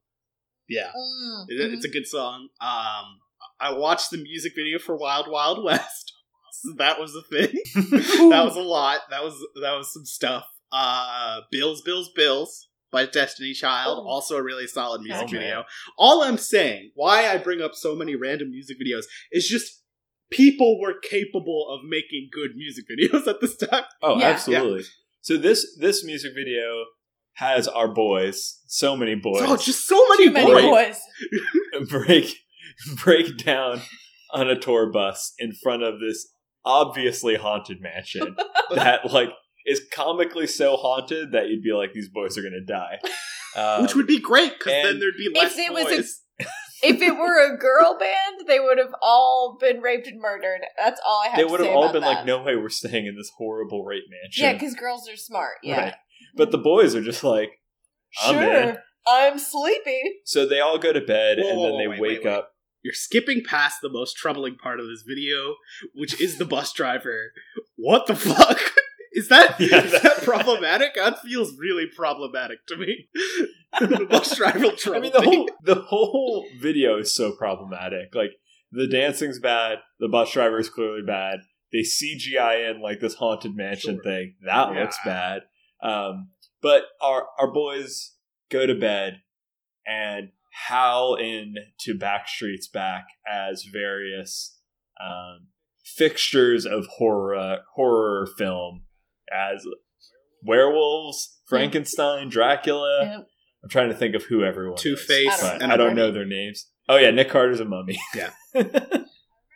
Yeah. 0.67 0.91
Mm, 0.95 1.45
It- 1.49 1.73
It's 1.73 1.85
a 1.85 1.89
good 1.89 2.05
song. 2.05 2.49
Um, 2.61 3.19
I 3.59 3.71
watched 3.73 4.11
the 4.11 4.17
music 4.17 4.53
video 4.55 4.77
for 4.79 4.95
Wild 4.95 5.27
Wild 5.27 5.63
West. 5.65 6.13
So 6.51 6.73
that 6.77 6.99
was 6.99 7.15
a 7.15 7.21
thing. 7.23 7.53
that 8.29 8.43
was 8.45 8.55
a 8.55 8.61
lot. 8.61 9.01
That 9.09 9.23
was 9.23 9.33
that 9.61 9.73
was 9.75 9.91
some 9.93 10.05
stuff. 10.05 10.45
Uh, 10.71 11.41
Bills, 11.51 11.81
Bills, 11.81 12.09
Bills 12.15 12.67
by 12.91 13.05
Destiny 13.05 13.53
Child, 13.53 13.99
Oh. 14.03 14.07
also 14.07 14.35
a 14.37 14.43
really 14.43 14.67
solid 14.67 15.01
music 15.01 15.27
Oh, 15.29 15.31
man. 15.31 15.41
video. 15.41 15.63
All 15.97 16.23
I'm 16.23 16.37
saying, 16.37 16.91
why 16.95 17.27
I 17.27 17.37
bring 17.37 17.61
up 17.61 17.75
so 17.75 17.95
many 17.95 18.15
random 18.15 18.49
music 18.51 18.77
videos, 18.79 19.03
is 19.31 19.47
just 19.47 19.83
people 20.31 20.79
were 20.79 20.93
capable 20.99 21.67
of 21.69 21.81
making 21.87 22.29
good 22.31 22.51
music 22.55 22.85
videos 22.91 23.27
at 23.27 23.41
this 23.41 23.55
time. 23.57 23.83
oh, 24.01 24.19
Yeah. 24.19 24.27
absolutely. 24.29 24.83
So 25.21 25.37
this 25.37 25.75
this 25.79 26.03
music 26.03 26.31
video 26.35 26.85
has 27.33 27.67
our 27.67 27.87
boys, 27.87 28.61
so 28.67 28.95
many 28.97 29.15
boys, 29.15 29.43
Oh, 29.45 29.55
just 29.57 29.85
so 29.87 30.03
many, 30.09 30.25
Too 30.25 30.31
many 30.31 30.51
boys. 30.51 30.99
boys. 31.81 31.89
break 31.89 32.35
break 33.03 33.37
down 33.37 33.81
on 34.31 34.49
a 34.49 34.57
tour 34.59 34.91
bus 34.91 35.33
in 35.39 35.53
front 35.53 35.83
of 35.83 35.99
this 35.99 36.27
obviously 36.65 37.35
haunted 37.35 37.81
mansion 37.81 38.35
that 38.75 39.11
like 39.11 39.29
is 39.69 39.81
comically 39.91 40.47
so 40.47 40.75
haunted 40.75 41.31
that 41.31 41.47
you'd 41.49 41.61
be 41.63 41.71
like 41.73 41.93
these 41.93 42.09
boys 42.09 42.37
are 42.37 42.41
gonna 42.41 42.65
die 42.65 42.99
um, 43.55 43.81
Which 43.83 43.95
would 43.95 44.07
be 44.07 44.19
great 44.19 44.53
because 44.57 44.73
then 44.83 44.99
there'd 44.99 45.15
be 45.17 45.31
less 45.33 45.57
it 45.57 45.73
was 45.73 45.85
a- 45.85 45.95
boys. 45.97 46.21
If 46.81 47.01
it 47.01 47.17
were 47.17 47.53
a 47.53 47.57
girl 47.57 47.97
band, 47.99 48.47
they 48.47 48.61
would 48.61 48.77
have 48.77 48.93
all 49.01 49.57
been 49.59 49.81
raped 49.81 50.07
and 50.07 50.21
murdered. 50.21 50.61
That's 50.81 51.01
all 51.05 51.21
I 51.25 51.27
have 51.27 51.37
they 51.37 51.43
would 51.43 51.59
have 51.59 51.75
all 51.75 51.91
been 51.91 52.03
that. 52.03 52.07
like 52.07 52.25
no 52.25 52.41
way 52.41 52.55
we're 52.55 52.69
staying 52.69 53.05
in 53.05 53.17
this 53.17 53.29
horrible 53.37 53.83
rape 53.83 54.05
mansion 54.09 54.45
Yeah, 54.45 54.53
because 54.53 54.75
girls 54.75 55.09
are 55.09 55.17
smart. 55.17 55.55
Yeah. 55.61 55.77
Right. 55.81 55.93
but 56.37 56.51
the 56.51 56.57
boys 56.57 56.95
are 56.95 57.01
just 57.03 57.21
like 57.21 57.49
I'm 58.23 58.35
sure. 58.35 58.53
in. 58.69 58.77
I'm 59.05 59.39
sleepy. 59.39 60.01
so 60.23 60.45
they 60.47 60.61
all 60.61 60.77
go 60.77 60.93
to 60.93 61.01
bed 61.01 61.39
Whoa, 61.39 61.49
and 61.49 61.57
then 61.59 61.71
whoa, 61.73 61.77
they 61.79 61.87
wait, 61.89 61.99
wake 61.99 62.09
wait, 62.19 62.25
wait. 62.25 62.33
up 62.33 62.51
You're 62.81 62.93
skipping 62.93 63.43
past 63.45 63.79
the 63.81 63.89
most 63.89 64.15
troubling 64.15 64.55
part 64.55 64.79
of 64.79 64.87
this 64.87 65.03
video, 65.05 65.55
which 65.93 66.21
is 66.21 66.37
the 66.37 66.45
bus 66.45 66.71
driver. 66.71 67.33
What 67.75 68.07
the 68.07 68.15
fuck 68.15 68.59
Is 69.13 69.27
that 69.29 69.55
Yeah, 69.59 69.83
is 69.83 70.01
that- 70.01 70.21
problematic? 70.23 70.95
That 70.95 71.19
feels 71.21 71.53
really 71.57 71.85
problematic 71.87 72.65
to 72.67 72.77
me. 72.77 73.07
the 73.79 74.05
bus 74.09 74.35
driver 74.35 74.71
trouble. 74.71 74.97
I 74.97 75.01
mean, 75.01 75.11
the 75.13 75.21
whole 75.21 75.49
the 75.63 75.75
whole 75.75 76.45
video 76.59 76.97
is 76.97 77.13
so 77.15 77.31
problematic. 77.35 78.13
Like 78.15 78.31
the 78.71 78.87
dancing's 78.87 79.39
bad, 79.39 79.79
the 79.99 80.07
bus 80.07 80.31
driver 80.31 80.59
is 80.59 80.69
clearly 80.69 81.01
bad. 81.05 81.39
They 81.71 81.79
CGI 81.79 82.69
in 82.71 82.81
like 82.81 82.99
this 82.99 83.15
haunted 83.15 83.55
mansion 83.55 83.95
Sure. 83.95 84.03
thing 84.03 84.35
that 84.45 84.73
Yeah. 84.73 84.81
looks 84.81 84.97
bad. 85.05 85.41
Um, 85.83 86.29
but 86.61 86.83
our 87.01 87.27
our 87.39 87.51
boys 87.51 88.15
go 88.49 88.65
to 88.65 88.75
bed 88.75 89.21
and 89.87 90.29
howl 90.67 91.15
in 91.15 91.55
to 91.81 91.93
Backstreet's 91.95 92.67
Back 92.67 93.05
as 93.27 93.63
various 93.71 94.57
um, 94.99 95.47
fixtures 95.83 96.65
of 96.65 96.85
horror 96.97 97.59
horror 97.75 98.27
film 98.37 98.83
as 99.35 99.65
werewolves, 100.43 101.39
Frankenstein, 101.47 102.29
Dracula. 102.29 103.03
Yep. 103.03 103.27
I'm 103.63 103.69
trying 103.69 103.89
to 103.89 103.95
think 103.95 104.15
of 104.15 104.23
who 104.23 104.43
everyone 104.43 104.75
is, 104.75 104.81
Two-Face 104.81 105.41
but 105.41 105.61
and 105.61 105.71
I 105.71 105.77
don't 105.77 105.95
know 105.95 106.11
their 106.11 106.25
names. 106.25 106.67
Oh 106.87 106.95
yeah, 106.97 107.11
Nick 107.11 107.29
Carter's 107.29 107.59
a 107.59 107.65
mummy. 107.65 107.99
Yeah. 108.15 108.31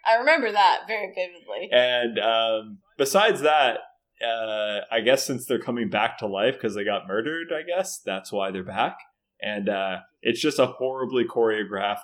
I 0.05 0.15
remember 0.19 0.51
that 0.51 0.81
very 0.88 1.13
vividly. 1.15 1.69
and 1.71 2.19
um, 2.19 2.79
besides 2.97 3.41
that, 3.41 3.77
uh, 4.21 4.79
I 4.91 4.99
guess 4.99 5.25
since 5.25 5.45
they're 5.45 5.59
coming 5.62 5.89
back 5.89 6.17
to 6.17 6.27
life 6.27 6.55
because 6.55 6.75
they 6.75 6.83
got 6.83 7.07
murdered, 7.07 7.47
I 7.53 7.63
guess 7.63 7.99
that's 8.05 8.31
why 8.31 8.51
they're 8.51 8.63
back. 8.65 8.97
And 9.41 9.69
uh, 9.69 9.99
it's 10.21 10.41
just 10.41 10.59
a 10.59 10.65
horribly 10.67 11.23
choreographed 11.23 11.99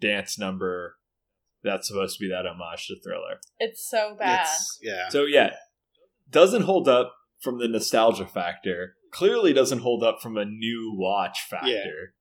dance 0.00 0.38
number 0.38 0.96
that's 1.64 1.88
supposed 1.88 2.16
to 2.18 2.24
be 2.24 2.30
that 2.30 2.46
homage 2.46 2.86
to 2.86 2.96
Thriller. 3.04 3.40
It's 3.58 3.88
so 3.88 4.14
bad. 4.18 4.42
It's- 4.42 4.78
yeah. 4.82 5.08
So 5.08 5.24
yeah, 5.24 5.54
doesn't 6.30 6.62
hold 6.62 6.88
up 6.88 7.14
from 7.42 7.58
the 7.58 7.68
nostalgia 7.68 8.26
factor. 8.26 8.94
Clearly 9.12 9.52
doesn't 9.52 9.80
hold 9.80 10.02
up 10.04 10.18
from 10.22 10.36
a 10.36 10.44
new 10.44 10.94
watch 10.96 11.38
factor. 11.48 12.14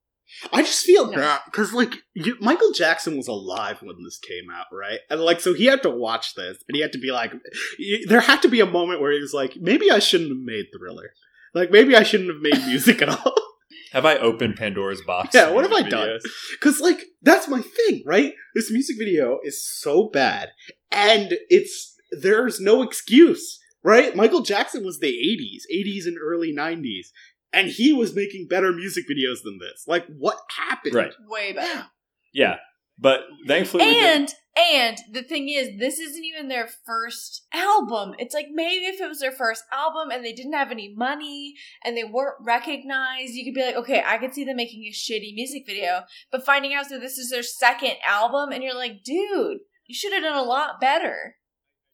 I 0.53 0.61
just 0.61 0.85
feel 0.85 1.07
No. 1.09 1.17
bad 1.17 1.41
because, 1.45 1.73
like, 1.73 1.93
you, 2.13 2.35
Michael 2.39 2.71
Jackson 2.71 3.17
was 3.17 3.27
alive 3.27 3.77
when 3.81 3.95
this 4.03 4.19
came 4.19 4.49
out, 4.53 4.67
right? 4.71 4.99
And 5.09 5.21
like, 5.21 5.39
so 5.41 5.53
he 5.55 5.65
had 5.65 5.81
to 5.83 5.89
watch 5.89 6.35
this, 6.35 6.57
and 6.67 6.75
he 6.75 6.81
had 6.81 6.91
to 6.93 6.99
be 6.99 7.11
like, 7.11 7.33
y- 7.79 8.03
there 8.07 8.21
had 8.21 8.41
to 8.43 8.47
be 8.47 8.59
a 8.59 8.65
moment 8.67 9.01
where 9.01 9.11
he 9.11 9.19
was 9.19 9.33
like, 9.33 9.55
maybe 9.59 9.89
I 9.89 9.97
shouldn't 9.99 10.29
have 10.29 10.37
made 10.43 10.65
Thriller. 10.77 11.09
Like, 11.55 11.71
maybe 11.71 11.95
I 11.95 12.03
shouldn't 12.03 12.29
have 12.29 12.41
made 12.41 12.63
music 12.67 13.01
at 13.01 13.09
all. 13.09 13.33
Have 13.91 14.05
I 14.05 14.17
opened 14.17 14.55
Pandora's 14.55 15.01
box? 15.01 15.33
Yeah, 15.33 15.49
what 15.49 15.63
have 15.63 15.73
I 15.73 15.77
music 15.81 15.89
done? 15.91 16.19
Because, 16.51 16.79
like, 16.79 17.01
that's 17.23 17.47
my 17.47 17.59
thing, 17.61 18.03
right? 18.05 18.33
This 18.53 18.69
music 18.69 18.97
video 18.99 19.39
is 19.43 19.67
so 19.67 20.09
bad, 20.13 20.49
and 20.91 21.33
it's 21.49 21.95
there's 22.21 22.59
no 22.59 22.83
excuse, 22.83 23.57
right? 23.83 24.15
Michael 24.15 24.41
Jackson 24.41 24.83
was 24.83 24.99
the 24.99 25.07
80s, 25.07 25.63
80s 25.73 26.05
and 26.05 26.17
early 26.21 26.53
90s, 26.53 27.07
and 27.53 27.67
he 27.67 27.93
was 27.93 28.15
making 28.15 28.47
better 28.47 28.71
music 28.71 29.05
videos 29.09 29.43
than 29.43 29.59
this. 29.59 29.85
Like, 29.87 30.05
what 30.17 30.37
happened? 30.55 30.95
Right. 30.95 31.13
Way 31.27 31.53
better. 31.53 31.87
Yeah, 32.33 32.57
but 32.97 33.21
thankfully, 33.47 33.83
And 33.83 34.29
and 34.57 34.97
the 35.13 35.23
thing 35.23 35.47
is, 35.49 35.69
this 35.79 35.99
isn't 35.99 36.23
even 36.23 36.49
their 36.49 36.67
first 36.85 37.47
album. 37.53 38.13
It's 38.17 38.33
like 38.33 38.47
maybe 38.51 38.85
if 38.85 38.99
it 38.99 39.07
was 39.07 39.19
their 39.19 39.31
first 39.31 39.63
album 39.71 40.11
and 40.11 40.23
they 40.23 40.33
didn't 40.33 40.53
have 40.53 40.71
any 40.71 40.93
money 40.95 41.53
and 41.83 41.95
they 41.95 42.03
weren't 42.03 42.35
recognized, 42.41 43.33
you 43.33 43.45
could 43.45 43.57
be 43.57 43.65
like, 43.65 43.75
okay, 43.75 44.03
I 44.05 44.17
could 44.17 44.33
see 44.33 44.43
them 44.43 44.57
making 44.57 44.83
a 44.83 44.91
shitty 44.91 45.33
music 45.33 45.63
video. 45.65 46.01
But 46.31 46.45
finding 46.45 46.73
out 46.73 46.89
that 46.89 46.99
this 46.99 47.17
is 47.17 47.29
their 47.29 47.43
second 47.43 47.95
album, 48.05 48.51
and 48.51 48.61
you're 48.61 48.75
like, 48.75 49.03
dude, 49.03 49.59
you 49.87 49.95
should 49.95 50.13
have 50.13 50.23
done 50.23 50.37
a 50.37 50.43
lot 50.43 50.81
better. 50.81 51.35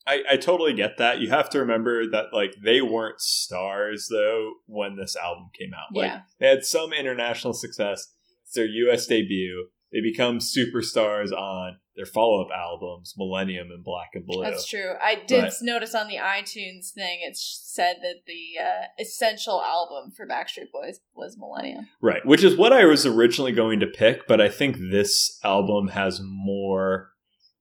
I, 0.08 0.24
I 0.34 0.38
totally 0.38 0.74
get 0.74 0.98
that. 0.98 1.20
You 1.20 1.30
have 1.30 1.50
to 1.52 1.60
remember 1.60 2.10
that 2.12 2.26
like 2.34 2.56
they 2.64 2.82
weren't 2.82 3.20
stars 3.22 4.08
though 4.12 4.54
when 4.68 4.96
this 4.98 5.16
album 5.16 5.50
came 5.58 5.72
out. 5.74 5.96
Like 5.96 6.08
Yeah. 6.12 6.22
they 6.40 6.48
had 6.48 6.66
some 6.66 6.94
international 6.94 7.54
success. 7.54 8.08
It's 8.44 8.54
their 8.54 8.66
US 8.66 9.08
debut. 9.08 9.68
They 9.92 10.02
become 10.02 10.40
superstars 10.40 11.32
on 11.32 11.78
their 11.96 12.06
follow 12.06 12.42
up 12.44 12.50
albums, 12.54 13.14
Millennium 13.18 13.70
and 13.72 13.82
Black 13.82 14.10
and 14.14 14.26
Blue. 14.26 14.44
That's 14.44 14.68
true. 14.68 14.94
I 15.02 15.16
did 15.16 15.42
But- 15.46 15.54
notice 15.62 15.96
on 15.96 16.10
the 16.10 16.18
iTunes 16.18 16.90
thing, 16.94 17.20
it 17.22 17.38
said 17.38 17.98
that 18.02 18.24
the 18.28 18.62
uh, 18.62 18.88
essential 19.00 19.62
album 19.62 20.12
for 20.12 20.28
Backstreet 20.28 20.72
Boys 20.74 21.00
was 21.16 21.38
Millennium. 21.38 21.88
Right, 22.02 22.26
which 22.26 22.44
is 22.44 22.58
what 22.58 22.74
I 22.74 22.84
was 22.86 23.06
originally 23.06 23.54
going 23.54 23.80
to 23.80 23.88
pick, 23.88 24.28
but 24.28 24.42
I 24.42 24.50
think 24.50 24.76
this 24.92 25.40
album 25.46 25.88
has 25.90 26.20
more 26.22 27.12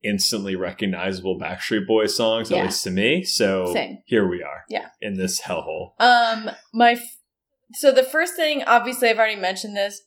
instantly 0.05 0.55
recognizable 0.55 1.39
Backstreet 1.39 1.87
Boys 1.87 2.15
songs, 2.15 2.51
Yeah. 2.51 2.59
at 2.59 2.65
least 2.65 2.83
to 2.83 2.91
me. 2.91 3.23
So 3.23 3.73
Same. 3.73 3.97
here 4.05 4.27
we 4.27 4.43
are. 4.43 4.63
Yeah. 4.69 4.87
In 5.01 5.15
this 5.15 5.41
hellhole. 5.41 5.91
Um, 5.99 6.51
my 6.73 6.91
f- 6.91 7.17
so 7.73 7.91
the 7.91 8.03
first 8.03 8.35
thing, 8.35 8.63
obviously, 8.63 9.09
I've 9.09 9.17
already 9.17 9.35
mentioned 9.39 9.75
this. 9.75 10.01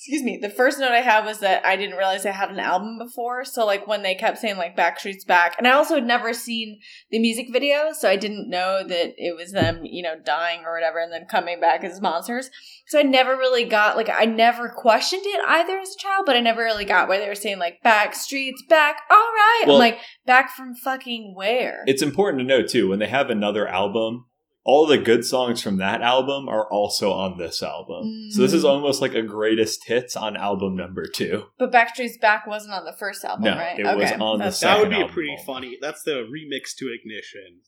Excuse 0.00 0.22
me. 0.22 0.38
The 0.40 0.48
first 0.48 0.78
note 0.78 0.92
I 0.92 1.02
had 1.02 1.26
was 1.26 1.40
that 1.40 1.62
I 1.66 1.76
didn't 1.76 1.98
realize 1.98 2.24
I 2.24 2.30
had 2.30 2.50
an 2.50 2.58
album 2.58 2.96
before. 2.96 3.44
So 3.44 3.66
like 3.66 3.86
when 3.86 4.02
they 4.02 4.14
kept 4.14 4.38
saying 4.38 4.56
like 4.56 4.74
Backstreet's 4.74 5.26
back, 5.26 5.56
and 5.58 5.68
I 5.68 5.72
also 5.72 5.96
had 5.96 6.06
never 6.06 6.32
seen 6.32 6.80
the 7.10 7.18
music 7.18 7.48
video, 7.52 7.92
so 7.92 8.08
I 8.08 8.16
didn't 8.16 8.48
know 8.48 8.82
that 8.82 9.12
it 9.18 9.36
was 9.36 9.52
them, 9.52 9.80
you 9.84 10.02
know, 10.02 10.14
dying 10.18 10.62
or 10.64 10.72
whatever, 10.72 11.00
and 11.00 11.12
then 11.12 11.26
coming 11.30 11.60
back 11.60 11.84
as 11.84 12.00
monsters. 12.00 12.48
So 12.86 12.98
I 12.98 13.02
never 13.02 13.32
really 13.32 13.66
got 13.66 13.94
like 13.94 14.08
I 14.08 14.24
never 14.24 14.70
questioned 14.70 15.26
it 15.26 15.44
either 15.46 15.76
as 15.76 15.94
a 15.94 15.98
child, 15.98 16.24
but 16.24 16.34
I 16.34 16.40
never 16.40 16.62
really 16.62 16.86
got 16.86 17.06
why 17.06 17.18
they 17.18 17.28
were 17.28 17.34
saying 17.34 17.58
like 17.58 17.82
Backstreet's 17.84 18.62
back. 18.70 19.02
All 19.10 19.18
right, 19.18 19.64
Well- 19.66 19.76
I'm 19.76 19.80
like 19.80 19.98
back 20.24 20.50
from 20.56 20.74
fucking 20.74 21.34
where? 21.36 21.84
It's 21.86 22.00
important 22.00 22.40
to 22.40 22.46
note 22.46 22.70
too 22.70 22.88
when 22.88 23.00
they 23.00 23.08
have 23.08 23.28
another 23.28 23.68
album, 23.68 24.24
all 24.64 24.86
the 24.86 24.98
good 24.98 25.24
songs 25.24 25.62
from 25.62 25.78
that 25.78 26.02
album 26.02 26.48
are 26.48 26.66
also 26.70 27.12
on 27.12 27.38
this 27.38 27.62
album. 27.62 28.28
So 28.30 28.42
this 28.42 28.52
is 28.52 28.62
Mm. 28.64 28.68
almost 28.68 29.00
like 29.00 29.14
a 29.14 29.22
greatest 29.22 29.86
hits 29.86 30.16
on 30.16 30.36
album 30.36 30.76
number 30.76 31.06
two. 31.06 31.46
But 31.58 31.72
Backstreet's 31.72 32.18
Back 32.18 32.46
wasn't 32.46 32.74
on 32.74 32.84
the 32.84 32.92
first 32.92 33.24
album, 33.24 33.44
No, 33.44 33.56
right? 33.56 33.78
it 33.78 33.84
was 33.96 34.12
on 34.20 34.38
the 34.38 34.44
that's 34.44 34.60
That 34.60 34.78
would 34.78 34.90
be 34.90 34.96
album 34.96 35.12
pretty 35.12 35.30
only. 35.30 35.42
funny. 35.44 35.78
That's 35.80 36.02
the 36.02 36.26
remix 36.30 36.74
to 36.78 36.92
Ignition 36.92 37.60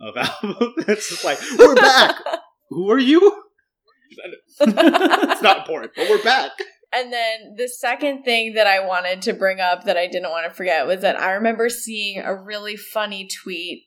of 0.00 0.16
album. 0.56 0.74
That's 0.86 1.08
just 1.08 1.24
like, 1.24 1.38
we're 1.58 1.74
back. 1.76 2.16
Who 2.70 2.90
are 2.90 2.98
you? 2.98 3.42
It's 4.60 5.42
not 5.42 5.58
important, 5.58 5.92
but 5.96 6.08
we're 6.10 6.22
back. 6.22 6.50
and 6.92 7.12
then 7.12 7.54
the 7.56 7.68
second 7.68 8.22
thing 8.24 8.54
that 8.54 8.66
I 8.66 8.84
wanted 8.86 9.22
to 9.22 9.32
bring 9.32 9.60
up 9.60 9.84
that 9.84 9.96
I 9.96 10.06
didn't 10.06 10.30
want 10.30 10.46
to 10.46 10.54
forget 10.54 10.86
was 10.86 11.00
that 11.02 11.18
I 11.18 11.32
remember 11.32 11.68
seeing 11.68 12.18
a 12.18 12.34
really 12.34 12.76
funny 12.76 13.26
tweet. 13.42 13.84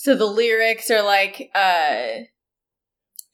So 0.00 0.14
the 0.14 0.26
lyrics 0.26 0.92
are 0.92 1.02
like, 1.02 1.50
uh, 1.56 2.20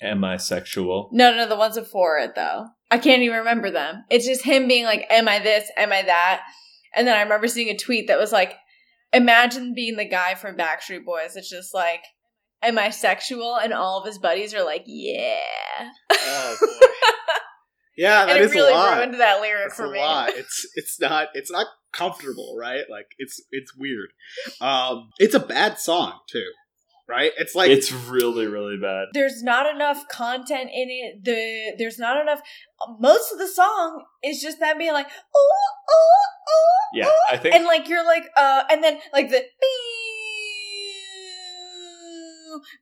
Am 0.00 0.24
I 0.24 0.38
sexual? 0.38 1.11
no, 1.12 1.35
no, 1.37 1.46
the 1.46 1.57
ones 1.57 1.79
before 1.79 2.18
it 2.18 2.35
though. 2.35 2.68
I 2.90 2.96
can't 2.96 3.20
even 3.22 3.37
remember 3.38 3.70
them. 3.70 4.05
It's 4.11 4.24
just 4.27 4.44
him 4.44 4.66
being 4.66 4.85
like, 4.85 5.07
am 5.11 5.29
I 5.29 5.40
this? 5.40 5.70
Am 5.77 5.92
I 5.92 6.00
that? 6.03 6.42
And 6.96 7.07
then 7.07 7.16
I 7.16 7.22
remember 7.22 7.48
seeing 7.48 7.68
a 7.68 7.77
tweet 7.77 8.09
that 8.09 8.18
was 8.18 8.33
like, 8.33 8.55
imagine 9.12 9.74
being 9.74 9.96
the 9.96 10.09
guy 10.09 10.35
from 10.37 10.57
Backstreet 10.57 11.05
Boys. 11.05 11.37
It's 11.37 11.50
just 11.50 11.74
like, 11.74 12.03
am 12.62 12.79
I 12.79 12.88
sexual? 12.90 13.57
And 13.57 13.72
all 13.74 14.00
of 14.00 14.07
his 14.07 14.18
buddies 14.18 14.55
are 14.55 14.64
like, 14.64 14.85
yeah. 14.87 15.37
Oh 16.12 16.57
boy. 16.61 16.87
Yeah, 17.96 18.27
that 18.27 18.31
and 18.37 18.38
it 18.40 18.46
is 18.46 18.53
really 18.55 18.72
a 18.72 18.74
lot. 18.74 18.96
ruined 18.96 19.20
that 19.20 19.40
lyric 19.40 19.66
It's 19.66 19.77
for 19.77 19.85
a 19.85 19.90
me. 19.92 20.00
lot. 20.00 20.31
It's 20.31 20.66
it's 20.74 20.98
not 21.00 21.29
it's 21.35 21.50
not 21.53 21.66
comfortable, 21.94 22.57
right? 22.59 22.85
Like 22.90 23.07
it's 23.18 23.40
it's 23.50 23.74
weird. 23.76 24.11
Um, 24.61 25.11
it's 25.18 25.35
a 25.35 25.40
bad 25.40 25.78
song 25.78 26.20
too, 26.28 26.50
right? 27.09 27.33
It's 27.38 27.54
like 27.54 27.70
it's 27.70 27.92
really, 27.92 28.46
really 28.46 28.76
bad. 28.80 29.07
There's 29.12 29.42
not 29.42 29.72
enough 29.72 30.09
content 30.09 30.70
in 30.72 30.88
it. 30.90 31.24
The 31.24 31.76
there's 31.78 31.98
not 31.98 32.20
enough. 32.20 32.40
Most 32.98 33.33
of 33.33 33.38
the 33.38 33.48
song 33.48 34.04
is 34.22 34.40
just 34.40 34.61
them 34.61 34.78
being 34.78 34.92
like, 34.92 35.09
oh, 35.35 35.52
oh, 35.90 36.16
oh, 36.48 36.88
Yeah, 36.94 37.11
I 37.30 37.37
think 37.37 37.54
and 37.54 37.64
like 37.64 37.88
you're 37.88 38.04
like, 38.04 38.24
uh, 38.37 38.64
and 38.70 38.83
then 38.83 38.98
like 39.12 39.30
the 39.30 39.44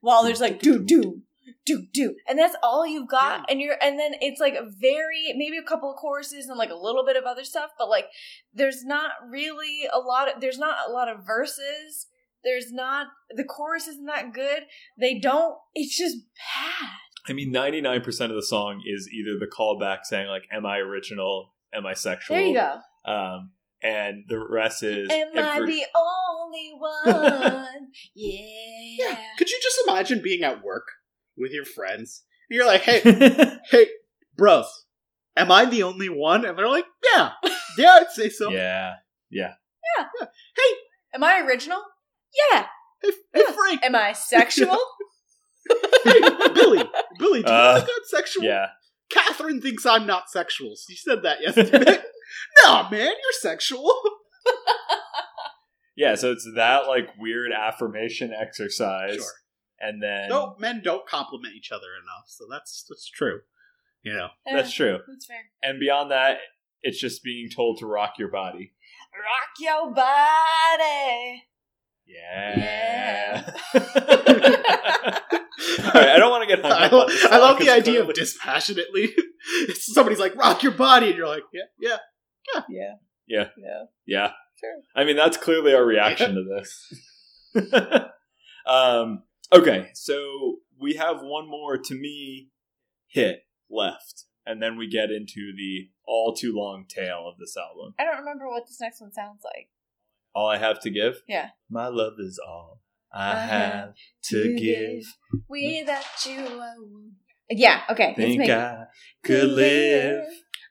while 0.01 0.23
there's 0.23 0.41
like 0.41 0.59
do 0.59 0.83
do 0.83 1.21
do 1.65 1.85
do, 1.93 2.15
and 2.27 2.37
that's 2.37 2.55
all 2.63 2.85
you've 2.85 3.09
got. 3.09 3.39
Yeah. 3.39 3.45
And 3.49 3.61
you're 3.61 3.75
and 3.81 3.99
then 3.99 4.13
it's 4.21 4.39
like 4.39 4.55
a 4.55 4.65
very 4.65 5.33
maybe 5.35 5.57
a 5.57 5.63
couple 5.63 5.89
of 5.91 5.97
choruses 5.97 6.47
and 6.47 6.57
like 6.57 6.69
a 6.69 6.75
little 6.75 7.05
bit 7.05 7.15
of 7.15 7.23
other 7.25 7.43
stuff, 7.43 7.71
but 7.77 7.89
like 7.89 8.07
there's 8.53 8.83
not 8.83 9.11
really 9.29 9.87
a 9.91 9.99
lot 9.99 10.33
of 10.33 10.41
there's 10.41 10.57
not 10.59 10.77
a 10.87 10.91
lot 10.91 11.09
of 11.09 11.25
verses. 11.25 12.07
There's 12.43 12.71
not 12.71 13.07
the 13.29 13.45
chorus 13.45 13.87
isn't 13.87 14.05
that 14.05 14.33
good. 14.33 14.63
They 14.99 15.17
don't. 15.19 15.55
It's 15.73 15.97
just 15.97 16.17
bad. 16.17 16.89
I 17.29 17.33
mean, 17.33 17.51
ninety 17.51 17.79
nine 17.79 18.01
percent 18.01 18.31
of 18.31 18.35
the 18.35 18.43
song 18.43 18.81
is 18.85 19.09
either 19.13 19.39
the 19.39 19.47
callback 19.47 19.99
saying 20.03 20.27
like, 20.27 20.43
"Am 20.51 20.65
I 20.65 20.79
original? 20.79 21.53
Am 21.73 21.85
I 21.85 21.93
sexual?" 21.93 22.35
There 22.35 22.45
you 22.45 22.53
go. 22.53 22.79
Um, 23.09 23.51
and 23.81 24.23
the 24.27 24.39
rest 24.39 24.83
is 24.83 25.09
Am 25.09 25.27
I 25.37 25.59
the 25.59 25.83
only 25.95 26.71
one? 26.77 27.87
yeah. 28.15 29.07
yeah. 29.09 29.17
Could 29.37 29.49
you 29.49 29.59
just 29.61 29.79
imagine 29.87 30.21
being 30.21 30.43
at 30.43 30.63
work 30.63 30.87
with 31.37 31.51
your 31.51 31.65
friends? 31.65 32.23
And 32.49 32.57
you're 32.57 32.65
like, 32.67 32.81
hey, 32.81 33.01
hey, 33.71 33.87
bros, 34.37 34.67
am 35.35 35.51
I 35.51 35.65
the 35.65 35.83
only 35.83 36.09
one? 36.09 36.45
And 36.45 36.57
they're 36.57 36.69
like, 36.69 36.85
yeah, 37.13 37.31
yeah, 37.77 37.97
I'd 38.01 38.11
say 38.11 38.29
so. 38.29 38.51
yeah, 38.51 38.95
yeah. 39.29 39.53
Yeah. 39.97 40.05
yeah. 40.21 40.27
Hey, 40.57 40.75
am 41.15 41.23
I 41.23 41.39
original? 41.41 41.81
Yeah. 42.51 42.65
Hey, 43.01 43.11
hey 43.33 43.43
Frank, 43.53 43.83
Am 43.83 43.95
I 43.95 44.13
sexual? 44.13 44.77
Hey, 46.03 46.19
Billy, 46.53 46.83
Billy, 47.19 47.41
do 47.41 47.49
you 47.49 47.55
Uh, 47.57 47.75
think 47.77 47.87
I'm 47.89 48.03
sexual? 48.05 48.43
Yeah. 48.43 48.67
Catherine 49.09 49.61
thinks 49.61 49.85
I'm 49.85 50.05
not 50.05 50.29
sexual. 50.29 50.75
She 50.75 50.95
said 50.97 51.23
that 51.23 51.39
yesterday. 51.41 51.99
no, 52.65 52.89
man, 52.91 53.05
you're 53.07 53.31
sexual. 53.39 53.89
Yeah, 55.95 56.15
so 56.15 56.31
it's 56.31 56.49
that 56.55 56.87
like 56.87 57.09
weird 57.19 57.51
affirmation 57.53 58.33
exercise. 58.33 59.15
Sure. 59.15 59.25
And 59.79 60.01
then 60.01 60.29
No, 60.29 60.55
men 60.59 60.81
don't 60.83 61.05
compliment 61.07 61.53
each 61.55 61.71
other 61.71 61.87
enough, 62.01 62.25
so 62.27 62.45
that's 62.49 62.85
that's 62.89 63.09
true. 63.09 63.41
You 64.03 64.13
know, 64.13 64.27
that's 64.45 64.73
true. 64.73 64.99
That's 65.07 65.25
fair. 65.25 65.37
And 65.61 65.79
beyond 65.79 66.11
that, 66.11 66.39
it's 66.81 66.99
just 66.99 67.23
being 67.23 67.49
told 67.49 67.79
to 67.79 67.85
rock 67.85 68.13
your 68.19 68.29
body. 68.29 68.73
Rock 69.13 69.59
your 69.59 69.93
body. 69.93 71.43
Yeah. 72.05 73.53
Yeah. 73.73 73.73
All 73.73 73.81
right, 75.93 76.09
I 76.09 76.15
don't 76.17 76.29
want 76.31 76.47
to 76.49 76.55
get 76.55 76.63
hung 76.63 76.71
I, 76.71 76.85
up 76.85 76.91
lo- 76.91 76.99
on 77.01 77.07
this 77.07 77.25
I 77.25 77.37
love 77.37 77.57
the 77.57 77.65
the 77.65 77.69
'cause 77.71 77.79
idea 77.79 78.03
of 78.03 78.13
dispassionately. 78.13 79.13
Somebody's 79.75 80.19
like, 80.19 80.35
"Rock 80.35 80.63
your 80.63 80.71
body," 80.73 81.07
and 81.09 81.17
you're 81.17 81.27
like, 81.27 81.43
"Yeah, 81.53 81.61
yeah." 81.79 81.97
Yeah. 82.69 82.93
Yeah. 83.27 83.47
Yeah. 83.57 83.83
Yeah. 84.05 84.31
Sure. 84.59 84.81
I 84.95 85.03
mean, 85.05 85.15
that's 85.15 85.37
clearly 85.37 85.73
our 85.73 85.85
reaction 85.85 86.35
to 86.35 86.43
this. 86.43 86.93
um, 88.67 89.23
okay, 89.51 89.89
so 89.93 90.57
we 90.79 90.93
have 90.95 91.21
one 91.21 91.49
more 91.49 91.77
to 91.77 91.95
me 91.95 92.49
hit 93.07 93.45
left, 93.69 94.25
and 94.45 94.61
then 94.61 94.77
we 94.77 94.87
get 94.87 95.11
into 95.11 95.53
the 95.55 95.89
all 96.05 96.33
too 96.33 96.53
long 96.53 96.85
tail 96.87 97.27
of 97.27 97.37
this 97.37 97.55
album. 97.57 97.93
I 97.99 98.03
don't 98.03 98.19
remember 98.19 98.47
what 98.47 98.65
this 98.67 98.79
next 98.81 99.01
one 99.01 99.11
sounds 99.11 99.41
like. 99.43 99.69
All 100.35 100.47
I 100.47 100.57
have 100.57 100.79
to 100.81 100.89
give? 100.89 101.21
Yeah. 101.27 101.49
My 101.69 101.87
love 101.87 102.13
is 102.19 102.39
all 102.45 102.81
I 103.11 103.31
I 103.31 103.39
have 103.45 103.93
to 104.25 104.55
give. 104.55 105.05
Without 105.47 106.25
you, 106.25 106.59
I 106.59 106.73
would. 106.77 107.11
Yeah, 107.49 107.81
okay. 107.89 108.13
Think. 108.15 108.49
I 108.49 108.85
could 109.23 109.49
live. 109.49 110.25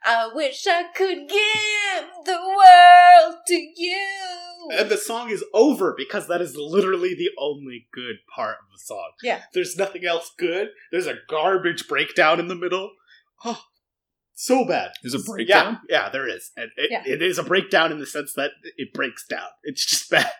I 0.04 0.30
wish 0.34 0.66
I 0.66 0.84
could 0.94 1.28
give 1.28 2.08
the 2.24 2.40
world 2.40 3.36
to 3.46 3.54
you. 3.54 4.51
And 4.70 4.88
the 4.90 4.96
song 4.96 5.30
is 5.30 5.44
over 5.52 5.94
because 5.96 6.28
that 6.28 6.40
is 6.40 6.56
literally 6.56 7.14
the 7.14 7.30
only 7.38 7.88
good 7.92 8.16
part 8.34 8.56
of 8.60 8.66
the 8.72 8.78
song. 8.78 9.10
Yeah. 9.22 9.42
There's 9.54 9.76
nothing 9.76 10.04
else 10.04 10.30
good. 10.38 10.68
There's 10.90 11.06
a 11.06 11.16
garbage 11.28 11.88
breakdown 11.88 12.38
in 12.40 12.48
the 12.48 12.54
middle. 12.54 12.90
Oh, 13.44 13.60
so 14.34 14.64
bad. 14.64 14.92
There's 15.02 15.14
a 15.14 15.18
breakdown? 15.18 15.80
Yeah, 15.88 16.04
yeah, 16.04 16.08
there 16.10 16.28
is. 16.28 16.50
And 16.56 16.70
it, 16.76 16.90
Yeah. 16.90 17.02
it 17.06 17.22
is 17.22 17.38
a 17.38 17.42
breakdown 17.42 17.92
in 17.92 17.98
the 17.98 18.06
sense 18.06 18.32
that 18.34 18.52
it 18.76 18.92
breaks 18.92 19.26
down. 19.26 19.48
It's 19.62 19.84
just 19.84 20.10
bad. 20.10 20.30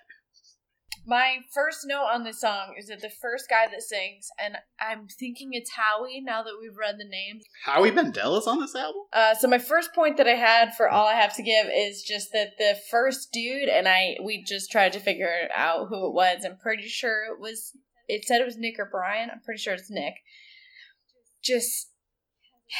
My 1.04 1.38
first 1.52 1.84
note 1.84 2.08
on 2.12 2.22
this 2.22 2.40
song 2.40 2.74
is 2.78 2.86
that 2.86 3.00
the 3.00 3.10
first 3.10 3.48
guy 3.48 3.66
that 3.70 3.82
sings, 3.82 4.28
and 4.38 4.56
I'm 4.80 5.08
thinking 5.08 5.50
it's 5.52 5.72
Howie 5.72 6.20
now 6.20 6.42
that 6.42 6.58
we've 6.60 6.76
read 6.76 6.96
the 6.98 7.04
names. 7.04 7.44
Howie 7.64 7.90
Mandel 7.90 8.38
is 8.38 8.46
on 8.46 8.60
this 8.60 8.74
album? 8.74 9.02
Uh, 9.12 9.34
so 9.34 9.48
my 9.48 9.58
first 9.58 9.94
point 9.94 10.16
that 10.16 10.28
I 10.28 10.34
had 10.34 10.74
for 10.74 10.88
all 10.88 11.06
I 11.06 11.14
have 11.14 11.34
to 11.36 11.42
give 11.42 11.66
is 11.74 12.02
just 12.02 12.32
that 12.32 12.52
the 12.58 12.76
first 12.90 13.32
dude 13.32 13.68
and 13.68 13.88
I 13.88 14.16
we 14.22 14.44
just 14.44 14.70
tried 14.70 14.92
to 14.92 15.00
figure 15.00 15.28
out 15.54 15.88
who 15.88 16.06
it 16.06 16.14
was. 16.14 16.44
I'm 16.44 16.56
pretty 16.56 16.88
sure 16.88 17.24
it 17.24 17.40
was. 17.40 17.72
It 18.08 18.24
said 18.24 18.40
it 18.40 18.46
was 18.46 18.56
Nick 18.56 18.78
or 18.78 18.88
Brian. 18.90 19.30
I'm 19.30 19.40
pretty 19.40 19.60
sure 19.60 19.74
it's 19.74 19.90
Nick. 19.90 20.14
Just 21.42 21.91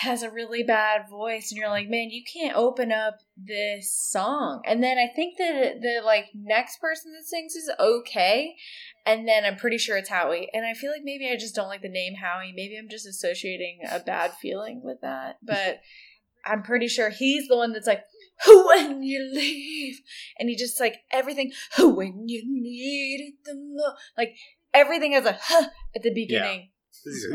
has 0.01 0.23
a 0.23 0.31
really 0.31 0.63
bad 0.63 1.09
voice, 1.11 1.51
and 1.51 1.59
you're 1.59 1.69
like, 1.69 1.89
man, 1.89 2.11
you 2.11 2.23
can't 2.25 2.57
open 2.57 2.91
up 2.91 3.19
this 3.37 3.93
song. 3.93 4.63
And 4.65 4.83
then 4.83 4.97
I 4.97 5.13
think 5.15 5.37
that 5.37 5.81
the 5.83 6.01
like 6.05 6.27
next 6.35 6.81
person 6.81 7.13
that 7.13 7.27
sings 7.27 7.55
is 7.55 7.71
okay, 7.79 8.57
and 9.05 9.29
then 9.29 9.45
I'm 9.45 9.57
pretty 9.57 9.79
sure 9.79 9.97
it's 9.97 10.09
Howie. 10.09 10.49
And 10.55 10.65
I 10.65 10.75
feel 10.75 10.91
like 10.91 11.03
maybe 11.05 11.29
I 11.31 11.37
just 11.37 11.55
don't 11.55 11.69
like 11.69 11.83
the 11.83 11.89
name 11.89 12.15
Howie. 12.15 12.55
Maybe 12.57 12.79
I'm 12.79 12.89
just 12.89 13.07
associating 13.07 13.81
a 13.91 14.01
bad 14.01 14.33
feeling 14.41 14.81
with 14.83 15.01
that. 15.03 15.39
But 15.43 15.81
I'm 16.45 16.63
pretty 16.63 16.89
sure 16.89 17.11
he's 17.11 17.47
the 17.47 17.57
one 17.57 17.73
that's 17.73 17.87
like, 17.87 18.03
when 18.47 19.03
you 19.03 19.31
leave. 19.33 20.01
And 20.39 20.49
he 20.49 20.57
just 20.57 20.81
like 20.81 20.97
everything, 21.13 21.53
when 21.79 22.29
you 22.29 22.43
need 22.45 23.21
it 23.21 23.35
the 23.45 23.55
most. 23.55 23.97
Like 24.17 24.37
everything 24.75 25.13
has 25.13 25.27
a 25.27 25.39
huh 25.41 25.69
at 25.95 26.03
the 26.03 26.13
beginning. 26.13 26.61
He's, 26.61 26.72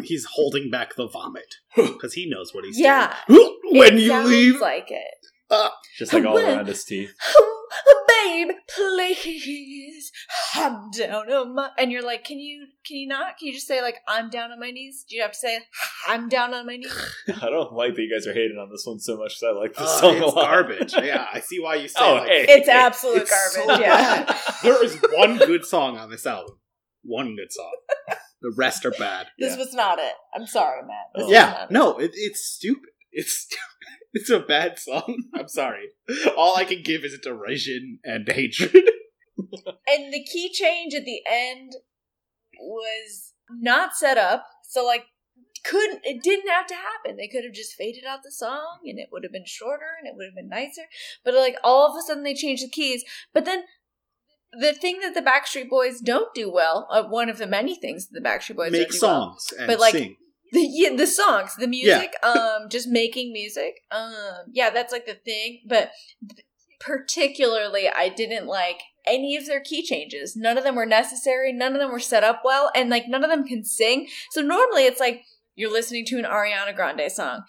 he's 0.04 0.26
holding 0.34 0.70
back 0.70 0.96
the 0.96 1.08
vomit 1.08 1.56
because 1.76 2.14
he 2.14 2.30
knows 2.30 2.54
what 2.54 2.64
he's 2.66 2.78
doing. 2.78 2.86
Yeah. 2.86 3.16
doing. 3.28 3.54
when 3.72 3.98
It 3.98 4.02
you 4.02 4.18
leave, 4.24 4.62
like 4.62 4.90
it. 4.92 5.04
Uh, 5.50 5.70
just 5.98 6.14
like 6.14 6.26
all 6.26 6.34
When- 6.36 6.46
around 6.46 6.68
his 6.68 6.84
teeth. 6.84 7.14
Oh, 7.70 8.06
babe, 8.08 8.56
please, 8.74 10.12
I'm 10.56 10.90
down 10.92 11.30
on 11.32 11.54
my. 11.54 11.70
And 11.78 11.92
you're 11.92 12.02
like, 12.02 12.24
can 12.24 12.40
you, 12.40 12.66
can 12.86 12.96
you 12.96 13.08
not? 13.10 13.38
Can 13.38 13.48
you 13.50 13.54
just 13.54 13.68
say 13.68 13.82
like, 13.82 13.98
I'm 14.08 14.30
down 14.30 14.52
on 14.54 14.60
my 14.60 14.72
knees? 14.72 15.04
Do 15.08 15.18
you 15.18 15.22
have 15.22 15.32
to 15.34 15.38
say, 15.38 15.60
I'm 16.08 16.30
down 16.30 16.54
on 16.54 16.66
my 16.66 16.78
knees? 16.78 16.96
I 17.28 17.50
don't 17.50 17.74
like 17.74 17.96
that 17.96 18.02
you 18.02 18.10
guys 18.10 18.26
are 18.26 18.34
hating 18.34 18.58
on 18.58 18.70
this 18.72 18.84
one 18.86 19.00
so 19.00 19.18
much 19.18 19.36
because 19.38 19.54
I 19.54 19.60
like 19.60 19.74
this 19.74 19.82
Ugh, 19.86 20.00
song 20.00 20.16
a 20.16 20.26
it's 20.28 20.36
lot. 20.36 20.46
garbage. 20.46 20.94
Yeah, 20.94 21.28
I 21.32 21.42
see 21.42 21.60
why 21.60 21.76
you 21.76 21.90
say 21.90 22.00
Oh, 22.02 22.14
like, 22.16 22.28
hey. 22.30 22.46
It's 22.48 22.70
absolute 22.70 23.24
It's 23.24 23.54
so 23.54 23.66
garbage. 23.68 23.86
yeah. 23.86 24.38
There 24.64 24.84
is 24.84 24.98
one 25.14 25.38
good 25.38 25.66
song 25.66 25.98
on 25.98 26.10
this 26.10 26.26
album. 26.26 26.56
One 27.04 27.36
good 27.36 27.52
song. 27.52 27.72
The 28.42 28.54
rest 28.56 28.86
are 28.86 28.92
bad. 28.92 29.28
This 29.40 29.54
Yeah. 29.54 29.58
was 29.58 29.74
not 29.74 30.00
it. 30.00 30.14
I'm 30.36 30.48
sorry, 30.48 30.82
Matt. 30.84 31.08
This 31.16 31.26
Oh. 31.26 31.32
Yeah, 31.32 31.66
no, 31.70 31.98
it, 31.98 32.12
it's 32.14 32.44
stupid. 32.46 32.90
It's 33.12 33.34
stupid. 33.34 33.64
It's 34.14 34.30
a 34.32 34.40
bad 34.40 34.80
song. 34.80 35.26
I'm 35.36 35.48
sorry. 35.48 35.90
All 36.36 36.56
I 36.58 36.64
can 36.64 36.82
give 36.82 37.04
is 37.04 37.20
derision 37.22 38.00
and 38.04 38.28
hatred. 38.28 38.74
And 39.88 40.12
the 40.14 40.24
key 40.24 40.52
change 40.52 40.94
at 40.96 41.06
the 41.06 41.22
end 41.30 41.74
was 42.60 43.34
not 43.52 43.96
set 43.96 44.18
up. 44.18 44.46
So 44.64 44.84
like 44.86 45.04
couldn't 45.64 46.02
it 46.04 46.24
didn't 46.24 46.50
have 46.50 46.66
to 46.68 46.74
happen. 46.76 47.18
They 47.18 47.28
could 47.28 47.44
have 47.44 47.54
just 47.54 47.74
faded 47.76 48.06
out 48.08 48.24
the 48.24 48.32
song 48.32 48.80
and 48.86 48.98
it 48.98 49.10
would 49.12 49.24
have 49.24 49.32
been 49.34 49.46
shorter 49.46 49.86
and 50.00 50.08
it 50.08 50.16
would 50.16 50.26
have 50.26 50.36
been 50.36 50.50
nicer. 50.50 50.84
But 51.24 51.34
like 51.36 51.58
all 51.64 51.88
of 51.90 51.96
a 51.98 52.02
sudden 52.02 52.24
they 52.24 52.34
changed 52.34 52.64
the 52.64 52.70
keys. 52.70 53.04
But 53.34 53.46
then 53.46 53.64
the 54.54 54.74
thing 54.74 55.00
that 55.02 55.14
the 55.14 55.22
Backstreet 55.22 55.70
Boys 55.70 56.00
don't 56.00 56.34
do 56.34 56.52
well, 56.52 56.88
uh, 56.92 57.04
one 57.04 57.30
of 57.30 57.38
the 57.38 57.48
many 57.48 57.76
things 57.76 58.08
that 58.08 58.22
the 58.22 58.28
Backstreet 58.28 58.56
Boys 58.56 58.72
Make 58.72 58.90
do 58.92 58.98
well, 59.02 59.40
songs 59.40 59.48
and 59.58 59.68
But, 59.68 59.80
like, 59.80 59.94
sing. 59.94 60.16
the 60.52 60.62
yeah, 60.62 60.96
the 60.96 61.08
songs, 61.08 61.56
the 61.58 61.68
music, 61.68 62.14
um, 62.24 62.68
just 62.70 62.88
making 62.88 63.34
music. 63.34 63.82
Um, 63.92 64.46
yeah, 64.52 64.70
that's 64.70 64.92
like 64.94 65.06
the 65.06 65.16
thing. 65.16 65.62
But 65.68 65.92
particularly, 66.80 67.90
I 67.90 68.10
didn't 68.10 68.48
like 68.48 68.82
any 69.06 69.36
of 69.36 69.46
their 69.46 69.60
key 69.62 69.84
changes. 69.84 70.36
None 70.36 70.58
of 70.58 70.64
them 70.64 70.76
were 70.76 70.86
necessary. 70.86 71.52
None 71.54 71.74
of 71.74 71.80
them 71.80 71.92
were 71.92 72.00
set 72.00 72.24
up 72.24 72.42
well, 72.44 72.72
and 72.76 72.90
like 72.90 73.08
none 73.08 73.24
of 73.24 73.30
them 73.30 73.46
can 73.48 73.64
sing. 73.64 74.08
So 74.32 74.42
normally, 74.42 74.84
it's 74.86 75.00
like 75.00 75.24
you're 75.56 75.72
listening 75.72 76.06
to 76.06 76.18
an 76.18 76.26
Ariana 76.26 76.76
Grande 76.76 77.12
song. 77.12 77.42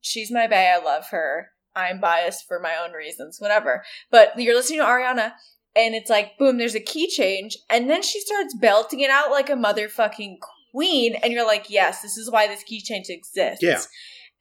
She's 0.00 0.30
my 0.30 0.46
bae. 0.46 0.72
I 0.74 0.82
love 0.82 1.08
her. 1.10 1.48
I'm 1.74 2.00
biased 2.00 2.46
for 2.46 2.60
my 2.60 2.74
own 2.76 2.92
reasons, 2.92 3.38
whatever. 3.40 3.82
But 4.10 4.38
you're 4.38 4.54
listening 4.54 4.80
to 4.80 4.84
Ariana, 4.84 5.32
and 5.74 5.94
it's 5.94 6.10
like, 6.10 6.38
boom, 6.38 6.58
there's 6.58 6.74
a 6.74 6.80
key 6.80 7.08
change, 7.08 7.56
and 7.70 7.88
then 7.88 8.02
she 8.02 8.20
starts 8.20 8.54
belting 8.54 9.00
it 9.00 9.10
out 9.10 9.30
like 9.30 9.50
a 9.50 9.54
motherfucking 9.54 10.36
queen, 10.72 11.14
and 11.22 11.32
you're 11.32 11.46
like, 11.46 11.70
yes, 11.70 12.02
this 12.02 12.16
is 12.16 12.30
why 12.30 12.46
this 12.46 12.62
key 12.62 12.80
change 12.80 13.06
exists. 13.08 13.62
Yeah. 13.62 13.80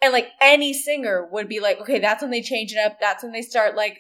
And 0.02 0.14
like 0.14 0.30
any 0.42 0.74
singer 0.74 1.28
would 1.32 1.48
be 1.48 1.60
like, 1.60 1.80
okay, 1.82 2.00
that's 2.00 2.22
when 2.22 2.32
they 2.32 2.42
change 2.42 2.74
it 2.74 2.80
up. 2.80 2.98
That's 3.00 3.24
when 3.24 3.34
they 3.34 3.44
start 3.44 3.76
like 3.76 4.00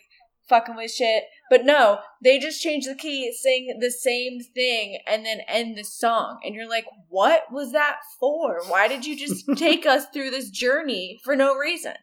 fucking 0.49 0.75
with 0.75 0.91
shit. 0.91 1.23
But 1.49 1.65
no, 1.65 1.99
they 2.23 2.39
just 2.39 2.61
change 2.61 2.86
the 2.86 2.95
key, 2.95 3.34
sing 3.34 3.77
the 3.79 3.91
same 3.91 4.39
thing, 4.53 4.99
and 5.07 5.25
then 5.25 5.41
end 5.47 5.77
the 5.77 5.84
song. 5.84 6.39
And 6.43 6.55
you're 6.55 6.69
like, 6.69 6.86
what 7.09 7.43
was 7.51 7.71
that 7.71 7.97
for? 8.19 8.61
Why 8.67 8.88
did 8.88 9.05
you 9.05 9.17
just 9.17 9.45
take 9.57 9.86
us 9.86 10.05
through 10.13 10.32
this 10.32 10.49
journey 10.49 11.19
for 11.23 11.36
no 11.36 11.55
reason? 11.55 11.93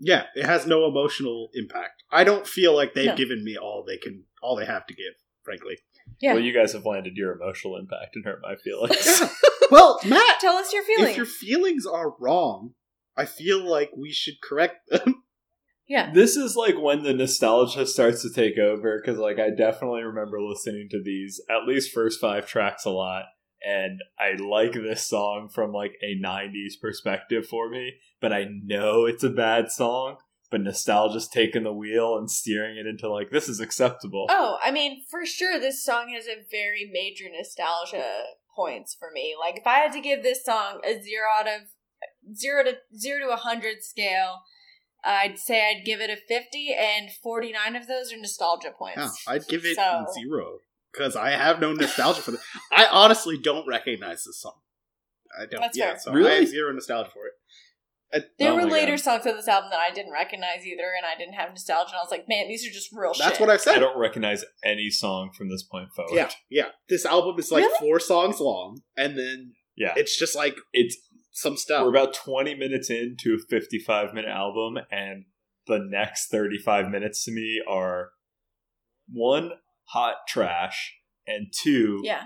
Yeah, 0.00 0.24
it 0.34 0.46
has 0.46 0.66
no 0.66 0.86
emotional 0.86 1.50
impact. 1.54 2.02
I 2.10 2.24
don't 2.24 2.46
feel 2.46 2.74
like 2.74 2.94
they've 2.94 3.06
No. 3.06 3.16
given 3.16 3.44
me 3.44 3.56
all 3.56 3.84
they 3.86 3.98
can, 3.98 4.24
all 4.42 4.56
they 4.56 4.64
have 4.66 4.86
to 4.86 4.94
give. 4.94 5.12
Frankly. 5.42 5.78
Yeah. 6.20 6.34
Well, 6.34 6.42
you 6.42 6.52
guys 6.52 6.72
have 6.72 6.84
landed 6.86 7.16
your 7.16 7.32
emotional 7.32 7.76
impact 7.76 8.14
and 8.16 8.24
hurt 8.24 8.40
my 8.42 8.56
feelings. 8.56 9.22
Well, 9.70 10.00
Matt, 10.04 10.40
Tell 10.40 10.56
us 10.56 10.72
your 10.72 10.82
feelings. 10.82 11.10
if 11.10 11.16
your 11.16 11.26
feelings 11.26 11.86
are 11.86 12.14
wrong, 12.18 12.72
I 13.16 13.24
feel 13.24 13.60
like 13.64 13.90
we 13.96 14.10
should 14.10 14.40
correct 14.42 14.88
them. 14.90 15.22
yeah. 15.88 16.10
this 16.12 16.36
is 16.36 16.56
like 16.56 16.74
when 16.76 17.04
the 17.04 17.14
nostalgia 17.14 17.86
starts 17.86 18.22
to 18.22 18.32
take 18.32 18.58
over 18.58 19.00
because 19.00 19.18
like 19.18 19.38
i 19.38 19.48
definitely 19.50 20.02
remember 20.02 20.40
listening 20.40 20.88
to 20.90 21.00
these 21.02 21.40
at 21.50 21.66
least 21.68 21.92
first 21.92 22.20
five 22.20 22.46
tracks 22.46 22.84
a 22.84 22.90
lot 22.90 23.24
and 23.66 24.00
i 24.18 24.32
like 24.42 24.72
this 24.72 25.06
song 25.06 25.48
from 25.48 25.72
like 25.72 25.92
a 26.02 26.16
90s 26.20 26.80
perspective 26.80 27.46
for 27.46 27.68
me 27.68 27.94
but 28.20 28.32
i 28.32 28.46
know 28.64 29.04
it's 29.06 29.24
a 29.24 29.30
bad 29.30 29.70
song 29.70 30.16
but 30.50 30.60
nostalgia's 30.60 31.28
taking 31.28 31.62
the 31.62 31.72
wheel 31.72 32.16
and 32.18 32.30
steering 32.30 32.76
it 32.76 32.86
into 32.86 33.08
like 33.10 33.30
this 33.30 33.48
is 33.48 33.60
acceptable 33.60 34.26
Oh, 34.30 34.58
I 34.62 34.70
mean, 34.72 35.04
for 35.10 35.24
sure, 35.24 35.60
this 35.60 35.84
song 35.84 36.12
has 36.14 36.26
a 36.26 36.42
very 36.50 36.90
major 36.92 37.26
nostalgia 37.30 38.24
points 38.56 38.96
for 38.98 39.10
me. 39.12 39.34
Like, 39.38 39.58
if 39.58 39.66
I 39.66 39.76
had 39.78 39.92
to 39.92 40.00
give 40.00 40.22
this 40.24 40.44
song 40.44 40.80
a 40.84 40.94
zero 41.00 41.28
out 41.38 41.46
of 41.46 41.60
zero 42.36 42.64
to 42.64 42.74
zero 42.98 43.26
to 43.26 43.32
a 43.32 43.36
hundred 43.36 43.82
scale, 43.84 44.40
I'd 45.04 45.38
say 45.38 45.60
I'd 45.70 45.84
give 45.84 46.00
it 46.00 46.10
a 46.10 46.16
fifty, 46.16 46.74
and 46.76 47.10
forty 47.22 47.52
nine 47.52 47.76
of 47.76 47.86
those 47.86 48.12
are 48.12 48.16
nostalgia 48.16 48.72
points. 48.76 49.22
Yeah, 49.26 49.34
I'd 49.34 49.46
give 49.48 49.64
it 49.64 49.76
So- 49.76 50.06
zero 50.18 50.58
because 50.92 51.16
I 51.16 51.30
have 51.30 51.60
no 51.60 51.72
nostalgia 51.72 52.22
for 52.22 52.32
this. 52.32 52.42
I 52.72 52.86
honestly 52.90 53.38
don't 53.38 53.66
recognize 53.66 54.24
this 54.24 54.40
song. 54.40 54.58
I 55.38 55.46
don't. 55.46 55.60
That's 55.60 55.76
yeah, 55.78 55.90
fair. 55.90 55.98
so 56.00 56.12
Really? 56.12 56.30
I 56.30 56.34
have 56.40 56.48
zero 56.48 56.72
nostalgia 56.72 57.10
for 57.12 57.26
it. 57.26 57.32
I, 58.12 58.24
There 58.40 58.50
Oh 58.52 58.56
were 58.56 58.64
later 58.64 58.92
God. 58.92 59.00
songs 59.00 59.26
on 59.26 59.36
this 59.36 59.46
album 59.46 59.70
that 59.70 59.78
I 59.78 59.94
didn't 59.94 60.12
recognize 60.12 60.66
either, 60.66 60.82
and 60.96 61.06
I 61.06 61.16
didn't 61.16 61.34
have 61.34 61.50
nostalgia. 61.50 61.90
And 61.92 61.98
I 61.98 62.02
was 62.02 62.10
like, 62.10 62.28
man, 62.28 62.48
these 62.48 62.66
are 62.66 62.70
just 62.72 62.90
real 62.92 63.14
shit. 63.14 63.22
that's 63.24 63.38
shit. 63.38 63.46
what 63.46 63.50
I've 63.68 63.74
I 63.74 63.78
don't 63.78 63.96
recognize 63.98 64.44
any 64.64 64.90
song 64.90 65.30
from 65.32 65.48
this 65.48 65.62
point 65.62 65.90
forward. 65.94 66.16
Yeah, 66.16 66.30
yeah. 66.50 66.68
This 66.88 67.06
album 67.06 67.38
is 67.38 67.52
like 67.52 67.62
Really? 67.62 67.78
four 67.78 68.00
songs 68.00 68.40
long, 68.40 68.80
and 68.96 69.16
then 69.16 69.52
Yeah. 69.76 69.94
it's 69.96 70.18
just 70.18 70.34
like 70.34 70.56
It's 70.72 70.96
some 71.30 71.56
stuff. 71.56 71.84
we're 71.84 71.90
about 71.90 72.12
20 72.12 72.56
minutes 72.56 72.90
into 72.90 73.36
a 73.36 73.38
55 73.48 74.12
minute 74.12 74.28
album 74.30 74.82
and 74.90 75.26
the 75.68 75.78
next 75.78 76.26
35 76.32 76.88
minutes 76.90 77.24
to 77.26 77.30
me 77.30 77.62
are 77.68 78.10
one 79.12 79.52
hot 79.92 80.16
trash 80.28 80.94
and 81.26 81.52
two 81.62 82.00
Yeah. 82.04 82.24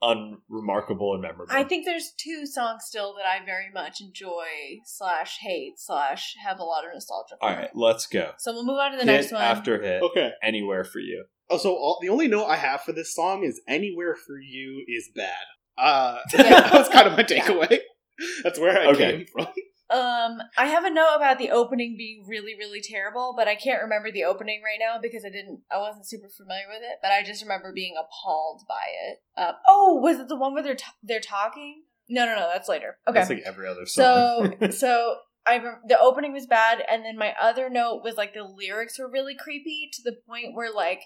unremarkable 0.00 1.12
and 1.14 1.22
memorable. 1.22 1.54
I 1.54 1.64
think 1.64 1.84
there's 1.84 2.12
two 2.18 2.44
songs 2.46 2.84
still 2.86 3.14
that 3.14 3.24
I 3.26 3.44
very 3.44 3.70
much 3.72 4.00
enjoy 4.00 4.46
slash 4.84 5.38
hate 5.40 5.74
slash 5.78 6.34
have 6.44 6.58
a 6.58 6.64
lot 6.64 6.84
of 6.84 6.92
nostalgia 6.92 7.36
for. 7.40 7.48
All 7.48 7.54
right, 7.54 7.70
let's 7.74 8.06
go. 8.06 8.32
So 8.38 8.52
we'll 8.52 8.64
move 8.66 8.78
on 8.78 8.92
to 8.92 8.96
the 8.96 9.04
hit 9.04 9.12
next 9.20 9.32
one. 9.32 9.42
after 9.42 9.80
hit, 9.80 10.02
okay. 10.02 10.32
anywhere 10.42 10.84
for 10.84 10.98
you. 10.98 11.24
Oh, 11.50 11.58
so 11.58 11.70
all, 11.74 11.98
the 12.02 12.08
only 12.08 12.28
note 12.28 12.46
I 12.46 12.56
have 12.56 12.80
for 12.82 12.92
this 12.92 13.14
song 13.14 13.44
is 13.44 13.60
"Anywhere 13.68 14.14
for 14.16 14.38
You" 14.40 14.84
is 14.88 15.10
bad. 15.14 15.34
Uh, 15.78 16.18
Yeah. 16.34 16.42
that 16.42 16.72
was 16.72 16.88
kind 16.88 17.06
of 17.06 17.12
my 17.12 17.24
Yeah. 17.28 17.44
takeaway. 17.46 17.78
That's 18.42 18.58
where 18.58 18.78
I 18.78 18.86
Okay. 18.86 19.18
came 19.18 19.26
from. 19.26 19.46
Um, 19.92 20.38
I 20.56 20.66
have 20.66 20.84
a 20.84 20.90
note 20.90 21.14
about 21.16 21.38
the 21.38 21.50
opening 21.50 21.96
being 21.98 22.24
really, 22.26 22.54
really 22.54 22.80
terrible, 22.80 23.34
but 23.36 23.46
I 23.46 23.54
can't 23.54 23.82
remember 23.82 24.10
the 24.10 24.24
opening 24.24 24.62
right 24.64 24.78
now 24.80 24.98
because 25.00 25.24
I 25.24 25.28
didn't, 25.28 25.60
I 25.70 25.78
wasn't 25.78 26.08
super 26.08 26.28
familiar 26.28 26.64
with 26.68 26.82
it. 26.82 26.98
But 27.02 27.10
I 27.12 27.22
just 27.22 27.42
remember 27.42 27.72
being 27.72 27.94
appalled 27.96 28.62
by 28.68 28.86
it. 29.10 29.18
Uh, 29.36 29.52
oh, 29.68 30.00
was 30.02 30.18
it 30.18 30.28
the 30.28 30.36
one 30.36 30.54
where 30.54 30.62
they're 30.62 30.76
t- 30.76 30.84
they're 31.02 31.20
talking? 31.20 31.82
No, 32.08 32.24
no, 32.26 32.34
no, 32.34 32.48
that's 32.52 32.68
later. 32.68 32.98
Okay, 33.06 33.18
That's 33.18 33.30
like 33.30 33.42
every 33.44 33.68
other 33.68 33.86
song. 33.86 34.54
so 34.60 34.70
so 34.70 35.16
I 35.46 35.58
the 35.86 35.98
opening 35.98 36.32
was 36.32 36.46
bad, 36.46 36.82
and 36.88 37.04
then 37.04 37.16
my 37.16 37.34
other 37.40 37.68
note 37.68 38.02
was 38.04 38.16
like 38.16 38.34
the 38.34 38.44
lyrics 38.44 38.98
were 38.98 39.10
really 39.10 39.34
creepy 39.34 39.90
to 39.92 40.02
the 40.02 40.16
point 40.26 40.54
where 40.54 40.72
like 40.72 41.02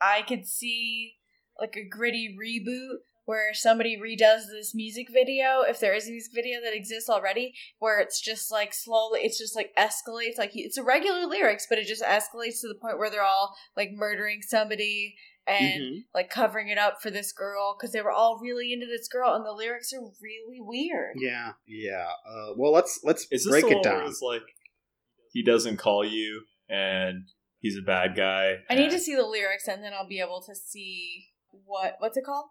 I 0.00 0.22
could 0.22 0.46
see 0.46 1.14
like 1.60 1.76
a 1.76 1.88
gritty 1.88 2.36
reboot 2.40 2.98
where 3.28 3.52
somebody 3.52 3.94
redoes 3.94 4.46
this 4.50 4.74
music 4.74 5.08
video 5.12 5.60
if 5.68 5.78
there 5.80 5.94
is 5.94 6.08
a 6.08 6.10
music 6.10 6.32
video 6.34 6.62
that 6.64 6.74
exists 6.74 7.10
already 7.10 7.52
where 7.78 8.00
it's 8.00 8.22
just 8.22 8.50
like 8.50 8.72
slowly 8.72 9.20
it's 9.22 9.36
just 9.36 9.54
like 9.54 9.70
escalates 9.76 10.38
like 10.38 10.52
it's 10.54 10.78
a 10.78 10.82
regular 10.82 11.26
lyrics 11.26 11.66
but 11.68 11.76
it 11.76 11.86
just 11.86 12.02
escalates 12.02 12.62
to 12.62 12.68
the 12.68 12.78
point 12.80 12.96
where 12.98 13.10
they're 13.10 13.22
all 13.22 13.54
like 13.76 13.90
murdering 13.92 14.40
somebody 14.40 15.14
and 15.46 15.82
Mhm. 15.82 16.04
like 16.14 16.30
covering 16.30 16.68
it 16.68 16.78
up 16.78 17.02
for 17.02 17.10
this 17.10 17.32
girl 17.32 17.76
because 17.76 17.92
they 17.92 18.00
were 18.00 18.10
all 18.10 18.38
really 18.40 18.72
into 18.72 18.86
this 18.86 19.08
girl 19.08 19.34
and 19.34 19.44
the 19.44 19.52
lyrics 19.52 19.92
are 19.92 20.00
really 20.22 20.60
weird 20.60 21.16
Yeah, 21.20 21.52
yeah. 21.66 22.08
Uh, 22.26 22.54
well, 22.56 22.72
let's 22.72 23.00
let's 23.04 23.26
Is 23.30 23.46
break 23.46 23.64
the 23.66 23.72
it 23.72 23.74
one 23.76 23.82
where 23.84 24.00
down. 24.00 24.08
it's 24.08 24.22
like 24.22 24.42
he 25.32 25.42
doesn't 25.42 25.76
call 25.76 26.02
you 26.02 26.44
and 26.70 27.24
he's 27.60 27.76
a 27.76 27.82
bad 27.82 28.16
guy? 28.16 28.56
I 28.70 28.74
need 28.74 28.90
to 28.90 28.98
see 28.98 29.14
the 29.14 29.26
lyrics 29.26 29.68
and 29.68 29.82
then 29.84 29.92
I'll 29.92 30.08
be 30.08 30.20
able 30.20 30.42
to 30.46 30.54
see 30.54 31.26
what 31.64 31.96
what's 31.98 32.16
it 32.16 32.24
called. 32.24 32.46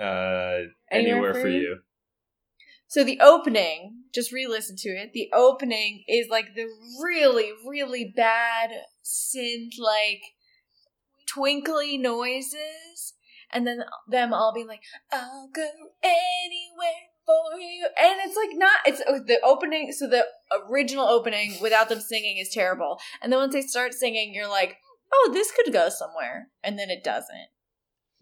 Uh, 0.00 0.66
Anywhere 0.90 1.32
anywhere, 1.32 1.34
for 1.34 1.48
you. 1.48 1.78
So 2.88 3.04
the 3.04 3.20
opening, 3.20 4.02
just 4.12 4.32
re-listen 4.32 4.76
to 4.78 4.88
it. 4.88 5.12
The 5.12 5.30
opening 5.32 6.02
is 6.08 6.26
like 6.28 6.56
the 6.56 6.66
really, 7.00 7.52
really 7.64 8.12
bad 8.16 8.70
synth, 9.04 9.78
like 9.78 10.22
twinkly 11.28 11.96
noises, 11.96 13.14
and 13.52 13.66
then 13.66 13.84
them 14.08 14.34
all 14.34 14.52
being 14.52 14.66
like, 14.66 14.82
"I'll 15.12 15.48
go 15.54 15.68
anywhere 16.02 17.10
for 17.24 17.60
you," 17.60 17.86
and 17.96 18.18
it's 18.24 18.36
like 18.36 18.50
not. 18.54 18.80
It's 18.86 19.02
oh, 19.06 19.20
the 19.24 19.38
opening. 19.44 19.92
So 19.92 20.08
the 20.08 20.26
original 20.68 21.06
opening 21.06 21.58
without 21.62 21.88
them 21.88 22.00
singing 22.00 22.38
is 22.38 22.50
terrible, 22.52 22.98
and 23.22 23.32
then 23.32 23.38
once 23.38 23.54
they 23.54 23.62
start 23.62 23.94
singing, 23.94 24.34
you're 24.34 24.48
like, 24.48 24.78
"Oh, 25.12 25.30
this 25.32 25.52
could 25.52 25.72
go 25.72 25.90
somewhere," 25.90 26.48
and 26.64 26.76
then 26.76 26.90
it 26.90 27.04
doesn't. 27.04 27.50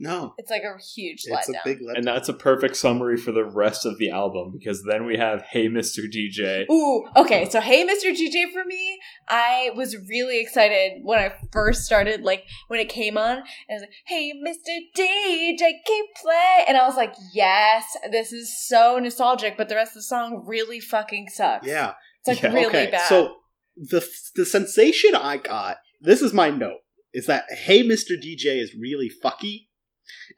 No, 0.01 0.35
It's 0.39 0.51
like 0.51 0.63
a 0.63 0.77
huge 0.95 1.25
it's 1.27 1.49
a 1.49 1.53
big 1.65 1.81
letdown. 1.81 1.97
And 1.97 2.05
that's 2.07 2.29
a 2.29 2.33
perfect 2.33 2.77
summary 2.77 3.17
for 3.17 3.33
the 3.33 3.45
rest 3.45 3.85
of 3.85 3.99
the 3.99 4.11
album 4.11 4.53
because 4.53 4.85
then 4.85 5.07
we 5.07 5.17
have 5.17 5.43
Hey 5.43 5.69
Mr. 5.69 6.01
DJ. 6.09 6.67
Ooh, 6.71 7.05
okay. 7.17 7.49
So, 7.51 7.61
hey, 7.61 7.85
Mr. 7.85 8.13
DJ, 8.15 8.53
for 8.53 8.65
me, 8.65 8.99
I 9.29 9.71
was 9.75 9.97
really 10.09 10.41
excited 10.41 11.01
when 11.03 11.19
I 11.19 11.33
first 11.53 11.85
started, 11.85 12.23
like 12.23 12.45
when 12.69 12.79
it 12.79 12.89
came 12.89 13.19
on. 13.19 13.39
And 13.39 13.45
I 13.71 13.75
was 13.75 13.83
like, 13.83 13.93
hey, 14.07 14.33
Mr. 14.35 14.79
DJ, 14.97 15.59
can 15.87 16.05
play? 16.23 16.65
And 16.69 16.77
I 16.77 16.87
was 16.87 16.97
like, 16.97 17.15
yes, 17.35 17.85
this 18.13 18.33
is 18.33 18.57
so 18.67 18.99
nostalgic, 18.99 19.57
but 19.57 19.69
the 19.69 19.75
rest 19.75 19.91
of 19.91 19.95
the 19.97 20.03
song 20.03 20.45
really 20.47 20.81
fucking 20.81 21.29
sucks. 21.29 21.67
yeah. 21.67 21.95
It's 22.21 22.29
like 22.29 22.43
Yeah. 22.43 22.53
really 22.53 22.67
okay, 22.67 22.91
bad. 22.91 23.09
so 23.09 23.37
the 23.77 24.05
the 24.35 24.45
sensation 24.45 25.15
I 25.15 25.37
got. 25.39 25.79
This 26.01 26.21
is 26.23 26.33
my 26.33 26.51
note. 26.51 26.81
Is 27.15 27.27
that 27.27 27.45
"Hey, 27.51 27.83
Mr. 27.83 28.11
DJ" 28.21 28.61
is 28.61 28.75
really 28.79 29.09
fucky. 29.09 29.68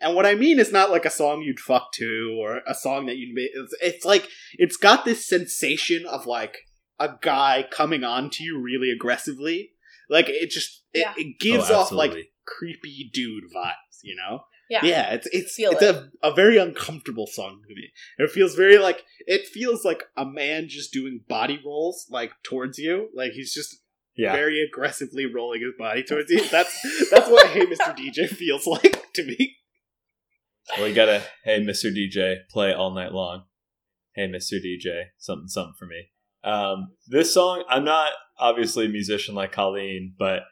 And 0.01 0.15
what 0.15 0.27
I 0.27 0.35
mean 0.35 0.59
is 0.59 0.73
not 0.73 0.91
like 0.91 1.05
a 1.05 1.11
song 1.11 1.43
you'd 1.43 1.61
fuck 1.61 1.93
to 1.95 2.37
or 2.41 2.61
a 2.67 2.75
song 2.75 3.07
that 3.07 3.17
you'd 3.17 3.35
make. 3.35 3.51
It's, 3.55 3.75
it's 3.83 4.05
like 4.05 4.29
it's 4.55 4.77
got 4.77 5.05
this 5.05 5.29
sensation 5.29 6.05
of 6.07 6.27
like 6.27 6.59
a 6.99 7.11
guy 7.21 7.65
coming 7.71 8.05
on 8.05 8.31
to 8.31 8.45
you 8.45 8.61
really 8.61 8.91
aggressively. 8.91 9.71
Like 10.09 10.29
it 10.29 10.51
just 10.51 10.85
it, 10.93 11.01
Yeah. 11.01 11.15
it 11.17 11.39
gives 11.39 11.71
Oh, 11.71 11.81
off 11.81 11.93
like 11.93 12.13
creepy 12.47 13.11
dude 13.13 13.45
vibes, 13.55 13.99
you 14.03 14.17
know? 14.17 14.43
yeah. 14.69 14.85
Yeah, 14.85 15.11
it's 15.15 15.27
it's 15.33 15.55
Feel 15.55 15.73
it's 15.73 15.83
it. 15.83 15.95
a, 16.23 16.29
a 16.29 16.35
very 16.35 16.57
uncomfortable 16.59 17.27
song 17.27 17.61
to 17.69 17.75
me. 17.75 17.89
It 18.19 18.31
feels 18.31 18.55
very 18.55 18.79
like 18.79 19.05
it 19.27 19.47
feels 19.47 19.85
like 19.85 20.05
a 20.17 20.25
man 20.25 20.69
just 20.69 20.93
doing 20.93 21.21
body 21.29 21.61
rolls 21.65 22.07
like 22.11 22.33
towards 22.45 22.79
you. 22.79 23.09
Like 23.15 23.33
he's 23.33 23.53
just 23.55 23.77
Yeah. 24.17 24.33
very 24.33 24.61
aggressively 24.63 25.27
rolling 25.27 25.63
his 25.63 25.75
body 25.79 26.03
towards 26.09 26.31
you. 26.31 26.47
That's 26.49 26.75
that's 27.11 27.29
what 27.31 27.49
Hey 27.49 27.67
Mr. 27.67 27.97
DJ 27.97 28.29
feels 28.29 28.67
like 28.77 29.05
to 29.15 29.25
me. 29.25 29.57
Well, 30.79 30.89
you 30.89 30.95
gotta, 30.95 31.23
hey, 31.45 31.61
Mr. 31.61 31.95
DJ, 31.95 32.37
play 32.49 32.73
all 32.73 32.93
night 32.95 33.13
long. 33.13 33.45
Hey, 34.15 34.29
Mr. 34.29 34.55
DJ, 34.55 35.05
something, 35.19 35.49
something 35.49 35.75
for 35.79 35.87
me. 35.87 36.11
Um, 36.43 36.93
this 37.07 37.35
song, 37.35 37.65
I'm 37.69 37.85
not 37.85 38.13
obviously 38.39 38.87
a 38.87 38.89
musician 38.89 39.35
like 39.35 39.53
Colleen, 39.53 40.15
but 40.19 40.43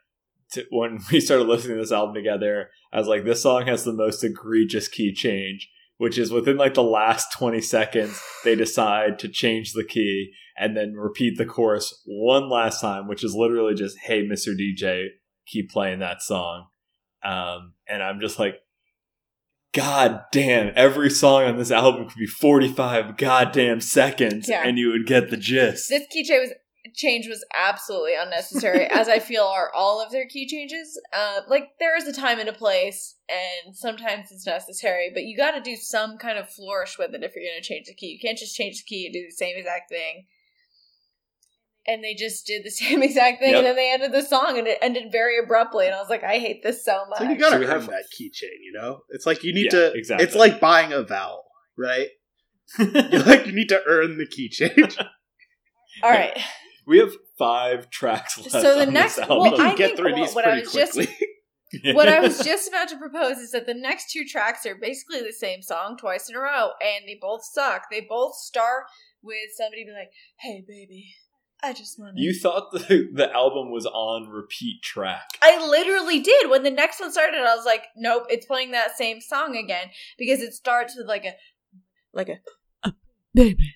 to, 0.53 0.64
when 0.71 1.01
we 1.12 1.21
started 1.21 1.49
listening 1.49 1.77
to 1.77 1.83
this 1.83 1.93
album 1.93 2.14
together, 2.14 2.71
I 2.93 2.99
was 2.99 3.09
like, 3.09 3.25
this 3.25 3.43
song 3.43 3.66
has 3.66 3.85
the 3.85 3.93
most 3.93 4.23
egregious 4.25 4.89
key 4.89 5.12
change, 5.12 5.71
which 5.99 6.19
is 6.19 6.31
within 6.31 6.57
like 6.57 6.75
the 6.75 6.83
last 6.83 7.33
20 7.33 7.61
seconds, 7.61 8.21
they 8.45 8.55
decide 8.55 9.19
to 9.21 9.29
change 9.29 9.73
the 9.73 9.85
key 9.85 10.33
and 10.57 10.77
then 10.77 10.95
repeat 10.95 11.39
the 11.39 11.47
chorus 11.47 12.03
one 12.07 12.51
last 12.51 12.81
time, 12.81 13.07
which 13.07 13.23
is 13.23 13.35
literally 13.35 13.75
just, 13.75 13.97
hey, 14.05 14.23
Mr. 14.23 14.49
DJ, 14.49 15.07
keep 15.47 15.71
playing 15.71 16.01
that 16.01 16.23
song. 16.23 16.66
Um, 17.23 17.75
and 17.89 18.03
I'm 18.03 18.21
just 18.21 18.39
like, 18.39 18.57
God 19.75 20.23
damn, 20.33 20.73
every 20.75 21.11
song 21.11 21.45
on 21.45 21.57
this 21.59 21.71
album 21.71 22.09
could 22.09 22.19
be 22.19 22.27
45 22.27 23.16
goddamn 23.16 23.81
seconds 23.81 24.49
Yeah. 24.49 24.62
and 24.66 24.79
you 24.79 24.89
would 24.91 25.07
get 25.07 25.31
the 25.31 25.37
gist. 25.37 25.89
This 25.91 26.07
key 26.11 26.25
change 26.25 26.49
was, 26.49 26.53
change 26.95 27.29
was 27.29 27.45
absolutely 27.55 28.14
unnecessary, 28.19 28.87
as 28.91 29.09
I 29.09 29.19
feel 29.19 29.45
are 29.45 29.71
all 29.75 30.01
of 30.03 30.11
their 30.11 30.27
key 30.27 30.47
changes. 30.49 30.99
Uh, 31.12 31.41
like, 31.49 31.69
there 31.79 31.97
is 31.97 32.07
a 32.09 32.12
time 32.12 32.39
and 32.39 32.49
a 32.49 32.53
place, 32.55 33.16
and 33.29 33.77
sometimes 33.77 34.31
it's 34.33 34.47
necessary, 34.47 35.11
but 35.12 35.25
you 35.25 35.37
got 35.37 35.51
to 35.53 35.61
do 35.61 35.77
some 35.77 36.16
kind 36.16 36.39
of 36.39 36.49
flourish 36.49 36.97
with 36.99 37.14
it 37.14 37.23
if 37.23 37.35
you're 37.37 37.45
going 37.45 37.61
to 37.62 37.69
change 37.69 37.87
the 37.89 37.95
key. 37.95 38.07
You 38.07 38.19
can't 38.27 38.39
just 38.39 38.57
change 38.57 38.79
the 38.79 38.85
key 38.89 39.05
and 39.07 39.12
do 39.12 39.27
the 39.27 39.33
same 39.37 39.57
exact 39.57 39.91
thing. 39.91 40.25
And 41.89 42.05
they 42.05 42.14
just 42.14 42.47
did 42.47 42.64
the 42.64 42.70
same 42.82 43.03
exact 43.03 43.41
thing, 43.41 43.51
Yep. 43.51 43.59
and 43.59 43.66
then 43.66 43.76
they 43.76 43.91
ended 43.93 44.12
the 44.12 44.22
song, 44.22 44.59
and 44.59 44.68
it 44.68 44.78
ended 44.82 45.11
very 45.11 45.39
abruptly. 45.43 45.86
And 45.86 45.95
I 45.95 46.01
was 46.01 46.11
like, 46.11 46.22
I 46.22 46.39
hate 46.39 46.62
this 46.62 46.84
so 46.84 47.05
much. 47.09 47.18
So 47.18 47.24
you 47.24 47.36
gotta 47.36 47.64
So 47.64 47.66
have- 47.72 47.86
that 47.86 48.05
key 48.16 48.30
change, 48.30 48.61
you 48.62 48.72
know? 48.72 49.01
It's 49.09 49.24
like 49.26 49.43
you 49.43 49.53
need 49.55 49.72
Yeah, 49.72 49.80
to 49.89 49.93
exactly. 49.95 50.24
it's 50.26 50.36
like 50.36 50.61
buying 50.61 50.93
a 50.93 51.03
vowel, 51.03 51.45
right? 51.76 52.09
You 52.78 52.84
like 53.22 53.47
you 53.47 53.53
need 53.53 53.70
to 53.70 53.80
earn 53.86 54.18
the 54.18 54.26
key 54.26 54.49
change. 54.51 54.99
All 56.03 56.11
right. 56.11 56.39
we 56.86 56.99
have 56.99 57.12
five 57.39 57.89
tracks 57.91 58.36
left. 58.39 58.51
So 58.51 58.61
the 58.78 58.86
on 58.86 58.93
next- 58.93 59.16
this 59.16 59.26
well, 59.28 59.41
we 59.41 59.49
album. 59.49 59.61
can 59.61 59.66
I 59.70 59.74
get 59.74 59.86
think 59.86 59.97
through 59.99 60.12
what- 60.12 60.16
these 60.16 60.36
I 60.36 60.43
pretty 60.43 60.61
was 60.62 60.72
just- 60.74 61.09
what 61.95 62.09
I 62.09 62.20
was 62.20 62.39
just 62.45 62.68
about 62.68 62.89
to 62.89 62.97
propose 62.97 63.36
is 63.39 63.51
that 63.53 63.66
the 63.66 63.74
next 63.74 64.11
two 64.12 64.24
tracks 64.26 64.64
are 64.66 64.74
basically 64.74 65.20
the 65.20 65.32
same 65.32 65.61
song 65.62 65.97
twice 65.99 66.28
in 66.28 66.34
a 66.36 66.41
row, 66.41 66.70
and 66.82 67.07
they 67.07 67.18
both 67.20 67.43
suck. 67.45 67.82
They 67.91 68.01
both 68.01 68.34
start 68.36 68.84
with 69.22 69.51
somebody 69.57 69.84
being 69.84 69.97
like, 69.97 70.12
"Hey, 70.41 70.64
baby, 70.66 71.14
I 71.63 71.73
just 71.73 71.99
want 71.99 72.17
to." 72.17 72.23
you 72.23 72.33
thought 72.35 72.73
the, 72.73 73.09
the 73.15 73.33
album 73.33 73.71
was 73.71 73.87
on 73.87 74.29
repeat 74.29 74.83
track. 74.83 75.29
I 75.43 75.65
literally 75.69 76.21
did. 76.21 76.51
When 76.51 76.63
the 76.63 76.71
next 76.71 77.01
one 77.01 77.13
started, 77.13 77.39
I 77.41 77.55
was 77.57 77.67
like, 77.67 77.85
"Nope, 77.97 78.25
it's 78.29 78.47
playing 78.47 78.73
that 78.73 78.97
same 78.97 79.21
song 79.21 79.57
again," 79.57 79.89
because 80.19 80.41
it 80.41 80.55
starts 80.55 80.97
with 80.97 81.07
like 81.07 81.25
a, 81.25 81.33
like 82.13 82.29
a, 82.29 82.39
"Uh, 82.85 82.93
baby, 83.35 83.75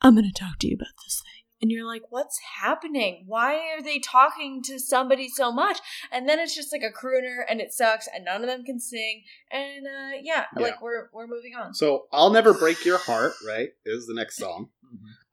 I'm 0.00 0.14
gonna 0.14 0.32
talk 0.32 0.58
to 0.60 0.68
you 0.68 0.74
about 0.76 0.94
this 1.04 1.20
thing, 1.22 1.42
and 1.62 1.70
you're 1.70 1.86
like, 1.86 2.02
what's 2.10 2.40
happening? 2.60 3.22
Why 3.26 3.54
are 3.72 3.80
they 3.82 4.00
talking 4.00 4.62
to 4.64 4.80
somebody 4.80 5.28
so 5.28 5.52
much? 5.52 5.78
And 6.10 6.28
then 6.28 6.40
it's 6.40 6.56
just 6.56 6.72
like 6.72 6.82
a 6.82 6.90
crooner 6.90 7.44
and 7.48 7.60
it 7.60 7.72
sucks 7.72 8.08
and 8.12 8.24
none 8.24 8.42
of 8.42 8.48
them 8.48 8.64
can 8.64 8.80
sing. 8.80 9.22
And 9.52 9.86
uh, 9.86 10.18
yeah, 10.20 10.46
Yeah. 10.56 10.62
like 10.62 10.82
we're 10.82 11.08
we're 11.12 11.28
moving 11.28 11.52
on. 11.54 11.72
So 11.72 12.06
I'll 12.12 12.30
never 12.30 12.52
break 12.52 12.84
your 12.84 12.98
heart. 12.98 13.34
Right 13.46 13.68
is 13.86 14.06
the 14.06 14.14
next 14.14 14.38
song. 14.38 14.70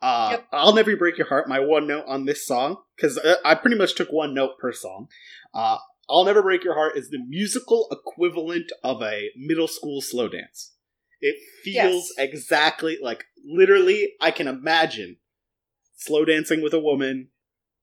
Uh, 0.01 0.29
Yep. 0.31 0.47
I'll 0.53 0.73
never 0.75 0.95
break 0.95 1.17
your 1.17 1.27
heart. 1.27 1.49
My 1.49 1.59
one 1.59 1.87
note 1.87 2.05
on 2.07 2.25
this 2.25 2.45
song 2.45 2.77
because 2.95 3.19
I 3.43 3.55
pretty 3.55 3.77
much 3.77 3.95
took 3.95 4.09
one 4.11 4.33
note 4.33 4.57
per 4.59 4.71
song. 4.71 5.07
Uh, 5.53 5.77
I'll 6.09 6.25
never 6.25 6.41
break 6.41 6.63
your 6.63 6.73
heart 6.73 6.97
is 6.97 7.09
the 7.09 7.19
musical 7.19 7.87
equivalent 7.91 8.71
of 8.83 9.01
a 9.01 9.29
middle 9.35 9.67
school 9.67 10.01
slow 10.01 10.27
dance. 10.27 10.73
It 11.21 11.35
feels 11.63 12.13
Yes. 12.17 12.29
exactly 12.29 12.97
like 13.01 13.25
literally. 13.45 14.13
I 14.21 14.31
can 14.31 14.47
imagine 14.47 15.17
slow 15.97 16.23
dancing 16.25 16.61
with 16.63 16.73
a 16.73 16.79
woman, 16.79 17.29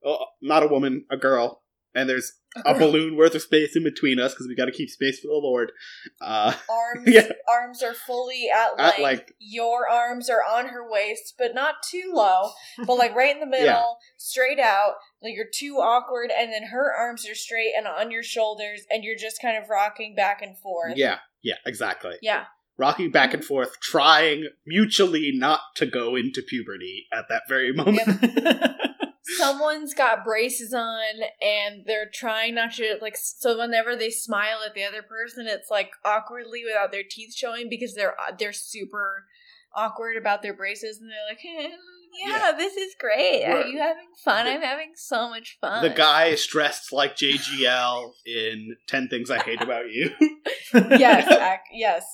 oh, 0.04 0.24
not 0.40 0.62
a 0.62 0.68
woman, 0.68 1.04
a 1.10 1.16
girl, 1.18 1.62
and 1.96 2.08
there's 2.08 2.32
a 2.64 2.72
balloon 2.74 3.16
worth 3.16 3.34
of 3.34 3.42
space 3.42 3.76
in 3.76 3.84
between 3.84 4.18
us 4.18 4.32
because 4.32 4.46
we 4.48 4.54
got 4.54 4.64
to 4.66 4.72
keep 4.72 4.88
space 4.88 5.18
for 5.20 5.26
the 5.28 5.34
Lord. 5.34 5.72
Uh, 6.20 6.54
arms 6.70 7.04
Yeah. 7.06 7.28
arms 7.50 7.82
are 7.82 7.92
fully 7.94 8.48
at 8.54 8.78
At, 8.78 9.00
like- 9.00 9.34
Your 9.38 9.88
arms 9.90 10.30
are 10.30 10.42
on 10.42 10.68
her 10.68 10.88
waist, 10.88 11.34
but 11.38 11.54
not 11.54 11.76
too 11.90 12.12
low, 12.14 12.50
but 12.86 12.94
like 12.96 13.14
right 13.14 13.34
in 13.34 13.40
the 13.40 13.46
middle, 13.58 13.66
Yeah. 13.66 13.84
straight 14.16 14.58
out. 14.58 14.94
Like 15.22 15.34
you're 15.34 15.46
too 15.52 15.76
awkward, 15.76 16.30
and 16.30 16.52
then 16.52 16.64
her 16.68 16.92
arms 16.94 17.28
are 17.28 17.34
straight 17.34 17.72
and 17.76 17.86
on 17.86 18.10
your 18.10 18.22
shoulders, 18.22 18.82
and 18.90 19.02
you're 19.04 19.16
just 19.16 19.40
kind 19.42 19.56
of 19.62 19.68
rocking 19.68 20.14
back 20.14 20.40
and 20.42 20.56
forth. 20.58 20.94
yeah, 20.96 21.18
yeah, 21.42 21.56
exactly. 21.66 22.14
Yeah. 22.22 22.44
rocking 22.78 23.10
back 23.10 23.32
and 23.34 23.42
forth, 23.44 23.80
trying 23.80 24.48
mutually 24.66 25.32
not 25.34 25.60
to 25.76 25.86
go 25.86 26.14
into 26.14 26.42
puberty 26.42 27.06
at 27.12 27.24
that 27.30 27.42
very 27.48 27.72
moment. 27.72 28.00
Someone's 29.46 29.94
got 29.94 30.24
braces 30.24 30.72
on 30.74 31.02
and 31.42 31.84
they're 31.86 32.10
trying 32.12 32.54
not 32.54 32.72
to 32.74 32.96
like 33.00 33.16
so 33.16 33.56
whenever 33.58 33.96
they 33.96 34.10
smile 34.10 34.58
at 34.66 34.74
the 34.74 34.84
other 34.84 35.02
person 35.02 35.46
it's 35.46 35.70
like 35.70 35.90
awkwardly 36.04 36.62
without 36.64 36.90
their 36.92 37.02
teeth 37.08 37.34
showing 37.34 37.68
because 37.68 37.94
they're 37.94 38.14
they're 38.38 38.52
super 38.52 39.24
awkward 39.74 40.16
about 40.16 40.42
their 40.42 40.54
braces 40.54 40.98
and 41.00 41.10
they're 41.10 41.18
like 41.28 41.38
"Eh, 41.44 41.70
yeah, 42.24 42.50
Yeah. 42.50 42.52
this 42.56 42.76
is 42.76 42.94
great 42.98 43.44
are 43.44 43.56
Right. 43.56 43.68
you 43.68 43.78
having 43.78 44.08
fun 44.24 44.46
The- 44.46 44.52
i'm 44.52 44.62
having 44.62 44.92
so 44.94 45.28
much 45.28 45.58
fun 45.60 45.82
the 45.82 45.90
guy 45.90 46.26
is 46.26 46.46
dressed 46.46 46.92
like 46.92 47.14
JGL 47.16 48.12
in 48.24 48.76
10 48.88 49.08
Things 49.08 49.30
I 49.30 49.38
Hate 49.42 49.60
About 49.60 49.90
You. 49.90 50.10
yes 50.74 51.30
ac- 51.30 51.70
yes 51.74 52.04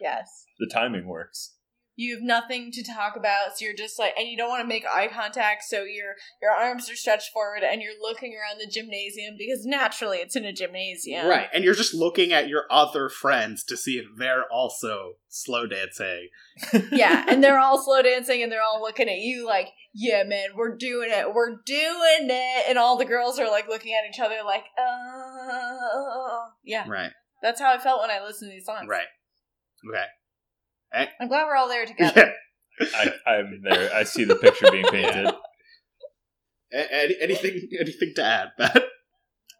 yes 0.00 0.44
the 0.58 0.66
timing 0.72 1.06
works. 1.06 1.54
You 1.96 2.14
have 2.14 2.22
nothing 2.22 2.70
to 2.72 2.82
talk 2.82 3.16
about 3.16 3.56
so 3.56 3.64
you're 3.64 3.74
just 3.74 3.98
like 3.98 4.12
and 4.18 4.28
you 4.28 4.36
don't 4.36 4.48
want 4.48 4.62
to 4.62 4.66
make 4.66 4.84
eye 4.86 5.08
contact 5.08 5.62
so 5.64 5.82
your 5.82 6.14
your 6.40 6.50
arms 6.50 6.88
are 6.90 6.96
stretched 6.96 7.30
forward 7.32 7.62
and 7.62 7.82
you're 7.82 8.00
looking 8.00 8.32
around 8.34 8.58
the 8.58 8.70
gymnasium 8.70 9.34
because 9.36 9.66
naturally 9.66 10.18
it's 10.18 10.36
in 10.36 10.44
a 10.44 10.52
gymnasium 10.52 11.26
Right, 11.26 11.48
and 11.52 11.62
you're 11.64 11.74
just 11.74 11.92
looking 11.94 12.32
at 12.32 12.48
your 12.48 12.64
other 12.70 13.08
friends 13.08 13.64
to 13.64 13.76
see 13.76 13.98
if 13.98 14.06
they're 14.16 14.44
also 14.50 15.14
slow 15.28 15.66
dancing. 15.66 16.28
yeah 16.92 17.24
and 17.28 17.42
they're 17.44 17.58
all 17.58 17.82
slow 17.82 18.02
dancing 18.02 18.42
and 18.42 18.50
they're 18.50 18.62
all 18.62 18.80
looking 18.80 19.08
at 19.08 19.18
you 19.18 19.46
like 19.46 19.68
yeah 19.92 20.22
man 20.24 20.50
we're 20.56 20.76
doing 20.76 21.08
it 21.10 21.34
we're 21.34 21.56
doing 21.66 22.28
it 22.30 22.64
and 22.68 22.78
all 22.78 22.96
the 22.96 23.04
girls 23.04 23.38
are 23.38 23.48
like 23.50 23.68
looking 23.68 23.92
at 23.92 24.08
each 24.08 24.20
other 24.20 24.36
like 24.44 24.64
uh 24.78 26.48
yeah 26.64 26.88
Right, 26.88 27.10
that's 27.42 27.60
how 27.60 27.72
i 27.72 27.78
felt 27.78 28.00
when 28.00 28.10
i 28.10 28.22
listened 28.24 28.50
to 28.50 28.54
these 28.54 28.66
songs 28.66 28.88
right. 28.88 29.06
Okay. 29.88 30.04
I'm 30.92 31.28
glad 31.28 31.44
we're 31.46 31.56
all 31.56 31.68
there 31.68 31.86
together 31.92 32.32
Yeah. 32.80 32.86
I, 33.26 33.32
I'm 33.34 33.60
there. 33.62 33.90
I 33.94 34.04
see 34.04 34.24
the 34.24 34.36
picture 34.36 34.70
being 34.70 34.86
painted. 34.86 35.26
A- 36.72 36.94
any- 36.94 37.16
anything 37.20 37.68
anything 37.78 38.12
to 38.16 38.24
add, 38.24 38.48
Matt? 38.58 38.84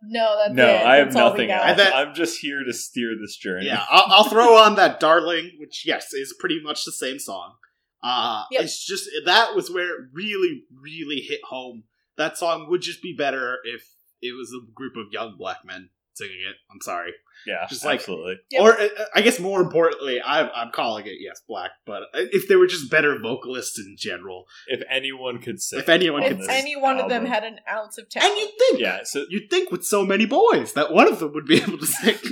no 0.03 0.37
that's 0.39 0.55
No, 0.55 0.66
it. 0.66 0.87
I 0.87 0.97
have 0.97 1.09
That's 1.09 1.16
nothing 1.16 1.51
else. 1.51 1.64
And 1.66 1.78
that- 1.81 1.95
I'm 1.95 2.14
just 2.14 2.39
here 2.41 2.64
to 2.64 2.72
steer 2.72 3.11
this 3.20 3.37
journey. 3.37 3.66
Yeah, 3.66 3.85
I'll, 3.91 4.05
I'll 4.09 4.24
throw 4.24 4.57
on 4.57 4.76
that 4.76 5.01
"Darling," 5.01 5.51
which 5.59 5.85
yes 5.87 6.14
is 6.14 6.35
pretty 6.39 6.61
much 6.62 6.85
the 6.87 6.93
same 6.93 7.18
song. 7.18 7.57
Uh, 8.03 8.45
Yep. 8.53 8.62
It's 8.62 8.87
just 8.87 9.07
that 9.26 9.55
was 9.55 9.70
where 9.70 9.91
it 9.97 10.07
really, 10.14 10.62
really 10.83 11.20
hit 11.20 11.41
home. 11.51 11.85
That 12.16 12.39
song 12.39 12.68
would 12.70 12.81
just 12.81 13.03
be 13.03 13.14
better 13.16 13.59
if 13.64 13.83
it 14.22 14.33
was 14.33 14.51
a 14.55 14.64
group 14.72 14.97
of 14.97 15.12
young 15.12 15.37
black 15.37 15.59
men 15.64 15.91
singing 16.14 16.40
it. 16.48 16.56
I'm 16.70 16.80
sorry, 16.82 17.12
yeah, 17.46 17.66
Just 17.68 17.84
like- 17.84 18.00
absolutely. 18.00 18.36
Or 18.58 18.78
uh, 18.78 18.88
I 19.14 19.20
guess 19.22 19.38
more 19.40 19.61
importantly, 19.62 20.20
I'm, 20.24 20.48
I'm 20.54 20.70
calling 20.72 21.06
it 21.06 21.14
yes, 21.20 21.40
black. 21.48 21.70
But 21.86 22.02
if 22.14 22.48
they 22.48 22.56
were 22.56 22.66
just 22.66 22.90
better 22.90 23.18
vocalists 23.18 23.78
in 23.78 23.96
general, 23.98 24.44
If 24.68 24.82
anyone 24.90 25.40
could 25.40 25.61
sing, 25.61 25.78
If 25.78 25.88
anyone 25.88 26.22
could 26.22 26.38
if 26.40 26.44
sing. 26.44 26.50
any 26.54 26.76
one 26.76 26.98
of 27.00 27.08
them 27.08 27.24
had 27.24 27.44
an 27.44 27.58
ounce 27.70 27.98
of 27.98 28.08
talent 28.11 28.30
and 28.32 28.40
you'd 28.40 28.58
think, 28.58 28.80
yeah. 28.80 29.00
So 29.04 29.24
you'd 29.30 29.48
think 29.50 29.70
with 29.70 29.84
so 29.84 30.04
many 30.04 30.26
boys 30.26 30.72
that 30.74 30.92
one 30.92 31.08
of 31.08 31.18
them 31.20 31.32
would 31.34 31.46
be 31.46 31.62
able 31.62 31.78
to 31.78 31.86
sing. 31.86 32.16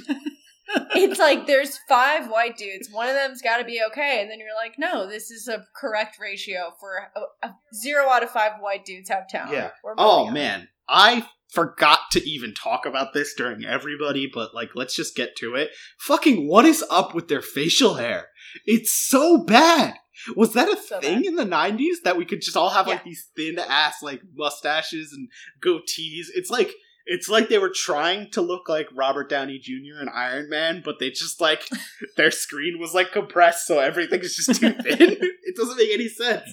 it's 0.95 1.19
like 1.19 1.47
there's 1.47 1.79
five 1.89 2.29
white 2.31 2.59
dudes 2.59 2.91
one 2.93 3.09
of 3.09 3.15
them's 3.15 3.41
got 3.41 3.57
to 3.57 3.65
be 3.65 3.81
okay 3.89 4.21
and 4.21 4.31
then 4.31 4.39
you're 4.39 4.55
like 4.55 4.75
no 4.79 5.09
this 5.09 5.31
is 5.31 5.49
a 5.49 5.65
correct 5.75 6.19
ratio 6.21 6.73
for 6.79 7.09
a, 7.17 7.47
a 7.47 7.55
zero 7.75 8.07
out 8.11 8.23
of 8.23 8.29
five 8.29 8.53
white 8.61 8.85
dudes 8.85 9.09
have 9.09 9.27
talent 9.29 9.53
Yeah. 9.55 9.71
Oh 9.97 10.27
moving 10.27 10.29
on. 10.29 10.35
man, 10.35 10.69
I 10.89 11.27
forgot 11.53 12.01
to 12.13 12.29
even 12.29 12.55
talk 12.55 12.85
about 12.87 13.13
this 13.15 13.35
during 13.35 13.65
everybody, 13.65 14.31
but 14.33 14.55
like 14.55 14.71
let's 14.75 14.95
just 14.95 15.17
get 15.17 15.37
to 15.37 15.55
it. 15.55 15.71
Fucking 16.01 16.47
what 16.49 16.65
is 16.65 16.85
up 16.91 17.15
with 17.15 17.29
their 17.29 17.43
facial 17.43 17.95
hair? 17.95 18.29
It's 18.65 18.93
so 18.93 19.39
bad. 19.45 19.95
Was 20.35 20.53
that 20.55 20.69
a 20.69 20.77
So 20.77 21.01
thing 21.01 21.25
in 21.25 21.37
the 21.37 21.45
90s 21.45 22.03
that 22.05 22.17
we 22.17 22.25
could 22.25 22.43
just 22.43 22.57
all 22.57 22.71
have 22.71 22.89
like 22.89 23.05
these 23.05 23.29
thin 23.37 23.59
ass 23.59 24.03
like 24.03 24.21
mustaches 24.35 25.13
and 25.13 25.29
goatees? 25.65 26.27
It's 26.35 26.51
like 26.51 26.73
it's 27.07 27.29
like 27.29 27.49
they 27.49 27.59
were 27.59 27.73
trying 27.75 28.31
to 28.33 28.43
look 28.43 28.69
like 28.69 28.89
Robert 28.95 29.31
Downey 29.31 29.59
Jr. 29.59 30.01
and 30.01 30.11
Iron 30.11 30.51
Man, 30.51 30.83
but 30.85 30.99
they 30.99 31.11
just 31.11 31.41
like 31.41 31.67
their 32.17 32.31
screen 32.31 32.79
was 32.79 32.95
like 32.95 33.13
compressed 33.13 33.67
so 33.67 33.79
everything's 33.79 34.37
just 34.37 34.61
too 34.61 34.73
thin. 34.83 35.17
it 35.21 35.57
doesn't 35.57 35.77
make 35.77 35.91
any 35.93 36.09
sense. 36.09 36.51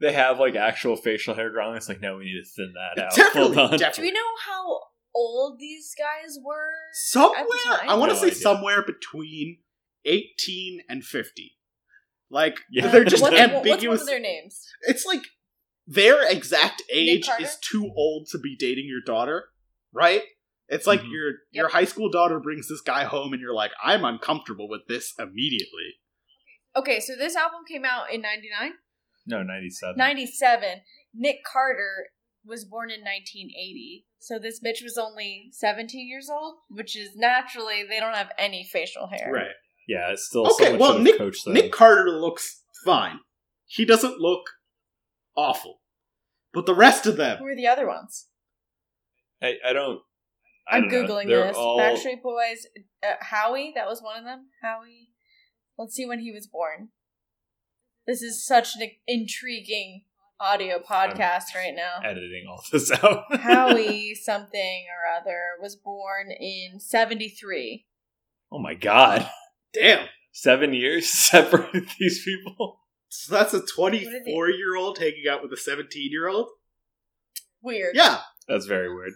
They 0.00 0.12
have 0.12 0.38
like 0.38 0.54
actual 0.56 0.96
facial 0.96 1.34
hair 1.34 1.50
growing. 1.50 1.76
It's 1.76 1.88
like, 1.88 2.00
no, 2.00 2.16
we 2.18 2.24
need 2.24 2.42
to 2.42 2.48
thin 2.48 2.72
that 2.74 3.02
out. 3.02 3.14
Definitely, 3.14 3.56
Hold 3.56 3.72
on. 3.82 3.92
do 3.92 4.02
we 4.02 4.10
know 4.12 4.20
how 4.46 4.80
old 5.14 5.58
these 5.58 5.94
guys 5.98 6.36
were 6.44 6.72
somewhere 7.08 7.40
at 7.40 7.46
the 7.48 7.76
time? 7.78 7.88
i 7.88 7.94
want 7.94 8.10
to 8.10 8.14
No 8.16 8.20
say 8.20 8.26
idea. 8.26 8.38
somewhere 8.38 8.82
between 8.82 9.58
18 10.04 10.80
and 10.90 11.02
50 11.04 11.52
like 12.30 12.58
Yeah. 12.70 12.88
they're 12.88 13.04
just 13.04 13.22
what's, 13.22 13.32
what's 13.34 13.50
one 13.52 13.56
ambiguous 13.66 14.02
of 14.02 14.06
their 14.06 14.20
names 14.20 14.60
it's 14.82 15.06
like 15.06 15.22
their 15.86 16.30
exact 16.30 16.82
age 16.92 17.28
is 17.40 17.56
too 17.62 17.90
old 17.96 18.26
to 18.32 18.38
be 18.38 18.56
dating 18.58 18.84
your 18.88 19.00
daughter 19.06 19.46
right 19.92 20.22
it's 20.68 20.86
like 20.86 21.00
Mhm. 21.00 21.10
your 21.12 21.32
your 21.50 21.68
high 21.68 21.86
school 21.86 22.10
daughter 22.10 22.38
brings 22.38 22.68
this 22.68 22.82
guy 22.82 23.04
home 23.04 23.32
and 23.32 23.40
you're 23.40 23.54
like 23.54 23.70
i'm 23.82 24.04
uncomfortable 24.04 24.68
with 24.68 24.82
this 24.86 25.14
immediately 25.18 25.94
okay 26.76 27.00
so 27.00 27.16
this 27.16 27.36
album 27.36 27.60
came 27.66 27.86
out 27.86 28.12
in 28.12 28.20
99 28.20 28.72
No, 29.26 29.42
ninety-seven. 29.42 29.96
97 29.96 30.68
nick 31.14 31.38
carter 31.50 32.08
was 32.44 32.64
born 32.64 32.90
in 32.90 33.00
1980 33.00 34.06
so 34.18 34.38
this 34.38 34.60
bitch 34.60 34.82
was 34.82 34.96
only 34.98 35.48
17 35.52 36.08
years 36.08 36.28
old 36.30 36.56
which 36.68 36.96
is 36.96 37.10
naturally 37.16 37.84
they 37.88 37.98
don't 37.98 38.14
have 38.14 38.30
any 38.38 38.62
facial 38.64 39.08
hair 39.08 39.30
right 39.32 39.54
Yeah, 39.88 40.12
it's 40.12 40.26
still 40.26 40.46
Okay, 40.52 40.64
someone 40.64 40.78
well, 40.80 40.92
should 40.94 41.02
Nick- 41.02 41.18
coached 41.18 41.44
them. 41.44 41.54
nick 41.54 41.72
carter 41.72 42.10
looks 42.10 42.62
fine 42.84 43.20
he 43.66 43.84
doesn't 43.84 44.20
look 44.20 44.42
awful 45.36 45.80
but 46.52 46.66
the 46.66 46.74
rest 46.74 47.06
of 47.06 47.16
them 47.16 47.38
who 47.38 47.46
are 47.46 47.56
the 47.56 47.66
other 47.66 47.86
ones 47.86 48.26
I, 49.42 49.54
I 49.66 49.72
don't. 49.74 50.00
I 50.66 50.76
I'm 50.78 50.88
don't 50.88 51.02
know. 51.06 51.08
googling 51.14 51.26
They're 51.26 51.48
this. 51.48 51.56
all- 51.56 51.78
Backstreet 51.78 52.22
Boys. 52.22 52.66
Uh, 53.06 53.12
Howie, 53.20 53.72
that 53.74 53.86
was 53.86 54.02
one 54.02 54.16
of 54.18 54.24
them. 54.24 54.46
Howie. 54.62 55.10
Let's 55.78 55.94
see 55.94 56.06
when 56.06 56.20
he 56.20 56.32
was 56.32 56.46
born. 56.46 56.88
This 58.06 58.22
is 58.22 58.44
such 58.44 58.76
an 58.76 58.90
intriguing 59.06 60.02
audio 60.38 60.78
podcast 60.78 61.54
right 61.54 61.74
now. 61.74 62.00
editing 62.04 62.46
all 62.48 62.62
this 62.72 62.92
out. 62.92 63.24
Howie 63.40 64.14
something 64.22 64.84
or 64.90 65.18
other 65.20 65.40
was 65.60 65.76
born 65.76 66.30
in 66.30 66.78
73. 66.78 67.84
oh 68.52 68.58
my 68.58 68.74
god, 68.74 69.28
damn 69.72 70.06
seven 70.32 70.72
years 70.74 71.08
separated 71.12 71.88
these 71.98 72.22
people. 72.22 72.80
So 73.08 73.34
that's 73.34 73.54
a 73.54 73.62
24 73.62 74.50
year 74.50 74.76
old 74.76 74.98
hanging 74.98 75.24
out 75.30 75.42
with 75.42 75.52
a 75.52 75.56
17 75.56 76.10
year 76.10 76.28
old? 76.28 76.48
Weird. 77.62 77.96
Yeah. 77.96 78.18
That's 78.46 78.66
very 78.66 78.94
weird. 78.94 79.14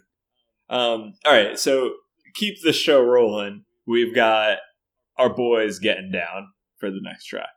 Um, 0.69 1.15
all 1.25 1.33
right, 1.33 1.59
so 1.59 1.93
keep 2.35 2.63
the 2.63 2.73
show 2.73 3.03
rolling. 3.03 3.65
We've 3.87 4.15
got 4.15 4.59
our 5.19 5.29
boys 5.29 5.79
getting 5.79 6.11
down 6.11 6.49
for 6.79 6.91
the 6.91 7.01
next 7.03 7.27
track. 7.27 7.49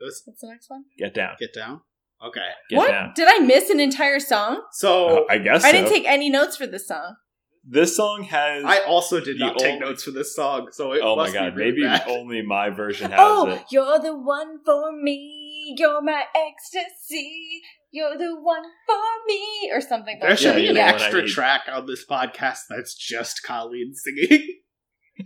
Let's 0.00 0.22
What's 0.24 0.40
the 0.40 0.48
next 0.48 0.68
one? 0.70 0.84
Get 0.98 1.14
down. 1.14 1.36
get 1.38 1.54
down. 1.54 1.80
Okay. 2.24 2.40
Get 2.70 2.76
what? 2.76 2.90
down. 2.90 3.12
Did 3.14 3.28
I 3.30 3.38
miss 3.40 3.70
an 3.70 3.80
entire 3.80 4.18
song? 4.20 4.62
So 4.72 5.24
Uh, 5.24 5.24
I 5.30 5.38
guess 5.38 5.64
I 5.64 5.70
so. 5.70 5.76
didn't 5.78 5.90
take 5.90 6.06
any 6.06 6.30
notes 6.30 6.56
for 6.56 6.66
this 6.66 6.86
song. 6.88 7.16
this 7.66 7.96
song 7.96 8.24
has. 8.24 8.64
I 8.64 8.78
also 8.80 9.20
did 9.20 9.36
The 9.38 9.46
not 9.46 9.58
take 9.58 9.72
old- 9.74 9.80
notes 9.82 10.04
for 10.04 10.10
this 10.10 10.34
song, 10.34 10.68
so 10.72 10.92
it 10.92 11.00
oh 11.02 11.16
my 11.16 11.22
must 11.22 11.32
be 11.32 11.38
god, 11.38 11.56
really 11.56 11.70
maybe 11.72 11.82
bad. 11.82 12.04
only 12.08 12.42
my 12.42 12.68
version 12.70 13.10
has 13.10 13.18
it. 13.18 13.22
Oh, 13.22 13.48
it. 13.48 13.62
you're 13.70 13.98
the 13.98 14.14
one 14.16 14.58
for 14.64 14.92
me. 14.92 15.40
me, 15.64 15.74
you're 15.78 16.02
my 16.02 16.24
ecstasy, 16.36 17.62
you're 17.90 18.18
the 18.18 18.34
one 18.38 18.64
for 18.86 19.00
me, 19.26 19.70
or 19.72 19.80
something. 19.80 20.14
Like 20.14 20.20
that. 20.20 20.26
There 20.28 20.36
should 20.36 20.46
Yeah, 20.56 20.60
be 20.60 20.68
an 20.68 20.74
the 20.74 20.80
one 20.80 20.90
I 20.90 20.92
extra 20.94 21.26
track 21.26 21.62
on 21.72 21.86
this 21.86 22.04
podcast 22.04 22.58
that's 22.68 22.94
just 22.94 23.42
Colleen 23.42 23.92
singing. 23.94 24.46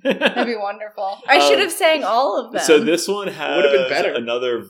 That'd 0.03 0.47
be 0.47 0.57
wonderful. 0.61 1.19
I 1.29 1.39
should 1.41 1.57
Um, 1.57 1.61
have 1.63 1.73
sang 1.73 2.05
all 2.05 2.45
of 2.45 2.53
them. 2.53 2.63
So 2.63 2.79
this 2.83 3.09
one 3.09 3.29
has 3.29 3.57
Would've 3.57 3.73
been 3.73 3.89
better. 3.91 4.13
another 4.13 4.65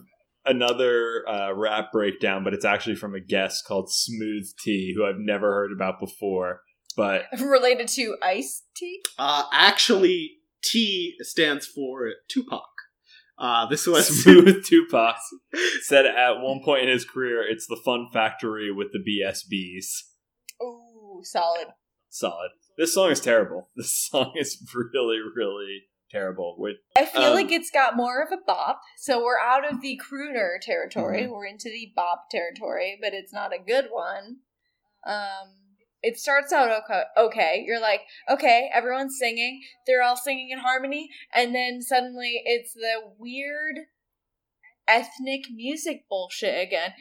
another 0.47 1.29
uh, 1.29 1.53
rap 1.55 1.93
breakdown, 1.93 2.43
but 2.45 2.55
it's 2.55 2.65
actually 2.65 2.95
from 2.97 3.15
a 3.15 3.21
guest 3.21 3.65
called 3.67 3.91
Smooth 3.93 4.47
T, 4.65 4.95
who 4.97 5.05
I've 5.05 5.19
never 5.19 5.51
heard 5.53 5.73
about 5.73 6.01
before. 6.01 6.61
But 6.97 7.25
related 7.41 7.89
to 7.89 8.17
Ice 8.23 8.63
Tea. 8.77 9.01
Uh, 9.19 9.45
actually, 9.53 10.31
T 10.65 11.15
stands 11.21 11.67
for 11.67 12.11
Tupac. 12.29 12.63
Uh, 13.39 13.67
this 13.67 13.87
was 13.87 14.07
Smooth 14.23 14.65
Tupac 14.65 15.17
said 15.83 16.07
at 16.07 16.41
one 16.41 16.61
point 16.65 16.83
in 16.85 16.89
his 16.89 17.05
career, 17.05 17.43
"It's 17.49 17.67
the 17.69 17.81
fun 17.85 18.07
factory 18.13 18.73
with 18.73 18.89
the 18.93 18.99
BSBs." 18.99 19.87
Ooh, 20.63 21.21
solid. 21.23 21.69
Solid. 22.09 22.51
This 22.79 22.95
song 22.95 23.11
is 23.11 23.21
terrible. 23.21 23.69
This 23.77 23.93
song 23.93 24.33
is 24.37 24.57
really, 24.75 25.19
really 25.37 25.83
terrible. 26.11 26.55
Which 26.57 26.77
I 26.97 27.05
feel 27.05 27.23
Um, 27.25 27.35
like 27.35 27.51
it's 27.51 27.71
got 27.71 27.97
more 27.97 28.23
of 28.23 28.33
a 28.33 28.39
bop. 28.47 28.81
So 28.97 29.23
we're 29.23 29.39
out 29.39 29.71
of 29.71 29.83
the 29.83 30.01
crooner 30.03 30.61
territory. 30.63 31.23
Mm-hmm. 31.23 31.33
We're 31.33 31.47
into 31.47 31.69
the 31.69 31.93
bop 31.95 32.31
territory, 32.31 32.99
but 33.03 33.13
it's 33.13 33.33
not 33.33 33.53
a 33.53 33.59
good 33.59 33.89
one. 33.91 34.39
Um, 35.05 35.55
it 36.03 36.17
starts 36.17 36.53
out 36.53 36.71
okay. 36.85 37.03
Okay, 37.17 37.65
you're 37.67 37.81
like, 37.81 38.03
okay, 38.31 38.71
everyone's 38.73 39.19
singing. 39.19 39.61
They're 39.87 40.03
all 40.03 40.17
singing 40.17 40.51
in 40.51 40.59
harmony, 40.61 41.11
and 41.35 41.55
then 41.55 41.83
suddenly 41.83 42.41
it's 42.45 42.73
the 42.73 43.01
weird 43.19 43.79
ethnic 44.89 45.43
music 45.55 46.05
bullshit 46.09 46.61
again. 46.67 46.93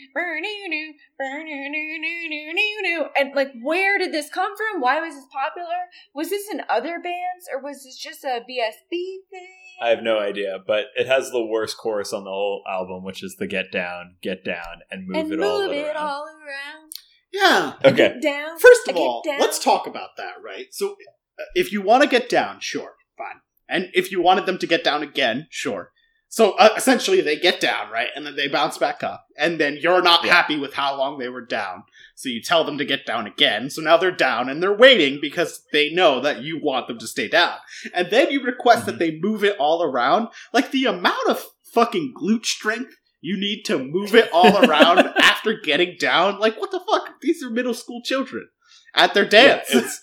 And 3.16 3.36
like, 3.36 3.52
where 3.62 3.98
did 3.98 4.12
this 4.12 4.30
come 4.30 4.52
from? 4.56 4.82
Why 4.82 5.00
was 5.02 5.16
this 5.16 5.26
popular? 5.32 5.68
Was 6.14 6.30
this 6.30 6.50
in 6.52 6.62
other 6.70 7.00
bands, 7.02 7.48
or 7.52 7.62
was 7.62 7.84
this 7.84 7.98
just 7.98 8.24
a 8.24 8.42
BSB 8.50 9.18
thing? 9.32 9.48
I 9.82 9.90
have 9.90 10.02
no 10.04 10.20
idea, 10.20 10.58
but 10.66 10.86
it 10.96 11.08
has 11.08 11.30
the 11.32 11.46
worst 11.46 11.78
chorus 11.78 12.12
on 12.14 12.24
the 12.24 12.30
whole 12.32 12.64
album, 12.68 13.04
which 13.04 13.24
is 13.24 13.36
the 13.38 13.48
"Get 13.48 13.72
Down, 13.72 14.16
Get 14.22 14.44
Down, 14.44 14.82
and 14.92 15.08
Move 15.08 15.18
and 15.18 15.34
It 15.34 15.38
move 15.40 15.46
All 15.46 15.62
it 15.72 15.84
Around." 15.86 15.98
all 15.98 16.26
around. 16.26 16.92
yeah. 17.32 17.74
Okay, 17.86 17.96
Get 17.96 18.22
down. 18.22 18.60
First 18.60 18.88
of 18.88 18.96
all, 18.98 19.22
down. 19.24 19.40
let's 19.40 19.64
talk 19.64 19.86
about 19.88 20.18
that, 20.18 20.34
right? 20.44 20.68
So, 20.72 20.92
uh, 21.40 21.44
if 21.56 21.72
you 21.72 21.82
want 21.82 22.04
to 22.04 22.10
get 22.10 22.28
down, 22.30 22.60
sure, 22.60 22.96
fine. 23.18 23.42
And 23.70 23.90
if 23.94 24.12
you 24.12 24.22
wanted 24.22 24.46
them 24.46 24.58
to 24.60 24.68
get 24.68 24.84
down 24.84 25.04
again, 25.04 25.48
sure. 25.50 25.92
So 26.30 26.52
uh, 26.58 26.70
essentially, 26.76 27.22
they 27.22 27.38
get 27.38 27.60
down, 27.62 27.90
right, 27.90 28.10
and 28.16 28.26
then 28.26 28.36
they 28.36 28.48
bounce 28.50 28.78
back 28.78 29.02
up, 29.02 29.28
and 29.38 29.60
then 29.60 29.78
you're 29.82 30.02
not 30.02 30.24
Yeah. 30.26 30.34
happy 30.34 30.58
with 30.58 30.74
how 30.74 30.98
long 30.98 31.18
they 31.18 31.30
were 31.30 31.46
down, 31.46 31.84
so 32.16 32.28
you 32.30 32.42
tell 32.42 32.64
them 32.66 32.78
to 32.80 32.86
get 32.86 33.06
down 33.06 33.26
again. 33.28 33.70
So 33.70 33.82
now 33.82 33.96
they're 33.98 34.12
down, 34.12 34.50
and 34.50 34.62
they're 34.62 34.74
waiting 34.76 35.20
because 35.22 35.64
they 35.72 35.90
know 35.90 36.20
that 36.20 36.42
you 36.42 36.60
want 36.62 36.88
them 36.88 37.00
to 37.00 37.08
stay 37.08 37.28
down, 37.30 37.56
and 37.94 38.10
then 38.12 38.30
you 38.30 38.44
request 38.44 38.86
that 38.88 39.00
they 39.00 39.18
move 39.20 39.44
it 39.44 39.56
all 39.58 39.82
around. 39.82 40.28
Like 40.52 40.72
the 40.72 40.86
amount 40.86 41.30
of 41.30 41.44
fucking 41.74 42.14
glute 42.22 42.46
strength 42.46 42.94
you 43.22 43.36
need 43.36 43.64
to 43.64 43.80
move 43.80 44.14
it 44.14 44.30
all 44.32 44.58
around 44.66 45.00
after 45.20 45.54
getting 45.60 45.96
down. 45.98 46.40
Like 46.40 46.60
what 46.60 46.72
the 46.72 46.80
fuck? 46.92 47.20
These 47.22 47.42
are 47.44 47.50
middle 47.50 47.74
school 47.74 48.02
children 48.04 48.48
at 48.94 49.14
their 49.14 49.26
dance. 49.26 49.68
it's- 49.74 50.02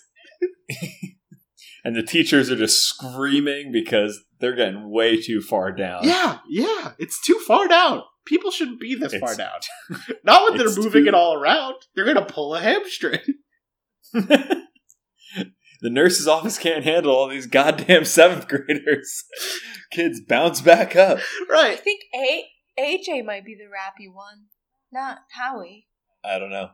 and 1.85 1.95
the 1.95 2.03
teachers 2.03 2.49
are 2.51 2.55
just 2.57 2.83
screaming 2.83 3.71
because 3.71 4.24
they're 4.39 4.55
getting 4.55 4.89
way 4.89 5.21
too 5.21 5.41
far 5.41 5.71
down. 5.71 6.03
Yeah, 6.03 6.39
yeah, 6.49 6.93
it's 6.99 7.21
too 7.21 7.39
far 7.47 7.67
down. 7.67 8.03
People 8.25 8.51
shouldn't 8.51 8.79
be 8.79 8.95
this 8.95 9.15
far 9.15 9.35
down. 9.35 9.59
Not 10.23 10.49
when 10.49 10.57
they're 10.57 10.75
moving 10.75 11.03
too- 11.03 11.09
it 11.09 11.13
all 11.13 11.35
around. 11.35 11.75
They're 11.95 12.05
gonna 12.05 12.25
pull 12.25 12.55
a 12.55 12.59
hamstring. 12.61 13.19
the 14.13 15.89
nurse's 15.89 16.27
office 16.27 16.57
can't 16.57 16.83
handle 16.83 17.15
all 17.15 17.27
these 17.27 17.47
goddamn 17.47 18.05
seventh 18.05 18.47
graders. 18.47 19.23
Kids 19.91 20.21
bounce 20.21 20.61
back 20.61 20.95
up. 20.95 21.19
Right. 21.49 21.73
I 21.73 21.75
think 21.75 22.01
A 22.15 22.45
AJ 22.79 23.25
might 23.25 23.45
be 23.45 23.55
the 23.55 23.65
rappy 23.65 24.11
one, 24.13 24.45
not 24.91 25.19
Howie. 25.31 25.87
I 26.23 26.39
don't 26.39 26.49
know. 26.49 26.69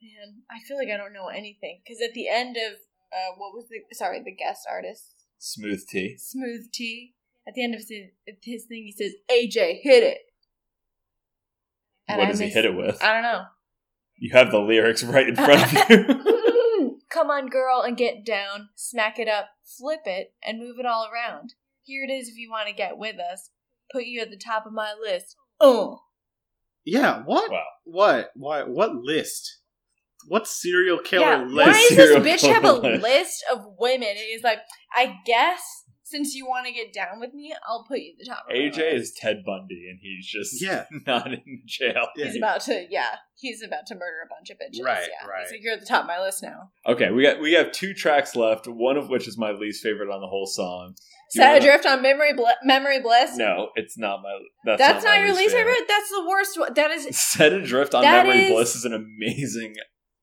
Man, 0.00 0.42
I 0.50 0.58
feel 0.66 0.76
like 0.76 0.88
I 0.88 0.96
don't 0.96 1.12
know 1.12 1.28
anything 1.28 1.80
because 1.84 2.00
at 2.02 2.14
the 2.14 2.28
end 2.28 2.56
of 2.56 2.74
uh, 3.12 3.36
what 3.36 3.52
was 3.54 3.66
the 3.68 3.78
sorry 3.94 4.20
the 4.24 4.34
guest 4.34 4.66
artist 4.70 5.11
Smooth 5.44 5.84
T. 5.88 6.16
Smooth 6.18 6.70
T. 6.72 7.14
At 7.48 7.54
the 7.54 7.64
end 7.64 7.74
of 7.74 7.80
his, 7.80 7.90
his 8.42 8.64
thing, 8.66 8.84
he 8.84 8.92
says, 8.92 9.12
"AJ, 9.28 9.80
hit 9.82 10.04
it." 10.04 10.18
And 12.06 12.18
what 12.18 12.28
I 12.28 12.30
does 12.30 12.38
he 12.38 12.44
miss- 12.46 12.54
hit 12.54 12.64
it 12.64 12.76
with? 12.76 13.02
I 13.02 13.12
don't 13.12 13.22
know. 13.24 13.42
You 14.16 14.30
have 14.34 14.52
the 14.52 14.60
lyrics 14.60 15.02
right 15.02 15.26
in 15.28 15.34
front 15.34 15.64
of 15.64 15.90
you. 15.90 17.00
Come 17.10 17.28
on, 17.28 17.48
girl, 17.48 17.80
and 17.82 17.96
get 17.96 18.24
down, 18.24 18.68
smack 18.76 19.18
it 19.18 19.26
up, 19.28 19.48
flip 19.64 20.02
it, 20.06 20.32
and 20.46 20.60
move 20.60 20.78
it 20.78 20.86
all 20.86 21.08
around. 21.12 21.54
Here 21.82 22.04
it 22.08 22.12
is 22.12 22.28
if 22.28 22.36
you 22.36 22.48
want 22.48 22.68
to 22.68 22.72
get 22.74 22.96
with 22.96 23.16
us. 23.18 23.50
Put 23.90 24.04
you 24.04 24.20
at 24.20 24.30
the 24.30 24.36
top 24.36 24.64
of 24.64 24.72
my 24.72 24.94
list. 24.98 25.34
Oh, 25.60 26.02
Yeah. 26.84 27.22
What? 27.24 27.50
Wow. 27.50 27.64
What? 27.84 28.30
What? 28.36 28.68
What 28.70 28.94
list? 28.94 29.58
What 30.28 30.46
serial 30.46 30.98
killer 30.98 31.26
yeah. 31.26 31.44
list? 31.44 31.66
Why 31.68 31.96
does 31.96 32.22
this 32.22 32.42
bitch 32.42 32.52
have 32.52 32.64
a 32.64 32.72
list. 32.72 33.02
list 33.02 33.44
of 33.52 33.64
women? 33.78 34.08
And 34.08 34.18
he's 34.18 34.42
like, 34.42 34.58
I 34.94 35.16
guess 35.26 35.82
since 36.12 36.34
you 36.34 36.46
want 36.46 36.66
to 36.66 36.72
get 36.72 36.92
down 36.92 37.18
with 37.18 37.32
me, 37.32 37.52
I'll 37.66 37.84
put 37.88 37.98
you 37.98 38.12
at 38.12 38.18
the 38.18 38.30
top. 38.30 38.44
Of 38.44 38.54
my 38.54 38.54
AJ 38.54 38.92
list." 38.92 39.02
is 39.02 39.14
Ted 39.18 39.42
Bundy, 39.44 39.86
and 39.90 39.98
he's 40.00 40.26
just 40.26 40.62
Yeah. 40.62 40.84
not 41.06 41.32
in 41.32 41.62
jail. 41.66 42.08
Yeah. 42.16 42.26
He's 42.26 42.36
about 42.36 42.60
to, 42.62 42.86
yeah, 42.90 43.16
he's 43.34 43.62
about 43.62 43.86
to 43.86 43.94
murder 43.94 44.20
a 44.24 44.28
bunch 44.28 44.50
of 44.50 44.58
bitches. 44.58 44.84
Right, 44.84 45.08
yeah. 45.08 45.26
right. 45.26 45.42
He's 45.42 45.52
like, 45.52 45.60
you're 45.62 45.72
at 45.74 45.80
the 45.80 45.86
top 45.86 46.02
of 46.02 46.08
my 46.08 46.20
list 46.20 46.42
now. 46.42 46.70
Okay, 46.86 47.10
we 47.10 47.22
got 47.22 47.40
we 47.40 47.54
have 47.54 47.72
two 47.72 47.94
tracks 47.94 48.36
left. 48.36 48.66
One 48.68 48.96
of 48.96 49.08
which 49.08 49.26
is 49.26 49.38
my 49.38 49.50
least 49.52 49.82
favorite 49.82 50.12
on 50.12 50.20
the 50.20 50.28
whole 50.28 50.46
song. 50.46 50.94
Set 51.30 51.46
wanna- 51.46 51.58
adrift 51.64 51.86
on 51.86 52.02
memory, 52.02 52.34
ble- 52.34 52.46
memory 52.62 53.00
bliss. 53.00 53.36
No, 53.36 53.70
it's 53.74 53.96
not 53.96 54.20
my. 54.22 54.30
That's, 54.66 54.78
that's, 54.78 55.04
not, 55.04 55.18
my 55.18 55.24
your 55.24 55.34
least 55.34 55.54
favorite. 55.54 55.78
That's 55.88 56.10
the 56.10 56.26
worst 56.28 56.58
one. 56.58 56.74
That 56.74 56.90
is 56.90 57.16
Set 57.16 57.54
Adrift 57.54 57.94
on 57.94 58.02
Memory 58.02 58.44
is- 58.44 58.50
Bliss 58.50 58.76
is 58.76 58.84
an 58.84 58.92
amazing 58.92 59.74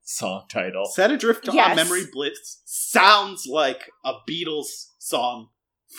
song 0.09 0.45
title. 0.49 0.85
Set 0.85 1.11
Adrift 1.11 1.47
Yes. 1.51 1.69
on 1.69 1.75
Memory 1.75 2.05
Blitz 2.11 2.61
sounds 2.65 3.45
like 3.45 3.91
a 4.03 4.13
Beatles 4.29 4.87
song 4.97 5.49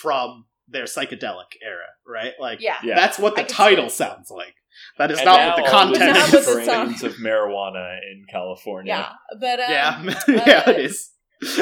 from 0.01 0.47
their 0.69 0.85
psychedelic 0.85 1.57
era, 1.65 1.87
right? 2.07 2.33
Like 2.41 2.61
yeah. 2.61 2.77
Yeah. 2.83 2.95
that's 2.97 3.19
what 3.19 3.35
the 3.37 3.43
I 3.43 3.45
title 3.45 3.89
sounds 3.89 4.31
like. 4.31 4.55
That 4.99 5.11
is 5.11 5.19
And 5.19 5.27
not 5.27 5.47
what 5.47 5.57
the 5.57 5.63
all 5.65 5.83
content 5.85 6.15
Not 6.15 6.29
is. 6.29 6.33
what 6.47 6.57
the 6.57 6.65
song- 6.65 6.95
of 7.11 7.17
marijuana 7.17 7.99
in 8.11 8.25
California. 8.31 8.95
Yeah, 8.95 9.37
but 9.39 9.61
um, 9.61 10.09
yeah, 10.09 10.15
yeah, 10.47 10.71
it 10.71 10.81
is. 10.81 11.11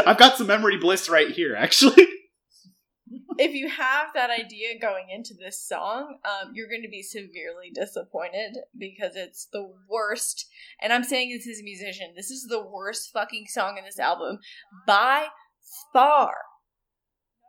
I've 0.07 0.19
got 0.19 0.37
some 0.37 0.47
memory 0.47 0.77
bliss 0.77 1.09
right 1.09 1.31
here, 1.31 1.55
actually. 1.57 2.07
If 3.39 3.55
you 3.55 3.69
have 3.69 4.09
that 4.15 4.31
idea 4.31 4.79
going 4.81 5.07
into 5.11 5.33
this 5.35 5.61
song, 5.61 6.19
um, 6.25 6.51
you're 6.55 6.69
going 6.69 6.83
to 6.83 6.89
be 6.89 7.03
severely 7.03 7.71
disappointed 7.73 8.59
because 8.77 9.15
it's 9.15 9.47
the 9.53 9.73
worst. 9.89 10.47
And 10.81 10.93
I'm 10.93 11.05
saying 11.05 11.31
this 11.31 11.47
as 11.47 11.61
a 11.61 11.65
musician, 11.65 12.15
this 12.17 12.31
is 12.31 12.47
the 12.49 12.65
worst 12.65 13.11
fucking 13.13 13.47
song 13.49 13.79
in 13.79 13.85
this 13.85 13.99
album 13.99 14.39
by 14.87 15.29
far. 15.93 16.33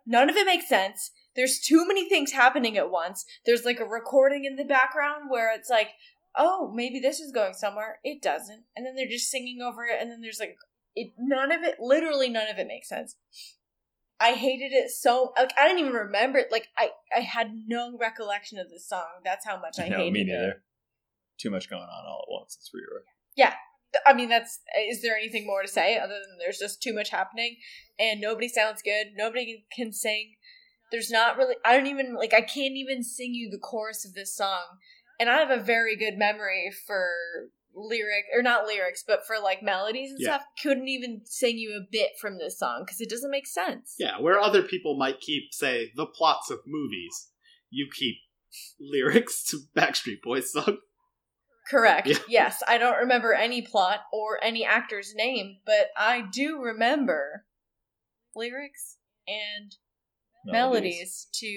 None 0.06 0.30
of 0.30 0.36
it 0.36 0.46
makes 0.46 0.70
sense. 0.70 1.12
There's 1.36 1.60
too 1.60 1.88
many 1.88 2.08
things 2.08 2.32
happening 2.32 2.78
at 2.78 2.92
once. 2.92 3.26
There's 3.46 3.66
like 3.66 3.80
a 3.80 3.86
recording 3.86 4.46
in 4.46 4.56
the 4.56 4.64
background 4.66 5.30
where 5.30 5.54
it's 5.54 5.70
like, 5.70 5.90
oh, 6.36 6.72
maybe 6.74 7.00
this 7.00 7.20
is 7.20 7.32
going 7.32 7.54
somewhere. 7.54 8.00
It 8.04 8.22
doesn't. 8.22 8.64
And 8.76 8.86
then 8.86 8.96
they're 8.96 9.08
just 9.08 9.30
singing 9.30 9.60
over 9.62 9.86
it. 9.86 10.00
And 10.00 10.12
then 10.12 10.22
there's 10.22 10.40
like, 10.40 10.56
it, 10.96 11.14
none 11.18 11.52
of 11.52 11.64
it, 11.64 11.76
literally 11.80 12.30
none 12.30 12.50
of 12.50 12.58
it 12.58 12.68
makes 12.68 12.90
sense. 12.90 13.16
I 14.20 14.34
hated 14.34 14.74
it 14.74 14.92
so 14.92 15.34
like 15.38 15.54
I 15.58 15.68
didn't 15.68 15.80
even 15.80 15.94
remember 15.94 16.40
it. 16.40 16.52
Like 16.52 16.68
I 16.78 16.90
I 17.16 17.22
had 17.22 17.52
no 17.68 17.98
recollection 18.00 18.60
of 18.60 18.70
this 18.70 18.88
song. 18.88 19.22
That's 19.24 19.46
how 19.46 19.60
much 19.60 19.80
I 19.80 19.88
no, 19.88 19.98
hated 19.98 20.14
me 20.14 20.22
it. 20.22 20.62
Too 21.38 21.50
much 21.50 21.70
going 21.70 21.84
on 21.84 22.06
all 22.06 22.26
at 22.28 22.32
once. 22.32 22.58
It's 22.60 22.70
for 22.70 22.78
you. 22.78 22.88
I 24.06 24.14
mean, 24.14 24.30
that's. 24.30 24.60
Is 24.90 25.02
there 25.02 25.18
anything 25.18 25.46
more 25.46 25.62
to 25.62 25.68
say 25.68 25.98
other 25.98 26.14
than 26.14 26.38
there's 26.40 26.60
just 26.60 26.82
too 26.82 26.94
much 26.94 27.10
happening, 27.10 27.58
and 27.98 28.22
nobody 28.22 28.48
sounds 28.48 28.82
good. 28.82 29.08
Nobody 29.16 29.66
can 29.76 29.92
sing. 29.92 30.36
There's 30.92 31.12
not 31.12 31.38
really. 31.38 31.56
I 31.66 31.78
don't 31.78 31.88
even 31.88 32.16
like. 32.16 32.34
I 32.34 32.42
can't 32.42 32.76
even 32.76 33.04
sing 33.04 33.34
you 33.34 33.50
the 33.50 33.58
chorus 33.58 34.06
of 34.06 34.14
this 34.14 34.36
song, 34.36 34.64
and 35.20 35.30
I 35.30 35.38
have 35.38 35.52
a 35.52 35.62
very 35.62 35.96
good 35.96 36.18
memory 36.18 36.72
for 36.86 37.10
lyric 37.80 38.26
or 38.36 38.42
not 38.42 38.66
lyrics, 38.66 39.04
but 39.08 39.26
for 39.26 39.40
like 39.40 39.64
melodies 39.64 40.12
and 40.12 40.20
Yeah. 40.20 40.38
stuff. 40.38 40.48
Couldn't 40.62 40.88
even 40.88 41.22
sing 41.26 41.58
you 41.58 41.78
a 41.78 41.88
bit 41.92 42.12
from 42.20 42.38
this 42.38 42.60
song 42.60 42.84
because 42.86 43.02
it 43.02 43.10
doesn't 43.10 43.32
make 43.32 43.48
sense. 43.48 43.96
Yeah, 43.98 44.20
where 44.20 44.40
other 44.40 44.64
people 44.64 44.98
might 44.98 45.20
keep, 45.20 45.54
say, 45.54 45.92
the 45.96 46.06
plots 46.06 46.50
of 46.50 46.60
movies, 46.66 47.32
you 47.70 47.88
keep 47.94 48.18
lyrics 48.80 49.44
to 49.46 49.60
Backstreet 49.76 50.22
Boys 50.24 50.52
songs. 50.52 50.80
Correct. 51.70 52.08
Yeah. 52.08 52.18
Yes, 52.28 52.64
I 52.68 52.80
don't 52.80 52.98
remember 52.98 53.34
any 53.34 53.62
plot 53.62 54.00
or 54.12 54.44
any 54.44 54.66
actor's 54.66 55.14
name, 55.16 55.58
but 55.66 55.90
I 55.96 56.22
do 56.32 56.60
remember 56.60 57.46
lyrics 58.36 58.98
and 59.28 59.76
melodies 60.46 61.28
to 61.34 61.48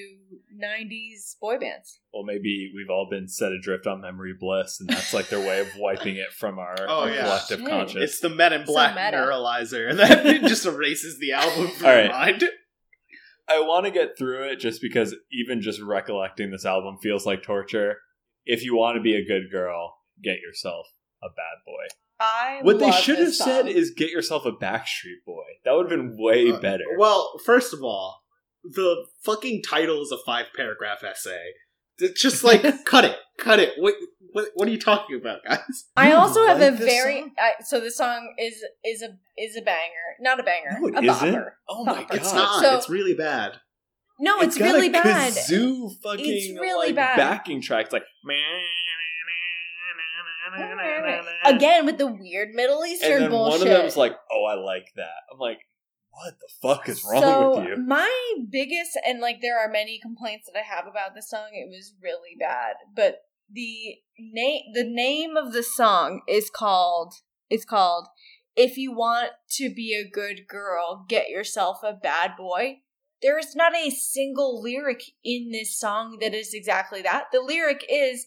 90s 0.55 1.39
boy 1.41 1.59
bands. 1.59 2.01
Well, 2.12 2.24
maybe 2.24 2.72
we've 2.74 2.91
all 2.91 3.09
been 3.11 3.28
set 3.28 3.53
adrift 3.53 3.87
on 3.87 4.01
memory 4.01 4.35
bliss, 4.39 4.78
and 4.80 4.89
that's 4.89 5.14
like 5.14 5.28
their 5.28 5.41
way 5.41 5.61
of 5.61 5.68
wiping 5.76 6.16
it 6.16 6.33
from 6.33 6.59
our, 6.59 6.74
Oh, 6.89 7.03
our 7.03 7.11
yeah. 7.11 7.22
collective 7.22 7.61
Shit. 7.61 7.68
conscious. 7.68 8.03
It's 8.03 8.20
the 8.20 8.28
Men 8.28 8.53
in 8.53 8.64
Black 8.64 8.95
meta. 8.95 9.16
neuralizer 9.24 9.97
that 9.97 10.43
just 10.49 10.66
erases 10.66 11.18
the 11.18 11.33
album 11.33 11.68
from 11.68 11.87
All 11.87 11.97
your 11.97 12.09
mind. 12.11 12.45
I 13.49 13.61
want 13.61 13.85
to 13.87 13.91
get 13.91 14.16
through 14.16 14.45
it 14.51 14.57
just 14.61 14.80
because 14.80 15.14
even 15.33 15.61
just 15.61 15.80
recollecting 15.80 16.51
this 16.51 16.64
album 16.64 16.97
feels 17.03 17.26
like 17.26 17.43
torture. 17.43 17.99
If 18.47 18.64
you 18.64 18.76
want 18.76 18.97
to 18.97 19.03
be 19.03 19.14
a 19.14 19.24
good 19.24 19.51
girl, 19.51 19.97
get 20.22 20.41
yourself 20.41 20.87
a 21.22 21.28
bad 21.28 21.64
boy. 21.66 21.85
I 22.20 22.61
What 22.62 22.78
they 22.78 22.87
love 22.87 22.95
should 23.01 23.18
have 23.18 23.26
this 23.28 23.39
said 23.39 23.66
is 23.66 23.91
get 23.91 24.11
yourself 24.11 24.47
a 24.47 24.53
Backstreet 24.53 25.24
Boy. 25.26 25.43
That 25.64 25.72
would 25.72 25.91
have 25.91 25.99
been 25.99 26.16
way 26.16 26.51
Uh, 26.53 26.61
better. 26.61 26.85
Well, 26.97 27.33
first 27.45 27.74
of 27.74 27.83
all, 27.83 28.22
the 28.64 29.06
fucking 29.24 29.62
title 29.68 30.02
is 30.02 30.12
a 30.12 30.18
five 30.24 30.46
paragraph 30.56 31.02
essay. 31.04 31.40
It's 31.98 32.20
just 32.20 32.42
like 32.42 32.62
cut 32.84 33.04
it, 33.04 33.16
cut 33.38 33.58
it. 33.60 33.74
What, 33.78 33.94
what 34.32 34.46
what 34.54 34.66
are 34.68 34.70
you 34.70 34.80
talking 34.80 35.16
about, 35.20 35.40
guys? 35.46 35.84
I 35.96 36.10
You 36.10 36.16
also 36.16 36.46
have 36.46 36.58
like 36.60 36.72
a 36.74 36.76
very? 36.76 37.22
I, 37.38 37.62
so 37.64 37.80
this 37.80 37.96
song 37.96 38.34
is 38.38 38.64
is 38.84 39.02
a 39.02 39.08
is 39.40 39.56
a 39.56 39.62
banger, 39.62 40.16
not 40.20 40.40
a 40.40 40.42
banger, 40.42 40.78
no, 40.80 40.88
it 40.88 40.94
a 40.94 40.98
isn't. 41.10 41.34
bopper. 41.34 41.50
Oh 41.68 41.84
my 41.84 42.02
god! 42.04 42.14
It's 42.14 42.32
not. 42.32 42.62
So- 42.62 42.76
it's 42.76 42.88
really 42.88 43.14
bad. 43.14 43.60
No, 44.20 44.40
it's, 44.40 44.56
got 44.56 44.66
really 44.66 44.86
a 44.88 44.92
bad. 44.92 45.32
Kazoo 45.32 45.90
fucking 46.00 46.24
It's 46.24 46.60
really 46.60 46.88
like, 46.88 46.94
bad. 46.94 47.16
backing 47.16 47.60
tracks 47.60 47.92
like. 47.92 48.04
man. 48.24 48.62
Again 51.44 51.86
with 51.86 51.98
the 51.98 52.06
weird 52.06 52.50
Middle 52.54 52.84
Eastern 52.84 53.12
and 53.14 53.22
then 53.24 53.30
bullshit. 53.30 53.60
one 53.60 53.68
of 53.68 53.72
them 53.72 53.82
them's 53.82 53.96
like, 53.96 54.14
"Oh, 54.30 54.44
I 54.44 54.54
like 54.54 54.86
that." 54.96 55.10
I'm 55.32 55.38
like, 55.38 55.58
"What 56.12 56.38
the 56.40 56.48
fuck 56.60 56.88
is 56.88 57.04
wrong 57.04 57.22
so 57.22 57.56
with 57.58 57.68
you?" 57.68 57.76
my 57.78 58.34
biggest 58.48 58.98
and 59.04 59.20
like 59.20 59.40
there 59.40 59.58
are 59.58 59.68
many 59.68 59.98
complaints 59.98 60.46
that 60.46 60.58
I 60.58 60.62
have 60.62 60.86
about 60.86 61.14
the 61.14 61.22
song. 61.22 61.50
It 61.52 61.68
was 61.68 61.94
really 62.00 62.36
bad, 62.38 62.76
but 62.94 63.24
the 63.50 64.02
name 64.18 64.62
the 64.72 64.84
name 64.84 65.36
of 65.36 65.52
the 65.52 65.62
song 65.62 66.22
is 66.28 66.50
called 66.50 67.14
is 67.50 67.64
called 67.64 68.08
"If 68.54 68.76
You 68.76 68.92
Want 68.92 69.32
to 69.52 69.72
Be 69.74 69.94
a 69.94 70.08
Good 70.08 70.46
Girl, 70.46 71.04
Get 71.08 71.28
Yourself 71.28 71.78
a 71.82 71.92
Bad 71.92 72.36
Boy." 72.36 72.82
There 73.22 73.38
is 73.38 73.54
not 73.54 73.74
a 73.76 73.90
single 73.90 74.60
lyric 74.60 75.02
in 75.24 75.50
this 75.52 75.78
song 75.78 76.18
that 76.20 76.34
is 76.34 76.52
exactly 76.52 77.02
that. 77.02 77.26
The 77.32 77.40
lyric 77.40 77.84
is 77.88 78.26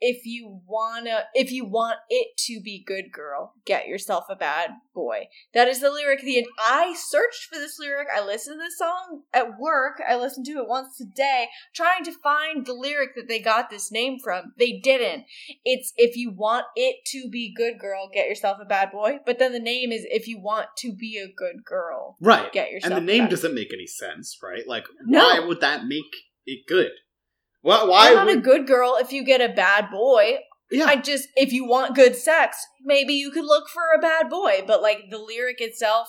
if 0.00 0.24
you 0.24 0.60
wanna 0.66 1.24
if 1.34 1.50
you 1.50 1.64
want 1.64 1.98
it 2.08 2.28
to 2.36 2.60
be 2.60 2.82
good 2.86 3.10
girl 3.12 3.54
get 3.64 3.86
yourself 3.86 4.24
a 4.28 4.36
bad 4.36 4.70
boy 4.94 5.24
that 5.54 5.68
is 5.68 5.80
the 5.80 5.90
lyric 5.90 6.20
the 6.22 6.38
end 6.38 6.46
i 6.60 6.94
searched 6.96 7.44
for 7.50 7.58
this 7.58 7.78
lyric 7.78 8.08
i 8.14 8.24
listened 8.24 8.54
to 8.58 8.64
this 8.64 8.78
song 8.78 9.22
at 9.32 9.58
work 9.58 10.00
i 10.08 10.14
listened 10.16 10.44
to 10.44 10.52
it 10.58 10.68
once 10.68 10.96
today 10.96 11.46
trying 11.74 12.04
to 12.04 12.12
find 12.12 12.66
the 12.66 12.72
lyric 12.72 13.14
that 13.14 13.28
they 13.28 13.38
got 13.38 13.70
this 13.70 13.90
name 13.90 14.18
from 14.22 14.52
they 14.58 14.78
didn't 14.82 15.24
it's 15.64 15.92
if 15.96 16.16
you 16.16 16.30
want 16.30 16.66
it 16.76 16.96
to 17.06 17.28
be 17.30 17.52
good 17.56 17.78
girl 17.78 18.10
get 18.12 18.28
yourself 18.28 18.58
a 18.60 18.64
bad 18.64 18.90
boy 18.90 19.18
but 19.24 19.38
then 19.38 19.52
the 19.52 19.60
name 19.60 19.92
is 19.92 20.06
if 20.10 20.26
you 20.28 20.38
want 20.40 20.66
to 20.76 20.92
be 20.92 21.18
a 21.18 21.26
good 21.26 21.64
girl 21.64 22.16
Right. 22.20 22.52
get 22.52 22.70
yourself 22.70 22.92
And 22.92 23.08
the 23.08 23.12
name 23.12 23.28
doesn't 23.28 23.54
make 23.54 23.72
any 23.72 23.86
sense, 23.86 24.38
right? 24.42 24.66
Like, 24.66 24.84
No. 25.04 25.18
why 25.20 25.40
would 25.40 25.60
that 25.60 25.84
make 25.86 26.04
it 26.46 26.66
good? 26.66 26.90
Why? 27.66 27.84
Why 27.84 28.10
You're 28.10 28.24
not 28.24 28.36
a 28.36 28.40
good 28.40 28.66
girl 28.66 28.96
if 29.00 29.12
you 29.12 29.24
get 29.24 29.40
a 29.40 29.52
bad 29.52 29.90
boy 29.90 30.38
yeah. 30.70 30.86
I 30.86 30.96
just, 30.96 31.28
if 31.36 31.52
you 31.52 31.66
want 31.66 31.94
good 31.94 32.16
sex, 32.16 32.66
maybe 32.82 33.14
you 33.14 33.30
could 33.30 33.44
look 33.44 33.68
for 33.68 33.82
a 33.96 34.00
bad 34.00 34.28
boy. 34.28 34.64
But 34.66 34.82
like 34.82 35.04
the 35.10 35.18
lyric 35.18 35.60
itself, 35.60 36.08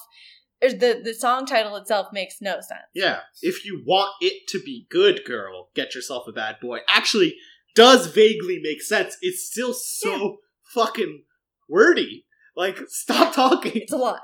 or 0.64 0.70
the 0.70 1.00
the 1.04 1.14
song 1.14 1.46
title 1.46 1.76
itself 1.76 2.08
makes 2.12 2.42
no 2.42 2.56
sense. 2.56 2.88
Yeah, 2.94 3.20
if 3.42 3.64
you 3.64 3.84
want 3.86 4.14
it 4.22 4.48
to 4.50 4.60
be 4.60 4.88
good, 4.90 5.22
girl, 5.26 5.70
get 5.76 5.94
yourself 5.94 6.28
a 6.28 6.32
bad 6.32 6.60
boy. 6.60 6.80
Actually, 6.90 7.36
does 7.76 8.08
vaguely 8.08 8.60
make 8.62 8.82
sense. 8.82 9.18
It's 9.22 9.48
still 9.48 9.74
so 9.74 10.38
fucking 10.74 11.24
wordy. 11.70 12.26
Like, 12.56 12.80
stop 12.88 13.36
talking. 13.36 13.74
It's 13.76 13.94
a 13.94 13.98
lot. 13.98 14.22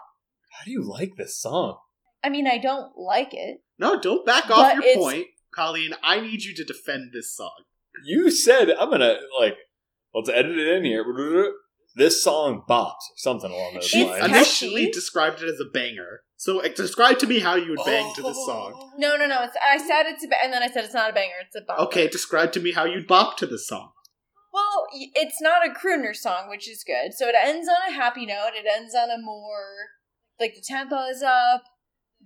How 0.51 0.65
do 0.65 0.71
you 0.71 0.83
like 0.83 1.15
this 1.17 1.37
song? 1.39 1.77
I 2.23 2.29
mean, 2.29 2.47
I 2.47 2.57
don't 2.57 2.97
like 2.97 3.33
it. 3.33 3.61
No, 3.77 3.99
don't 3.99 4.25
back 4.25 4.49
off 4.49 4.73
your 4.75 4.95
point, 4.95 5.27
Colleen. 5.55 5.91
I 6.03 6.19
need 6.21 6.43
you 6.43 6.53
to 6.55 6.63
defend 6.63 7.11
this 7.13 7.35
song. 7.35 7.63
You 8.05 8.31
said 8.31 8.69
I'm 8.71 8.89
gonna 8.89 9.17
like 9.39 9.55
let's 10.13 10.29
edit 10.29 10.57
it 10.57 10.67
in 10.67 10.83
here. 10.83 11.03
This 11.95 12.23
song 12.23 12.63
bops 12.67 12.93
or 13.11 13.17
something 13.17 13.51
along 13.51 13.75
those 13.75 13.93
It's 13.93 13.95
lines. 13.95 14.25
initially 14.25 14.89
described 14.89 15.43
it 15.43 15.47
as 15.49 15.59
a 15.59 15.69
banger. 15.71 16.21
So, 16.37 16.59
describe 16.61 17.19
to 17.19 17.27
me 17.27 17.39
how 17.39 17.55
you 17.55 17.69
would 17.69 17.85
bang 17.85 18.11
to 18.15 18.21
this 18.21 18.35
song. 18.35 18.73
Oh. 18.75 18.91
No, 18.97 19.15
no, 19.15 19.27
no. 19.27 19.43
It's, 19.43 19.55
I 19.65 19.77
said 19.77 20.07
it's 20.07 20.25
a, 20.25 20.27
ba- 20.27 20.43
and 20.43 20.51
then 20.51 20.61
I 20.61 20.67
said 20.67 20.83
it's 20.83 20.93
not 20.93 21.09
a 21.11 21.13
banger. 21.13 21.35
It's 21.45 21.55
a 21.55 21.61
bop. 21.65 21.79
Okay, 21.87 22.07
describe 22.09 22.51
to 22.53 22.59
me 22.59 22.73
how 22.73 22.83
you'd 22.83 23.07
bop 23.07 23.37
to 23.37 23.45
this 23.45 23.65
song. 23.67 23.91
Well, 24.51 24.87
it's 24.91 25.39
not 25.41 25.65
a 25.65 25.69
crooner 25.71 26.13
song, 26.15 26.49
which 26.49 26.69
is 26.69 26.83
good. 26.83 27.13
So 27.13 27.27
it 27.29 27.35
ends 27.41 27.69
on 27.69 27.89
a 27.89 27.93
happy 27.95 28.25
note. 28.25 28.51
It 28.55 28.65
ends 28.69 28.93
on 28.93 29.09
a 29.09 29.21
more 29.21 29.91
like 30.39 30.55
the 30.55 30.61
tempo 30.61 31.05
is 31.05 31.23
up. 31.23 31.63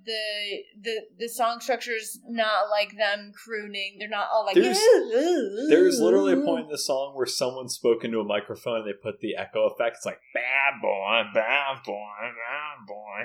The 0.06 0.64
the 0.82 1.02
the 1.20 1.28
song 1.30 1.60
structure 1.60 1.92
is 1.94 2.20
not 2.28 2.70
like 2.70 2.96
them 2.98 3.32
crooning. 3.44 3.98
They're 4.00 4.08
not 4.10 4.28
all 4.34 4.46
like. 4.46 4.56
There's- 4.56 4.78
There's 5.70 6.00
literally 6.00 6.34
a 6.34 6.46
point 6.46 6.66
in 6.66 6.72
the 6.72 6.78
song 6.78 7.14
where 7.16 7.26
someone 7.26 7.68
spoke 7.70 8.04
into 8.04 8.20
a 8.20 8.24
microphone 8.24 8.80
and 8.82 8.88
they 8.88 8.94
put 8.94 9.20
the 9.20 9.36
echo 9.36 9.68
effect. 9.68 9.98
It's 9.98 10.06
like 10.06 10.20
bad 10.34 10.82
boy, 10.82 11.24
bad 11.34 11.84
boy, 11.86 11.94
bad 12.22 12.88
boy. 12.88 13.20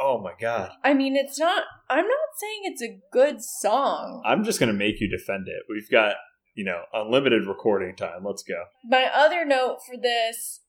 Oh 0.00 0.20
my 0.20 0.32
god! 0.40 0.72
I 0.82 0.94
mean, 0.94 1.14
it's 1.16 1.38
not. 1.38 1.64
I'm 1.88 2.06
not 2.08 2.28
saying 2.36 2.60
it's 2.64 2.82
a 2.82 2.98
good 3.12 3.42
song. 3.42 4.22
I'm 4.24 4.44
just 4.44 4.58
gonna 4.58 4.72
make 4.72 5.00
you 5.00 5.08
defend 5.08 5.46
it. 5.46 5.62
We've 5.68 5.88
got 5.90 6.16
you 6.54 6.64
know 6.64 6.82
unlimited 6.92 7.46
recording 7.46 7.94
time. 7.94 8.24
Let's 8.24 8.42
go. 8.42 8.64
My 8.84 9.04
other 9.14 9.44
note 9.44 9.78
for 9.86 9.96
this. 9.96 10.60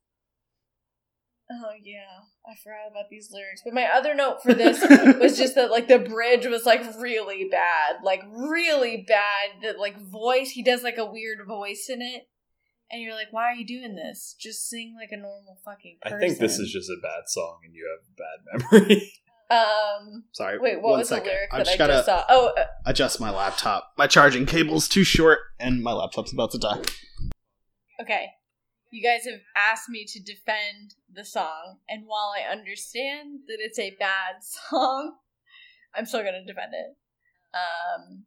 Oh 1.52 1.72
yeah, 1.82 2.22
I 2.48 2.56
forgot 2.64 2.90
about 2.90 3.10
these 3.10 3.30
lyrics. 3.32 3.62
But 3.64 3.74
my 3.74 3.88
other 3.94 4.16
note 4.16 4.42
for 4.42 4.54
this 4.54 4.82
was 5.20 5.38
just 5.38 5.56
that 5.56 5.72
like 5.72 5.88
the 5.88 6.00
bridge 6.00 6.46
was 6.46 6.66
like 6.66 6.82
really 7.00 7.50
bad, 7.52 7.98
like 8.04 8.24
really 8.32 9.06
bad. 9.08 9.62
That 9.62 9.80
like 9.80 10.00
voice, 10.00 10.52
he 10.52 10.64
does 10.64 10.84
like 10.84 10.98
a 10.98 11.06
weird 11.06 11.46
voice 11.46 11.88
in 11.90 12.02
it, 12.02 12.28
and 12.90 13.02
you're 13.02 13.14
like, 13.14 13.28
why 13.32 13.44
are 13.46 13.56
you 13.56 13.66
doing 13.68 13.96
this? 13.96 14.36
Just 14.40 14.70
sing 14.70 14.96
like 14.98 15.12
a 15.12 15.18
normal 15.18 15.60
fucking. 15.66 15.98
Person. 16.02 16.18
I 16.18 16.20
think 16.20 16.38
this 16.40 16.60
is 16.60 16.72
just 16.72 16.90
a 16.90 16.98
bad 17.02 17.24
song 17.28 17.60
and 17.66 17.74
you 17.74 17.90
have 17.92 18.16
bad 18.18 18.82
memory. 18.82 19.12
Um. 19.50 20.24
Sorry. 20.32 20.58
Wait, 20.58 20.82
what 20.82 20.98
was 20.98 21.10
second. 21.10 21.26
the 21.26 21.30
lyric 21.32 21.50
I 21.54 21.58
that 21.58 21.66
just 21.66 21.76
I 21.76 21.78
gotta 21.78 21.94
just 21.94 22.06
saw? 22.08 22.24
Oh, 22.28 22.54
uh, 22.58 22.66
adjust 22.88 23.20
my 23.20 23.30
laptop. 23.30 23.92
My 24.00 24.08
charging 24.08 24.48
cable's 24.48 24.88
too 24.88 25.04
short, 25.04 25.40
and 25.60 25.84
my 25.84 25.92
laptop's 25.92 26.34
about 26.34 26.52
to 26.52 26.58
die. 26.58 26.82
okay. 28.02 28.30
You 28.94 29.02
guys 29.02 29.26
have 29.26 29.42
asked 29.58 29.90
me 29.90 30.06
to 30.06 30.22
defend 30.22 30.94
the 31.12 31.26
song, 31.26 31.80
and 31.90 32.04
while 32.06 32.32
I 32.38 32.48
understand 32.52 33.40
that 33.48 33.58
it's 33.58 33.80
a 33.80 33.98
bad 33.98 34.44
song, 34.70 35.16
I'm 35.96 36.06
still 36.06 36.22
gonna 36.22 36.46
defend 36.46 36.74
it. 36.74 36.96
Um, 37.58 38.26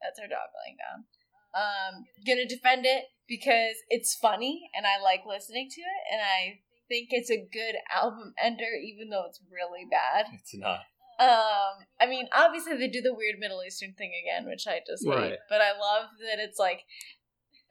that's 0.00 0.20
our 0.20 0.28
dog 0.28 0.54
laying 0.62 0.78
down. 0.78 1.10
Um, 1.58 2.04
gonna 2.24 2.46
defend 2.46 2.86
it 2.86 3.06
because 3.26 3.74
it's 3.88 4.14
funny 4.14 4.70
and 4.76 4.86
I 4.86 5.02
like 5.02 5.22
listening 5.26 5.68
to 5.70 5.80
it, 5.80 6.12
and 6.12 6.22
I 6.22 6.60
think 6.86 7.08
it's 7.10 7.32
a 7.32 7.48
good 7.52 7.74
album 7.92 8.32
ender, 8.40 8.78
even 8.80 9.10
though 9.10 9.24
it's 9.26 9.40
really 9.50 9.86
bad. 9.90 10.26
it's 10.34 10.54
not. 10.54 10.86
Um, 11.18 11.82
I 12.00 12.06
mean, 12.06 12.28
obviously 12.32 12.76
they 12.76 12.86
do 12.86 13.02
the 13.02 13.12
weird 13.12 13.40
Middle 13.40 13.64
Eastern 13.66 13.92
thing 13.94 14.12
again, 14.22 14.48
which 14.48 14.68
I 14.68 14.78
just 14.86 15.04
hate. 15.04 15.16
Right. 15.16 15.38
But 15.48 15.60
I 15.60 15.72
love 15.72 16.10
that 16.20 16.38
it's 16.38 16.60
like 16.60 16.82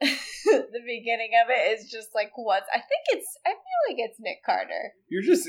the 0.00 0.82
beginning 0.86 1.32
of 1.42 1.50
it 1.50 1.78
is 1.78 1.90
just 1.90 2.08
like 2.14 2.30
what's. 2.36 2.66
I 2.72 2.78
think 2.78 3.04
it's. 3.10 3.26
I 3.46 3.50
feel 3.50 3.80
like 3.88 3.96
it's 3.98 4.18
Nick 4.20 4.44
Carter. 4.44 4.92
You're 5.08 5.22
just 5.22 5.48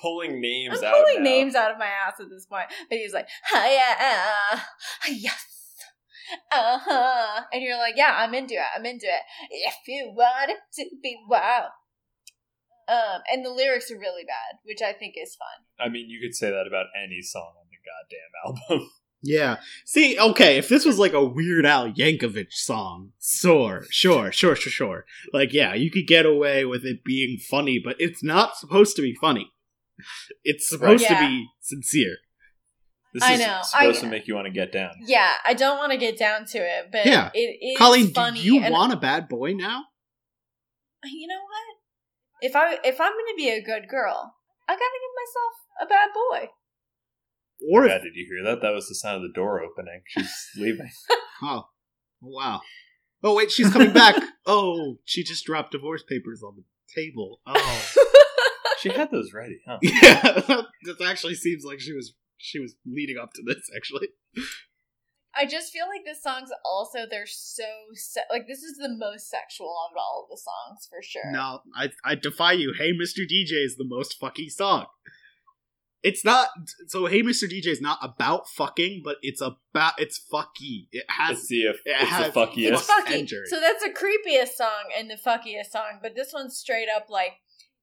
pulling 0.00 0.40
names 0.40 0.78
I'm 0.78 0.84
out. 0.84 0.94
pulling 0.94 1.22
names 1.22 1.54
out 1.54 1.70
of 1.70 1.78
my 1.78 1.86
ass 1.86 2.14
at 2.20 2.30
this 2.30 2.46
point. 2.46 2.66
But 2.88 2.98
he's 2.98 3.12
like, 3.12 3.28
hiya, 3.50 4.62
yes. 5.08 5.48
Uh 6.50 6.78
huh. 6.80 7.42
And 7.52 7.62
you're 7.62 7.76
like, 7.76 7.94
yeah, 7.96 8.16
I'm 8.16 8.34
into 8.34 8.54
it. 8.54 8.66
I'm 8.74 8.86
into 8.86 9.06
it. 9.06 9.22
If 9.50 9.74
you 9.86 10.12
want 10.14 10.50
it 10.50 10.58
to 10.74 10.86
be 11.02 11.16
wow. 11.28 11.68
Um, 12.88 13.22
and 13.30 13.44
the 13.44 13.50
lyrics 13.50 13.90
are 13.90 13.98
really 13.98 14.24
bad, 14.24 14.58
which 14.64 14.82
I 14.82 14.92
think 14.92 15.14
is 15.16 15.36
fun. 15.36 15.86
I 15.86 15.88
mean, 15.88 16.08
you 16.08 16.20
could 16.20 16.34
say 16.34 16.50
that 16.50 16.66
about 16.66 16.86
any 17.00 17.22
song 17.22 17.54
on 17.58 17.66
the 17.70 17.78
goddamn 17.84 18.32
album. 18.44 18.90
Yeah. 19.22 19.56
See, 19.84 20.18
okay, 20.18 20.58
if 20.58 20.68
this 20.68 20.84
was 20.84 20.98
like 20.98 21.12
a 21.12 21.24
Weird 21.24 21.64
Al 21.64 21.92
Yankovic 21.92 22.52
song, 22.52 23.12
sure, 23.20 23.84
sure, 23.88 24.32
sure, 24.32 24.56
sure, 24.56 24.72
sure. 24.72 25.04
Like, 25.32 25.52
yeah, 25.52 25.74
you 25.74 25.90
could 25.92 26.06
get 26.08 26.26
away 26.26 26.64
with 26.64 26.84
it 26.84 27.04
being 27.04 27.38
funny, 27.38 27.80
but 27.82 27.96
it's 28.00 28.22
not 28.24 28.56
supposed 28.56 28.96
to 28.96 29.02
be 29.02 29.14
funny. 29.14 29.52
It's 30.42 30.68
supposed 30.68 31.04
Right. 31.08 31.14
to 31.20 31.26
be 31.26 31.46
sincere. 31.60 32.16
This 33.14 33.22
I 33.22 33.32
is 33.34 33.40
know, 33.40 33.60
supposed 33.62 33.98
I- 33.98 34.00
to 34.00 34.06
make 34.08 34.26
you 34.26 34.34
want 34.34 34.46
to 34.46 34.52
get 34.52 34.72
down. 34.72 34.94
Yeah, 35.04 35.30
I 35.44 35.54
don't 35.54 35.76
want 35.78 35.92
to 35.92 35.98
get 35.98 36.18
down 36.18 36.44
to 36.46 36.58
it, 36.58 36.88
but 36.90 37.06
Yeah. 37.06 37.30
it 37.34 37.58
is 37.62 37.78
Colleen, 37.78 38.08
funny. 38.12 38.40
do 38.40 38.46
you 38.46 38.70
want 38.70 38.92
a 38.92 38.96
bad 38.96 39.28
boy 39.28 39.52
now? 39.52 39.84
you 41.04 41.26
know 41.28 41.42
what? 41.42 41.76
If 42.40 42.56
I 42.56 42.74
if 42.84 43.00
I'm 43.00 43.12
gonna 43.12 43.36
be 43.36 43.50
a 43.50 43.60
good 43.62 43.88
girl, 43.88 44.34
I 44.68 44.72
gotta 44.72 45.00
give 45.02 45.14
myself 45.22 45.54
a 45.82 45.86
bad 45.86 46.08
boy. 46.14 46.48
Or 47.70 47.86
Yeah, 47.86 47.96
if, 47.96 48.02
did 48.02 48.14
you 48.14 48.26
hear 48.28 48.44
that? 48.50 48.62
That 48.62 48.72
was 48.74 48.88
the 48.88 48.94
sound 48.94 49.16
of 49.16 49.22
the 49.22 49.32
door 49.34 49.60
opening. 49.62 50.02
She's 50.06 50.48
leaving. 50.56 50.90
oh, 51.42 51.64
wow. 52.20 52.60
Oh 53.22 53.34
wait, 53.36 53.50
she's 53.52 53.70
coming 53.70 53.92
back. 53.92 54.16
oh, 54.46 54.96
she 55.04 55.22
just 55.22 55.44
dropped 55.44 55.72
divorce 55.72 56.02
papers 56.08 56.42
on 56.42 56.56
the 56.56 56.64
table. 56.94 57.40
Oh, 57.46 57.92
she 58.80 58.88
had 58.90 59.10
those 59.12 59.32
ready, 59.32 59.60
huh? 59.66 59.78
yeah. 59.80 60.22
That 60.42 61.00
actually 61.06 61.34
seems 61.34 61.64
like 61.64 61.78
she 61.80 61.92
was 61.92 62.14
she 62.36 62.58
was 62.58 62.74
leading 62.84 63.16
up 63.22 63.32
to 63.34 63.42
this. 63.46 63.70
Actually, 63.76 64.08
I 65.36 65.46
just 65.46 65.72
feel 65.72 65.86
like 65.86 66.02
the 66.04 66.18
songs 66.20 66.50
also 66.64 67.06
they're 67.08 67.26
so 67.26 67.62
se- 67.94 68.22
like 68.28 68.48
this 68.48 68.64
is 68.64 68.76
the 68.76 68.88
most 68.88 69.30
sexual 69.30 69.72
of 69.88 69.96
all 69.96 70.24
of 70.24 70.30
the 70.30 70.36
songs 70.42 70.88
for 70.90 71.00
sure. 71.00 71.30
no, 71.30 71.60
I 71.76 71.90
I 72.04 72.16
defy 72.16 72.52
you. 72.52 72.74
Hey, 72.76 72.90
Mr. 72.90 73.20
DJ 73.20 73.64
is 73.64 73.76
the 73.76 73.86
most 73.86 74.20
fucky 74.20 74.50
song. 74.50 74.86
It's 76.02 76.24
not 76.24 76.48
so. 76.88 77.06
Hey, 77.06 77.22
Mr. 77.22 77.44
DJ 77.44 77.66
is 77.68 77.80
not 77.80 77.98
about 78.02 78.48
fucking, 78.48 79.02
but 79.04 79.16
it's 79.22 79.40
about 79.40 79.92
it's 79.98 80.20
fucky. 80.32 80.88
It 80.90 81.04
has 81.08 81.38
It's 81.38 81.48
the, 81.48 81.62
it 81.66 81.76
it's 81.86 82.10
has- 82.10 82.32
the 82.32 82.40
fuckiest. 82.40 82.72
It's 82.72 82.90
fucky. 82.90 83.10
Injury. 83.18 83.46
So 83.46 83.60
that's 83.60 83.84
the 83.84 83.90
creepiest 83.90 84.54
song 84.54 84.90
and 84.98 85.08
the 85.08 85.14
fuckiest 85.16 85.70
song, 85.70 86.00
but 86.02 86.14
this 86.16 86.32
one's 86.32 86.56
straight 86.56 86.88
up 86.94 87.06
like 87.08 87.34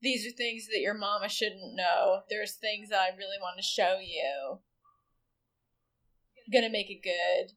these 0.01 0.25
are 0.27 0.31
things 0.35 0.67
that 0.67 0.79
your 0.79 0.93
mama 0.97 1.29
shouldn't 1.29 1.75
know. 1.75 2.21
There's 2.29 2.53
things 2.55 2.89
that 2.89 2.99
I 2.99 3.09
really 3.15 3.37
want 3.41 3.57
to 3.57 3.63
show 3.63 3.97
you. 4.01 4.59
Gonna 6.51 6.69
make 6.69 6.89
it 6.89 7.01
good. 7.03 7.53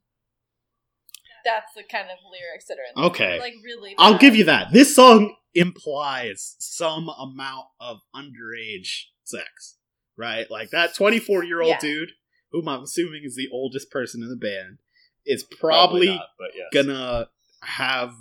That's 1.45 1.73
the 1.75 1.83
kind 1.83 2.09
of 2.11 2.19
lyrics 2.31 2.67
that 2.69 2.75
are 2.75 2.87
in 2.95 3.01
there. 3.03 3.11
Okay. 3.11 3.41
Like 3.41 3.55
really 3.65 3.95
I'll 3.99 4.19
give 4.19 4.37
you 4.37 4.45
that. 4.45 4.73
This 4.73 4.95
song 4.95 5.35
implies 5.55 6.57
some 6.61 7.09
amount 7.09 7.67
of 7.81 7.99
underage 8.15 9.07
sex, 9.25 9.79
right? 10.17 10.51
Like 10.51 10.71
that 10.71 10.95
24 10.95 11.45
year 11.45 11.61
old 11.61 11.71
Yeah. 11.71 11.79
dude, 11.81 12.13
whom 12.51 12.69
I'm 12.69 12.83
assuming 12.83 13.23
is 13.25 13.37
the 13.37 13.49
oldest 13.53 13.91
person 13.91 14.23
in 14.23 14.29
the 14.29 14.37
band, 14.37 14.79
is 15.25 15.43
probably, 15.45 16.09
not, 16.09 16.27
yes. 16.55 16.67
gonna 16.73 17.29
have 17.63 18.15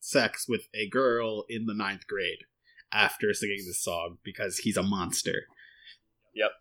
sex 0.00 0.46
with 0.48 0.68
a 0.74 0.88
girl 0.88 1.44
in 1.48 1.66
the 1.66 1.74
ninth 1.74 2.06
grade 2.06 2.44
after 2.92 3.32
singing 3.34 3.64
this 3.66 3.82
song 3.82 4.18
because 4.22 4.58
he's 4.58 4.76
a 4.76 4.82
monster. 4.82 5.46
Yep. 6.34 6.52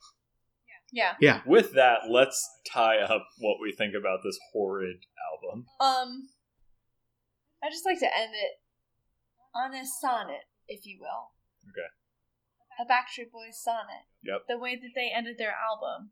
Yeah. 0.92 1.16
Yeah. 1.20 1.42
With 1.46 1.74
that, 1.74 2.10
let's 2.10 2.48
tie 2.72 3.00
up 3.00 3.26
what 3.40 3.58
we 3.62 3.72
think 3.72 3.96
about 3.96 4.20
this 4.24 4.38
horrid 4.52 4.98
album. 5.32 5.66
Um 5.80 6.30
I 7.64 7.70
just 7.70 7.86
like 7.86 8.00
to 8.00 8.06
end 8.18 8.34
it 8.34 8.60
on 9.56 9.74
a 9.74 9.86
sonnet, 9.86 10.42
if 10.68 10.86
you 10.86 10.98
will. 11.00 11.32
Okay. 11.70 11.88
A 12.80 12.86
Backstreet 12.86 13.32
Boys 13.32 13.61
sonnet. 13.61 14.09
Yep. 14.24 14.47
The 14.47 14.57
way 14.57 14.76
that 14.76 14.93
they 14.95 15.11
ended 15.13 15.38
their 15.38 15.53
album. 15.53 16.11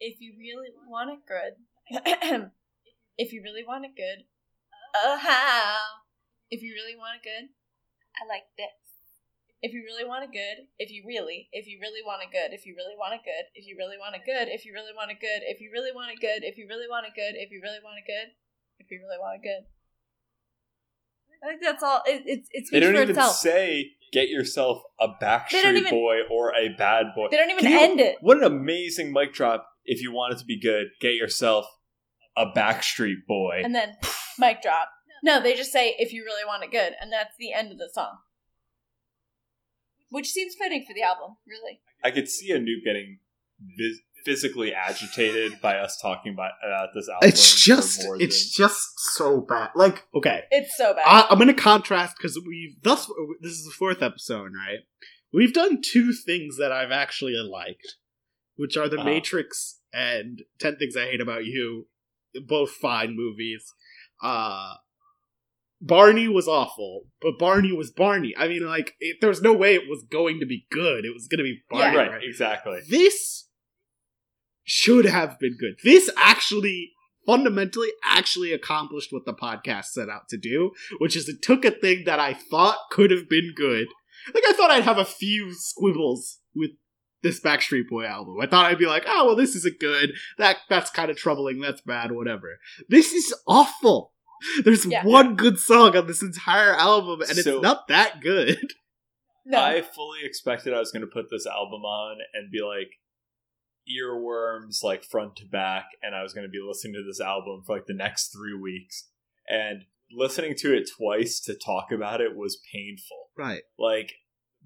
If 0.00 0.20
you 0.20 0.34
really 0.36 0.74
want 0.86 1.14
it 1.14 1.22
good, 1.24 1.54
if 3.16 3.32
you 3.32 3.42
really 3.42 3.62
want 3.62 3.86
it 3.86 3.94
good, 3.94 4.26
oh 4.98 5.16
how? 5.16 6.02
If 6.50 6.60
you 6.60 6.74
really 6.74 6.98
want 6.98 7.22
it 7.22 7.24
good, 7.24 7.54
I 8.18 8.26
like 8.26 8.50
this. 8.58 8.74
If 9.62 9.70
you 9.70 9.86
really 9.86 10.02
want 10.02 10.26
it 10.26 10.34
good, 10.34 10.66
if 10.82 10.90
you 10.90 11.06
really, 11.06 11.46
if 11.54 11.70
you 11.70 11.78
really 11.78 12.02
want 12.02 12.26
it 12.26 12.34
good, 12.34 12.50
if 12.50 12.66
you 12.66 12.74
really 12.74 12.98
want 12.98 13.14
it 13.14 13.22
good, 13.22 13.46
if 13.54 13.62
you 13.62 13.78
really 13.78 13.94
want 13.94 14.18
it 14.18 14.26
good, 14.26 14.50
if 14.50 14.66
you 14.66 14.74
really 14.74 14.90
want 14.90 15.14
it 15.14 15.22
good, 15.22 15.46
if 15.46 15.62
you 15.62 15.70
really 15.70 15.94
want 15.94 16.10
it 16.10 16.18
good, 16.18 16.42
if 16.42 16.58
you 16.58 16.66
really 16.66 16.90
want 16.90 17.06
it 17.06 17.14
good, 17.14 17.38
if 17.38 17.54
you 17.54 17.62
really 17.62 17.78
want 17.78 18.02
it 18.02 18.10
good, 18.10 18.34
if 18.82 18.90
you 18.90 18.98
really 18.98 19.22
want 19.22 19.38
it 19.38 19.46
good. 19.46 19.70
I 21.42 21.48
think 21.48 21.60
that's 21.62 21.82
all. 21.82 22.02
It, 22.06 22.22
it's 22.26 22.48
it's 22.52 22.70
They 22.70 22.80
don't 22.80 22.94
even 22.94 23.10
itself. 23.10 23.34
say 23.36 23.92
get 24.12 24.28
yourself 24.28 24.82
a 25.00 25.08
Backstreet 25.22 25.74
even- 25.76 25.90
Boy 25.90 26.18
or 26.30 26.54
a 26.54 26.68
bad 26.76 27.06
boy. 27.16 27.28
they 27.30 27.36
don't 27.36 27.50
even 27.50 27.64
you- 27.70 27.78
end 27.80 28.00
it. 28.00 28.18
What 28.20 28.36
an 28.38 28.44
amazing 28.44 29.12
mic 29.12 29.32
drop. 29.32 29.66
If 29.84 30.00
you 30.02 30.12
want 30.12 30.34
it 30.34 30.38
to 30.38 30.44
be 30.44 30.60
good, 30.60 30.88
get 31.00 31.14
yourself 31.14 31.66
a 32.36 32.46
Backstreet 32.46 33.26
Boy. 33.26 33.62
and 33.64 33.74
then 33.74 33.96
mic 34.38 34.62
drop. 34.62 34.88
No, 35.24 35.40
they 35.40 35.54
just 35.54 35.72
say 35.72 35.94
if 35.98 36.12
you 36.12 36.24
really 36.24 36.44
want 36.44 36.62
it 36.64 36.70
good, 36.70 36.94
and 37.00 37.12
that's 37.12 37.34
the 37.38 37.52
end 37.52 37.72
of 37.72 37.78
the 37.78 37.88
song. 37.92 38.18
Which 40.10 40.28
seems 40.30 40.54
fitting 40.54 40.84
for 40.86 40.92
the 40.94 41.02
album, 41.02 41.36
really. 41.46 41.80
I 42.04 42.10
could 42.10 42.28
see 42.28 42.50
a 42.50 42.58
Nuke 42.58 42.84
getting 42.84 43.18
vis- 43.78 44.00
physically 44.24 44.72
agitated 44.74 45.60
by 45.60 45.76
us 45.76 45.98
talking 46.00 46.32
about, 46.32 46.52
about 46.66 46.90
this 46.94 47.08
album. 47.08 47.28
It's 47.28 47.62
just, 47.64 48.04
it's 48.18 48.56
than- 48.56 48.66
just 48.66 48.88
so 49.14 49.40
bad. 49.40 49.70
Like, 49.74 50.04
okay, 50.14 50.42
It's 50.50 50.76
so 50.76 50.94
bad. 50.94 51.04
I, 51.06 51.26
I'm 51.30 51.38
going 51.38 51.48
to 51.48 51.54
contrast 51.54 52.16
because 52.16 52.38
we've 52.46 52.76
thus 52.82 53.10
this 53.40 53.52
is 53.52 53.64
the 53.64 53.74
fourth 53.78 54.02
episode, 54.02 54.52
right? 54.56 54.80
We've 55.32 55.52
done 55.54 55.80
two 55.82 56.12
things 56.12 56.56
that 56.58 56.72
I've 56.72 56.90
actually 56.92 57.34
liked, 57.34 57.96
which 58.56 58.76
are 58.76 58.88
The 58.88 58.96
Uh-huh. 58.96 59.04
Matrix 59.06 59.80
and 59.92 60.40
Ten 60.60 60.76
Things 60.76 60.96
I 60.96 61.04
Hate 61.06 61.20
About 61.20 61.44
You, 61.44 61.86
both 62.46 62.70
fine 62.70 63.16
movies. 63.16 63.64
Uh, 64.22 64.74
Barney 65.80 66.28
was 66.28 66.46
awful, 66.46 67.06
but 67.20 67.38
Barney 67.38 67.72
was 67.72 67.90
Barney. 67.90 68.32
I 68.38 68.46
mean, 68.46 68.64
like, 68.64 68.94
it, 69.00 69.16
there 69.20 69.28
was 69.30 69.42
no 69.42 69.52
way 69.52 69.74
it 69.74 69.88
was 69.88 70.04
going 70.08 70.38
to 70.40 70.46
be 70.46 70.66
good. 70.70 71.04
It 71.04 71.12
was 71.12 71.26
going 71.28 71.38
to 71.38 71.44
be 71.44 71.60
Barney. 71.68 71.96
right, 71.96 72.10
right? 72.10 72.22
exactly. 72.22 72.78
This 72.88 73.48
should 74.64 75.04
have 75.06 75.38
been 75.38 75.56
good. 75.58 75.74
This 75.84 76.10
actually 76.16 76.92
fundamentally 77.26 77.88
actually 78.04 78.52
accomplished 78.52 79.12
what 79.12 79.24
the 79.24 79.34
podcast 79.34 79.86
set 79.86 80.08
out 80.08 80.28
to 80.28 80.36
do, 80.36 80.72
which 80.98 81.16
is 81.16 81.28
it 81.28 81.40
took 81.42 81.64
a 81.64 81.70
thing 81.70 82.02
that 82.06 82.18
I 82.18 82.34
thought 82.34 82.78
could 82.90 83.10
have 83.10 83.28
been 83.28 83.52
good. 83.56 83.86
Like 84.34 84.44
I 84.48 84.52
thought 84.52 84.70
I'd 84.70 84.82
have 84.84 84.98
a 84.98 85.04
few 85.04 85.46
squibbles 85.52 86.36
with 86.54 86.70
this 87.22 87.40
Backstreet 87.40 87.88
Boy 87.88 88.04
album. 88.04 88.36
I 88.40 88.46
thought 88.46 88.66
I'd 88.66 88.78
be 88.78 88.86
like, 88.86 89.04
"Oh, 89.06 89.26
well 89.26 89.36
this 89.36 89.54
isn't 89.54 89.78
good. 89.78 90.12
That 90.38 90.56
that's 90.68 90.90
kind 90.90 91.10
of 91.10 91.16
troubling. 91.16 91.60
That's 91.60 91.80
bad, 91.82 92.10
whatever." 92.12 92.58
This 92.88 93.12
is 93.12 93.32
awful. 93.46 94.12
There's 94.64 94.84
Yeah. 94.86 95.04
one 95.04 95.36
good 95.36 95.58
song 95.60 95.96
on 95.96 96.08
this 96.08 96.20
entire 96.22 96.74
album 96.74 97.20
and 97.20 97.30
So- 97.30 97.54
it's 97.56 97.62
not 97.62 97.86
that 97.88 98.20
good. 98.20 98.58
no. 99.46 99.60
I 99.60 99.82
fully 99.82 100.24
expected 100.24 100.74
I 100.74 100.80
was 100.80 100.90
going 100.90 101.02
to 101.06 101.12
put 101.12 101.30
this 101.30 101.46
album 101.46 101.82
on 101.82 102.18
and 102.34 102.50
be 102.50 102.60
like 102.60 102.90
earworms, 103.88 104.82
like 104.82 105.04
front 105.04 105.36
to 105.36 105.46
back, 105.46 105.86
and 106.02 106.14
I 106.14 106.22
was 106.22 106.32
going 106.32 106.46
to 106.46 106.50
be 106.50 106.64
listening 106.64 106.94
to 106.94 107.04
this 107.04 107.20
album 107.20 107.62
for 107.66 107.76
like 107.76 107.86
the 107.86 107.94
next 107.94 108.28
three 108.28 108.54
weeks. 108.54 109.08
And 109.48 109.84
listening 110.12 110.54
to 110.58 110.74
it 110.74 110.88
twice 110.96 111.40
to 111.40 111.54
talk 111.54 111.90
about 111.92 112.20
it 112.20 112.36
was 112.36 112.60
painful. 112.72 113.30
Right. 113.36 113.62
Like 113.78 114.12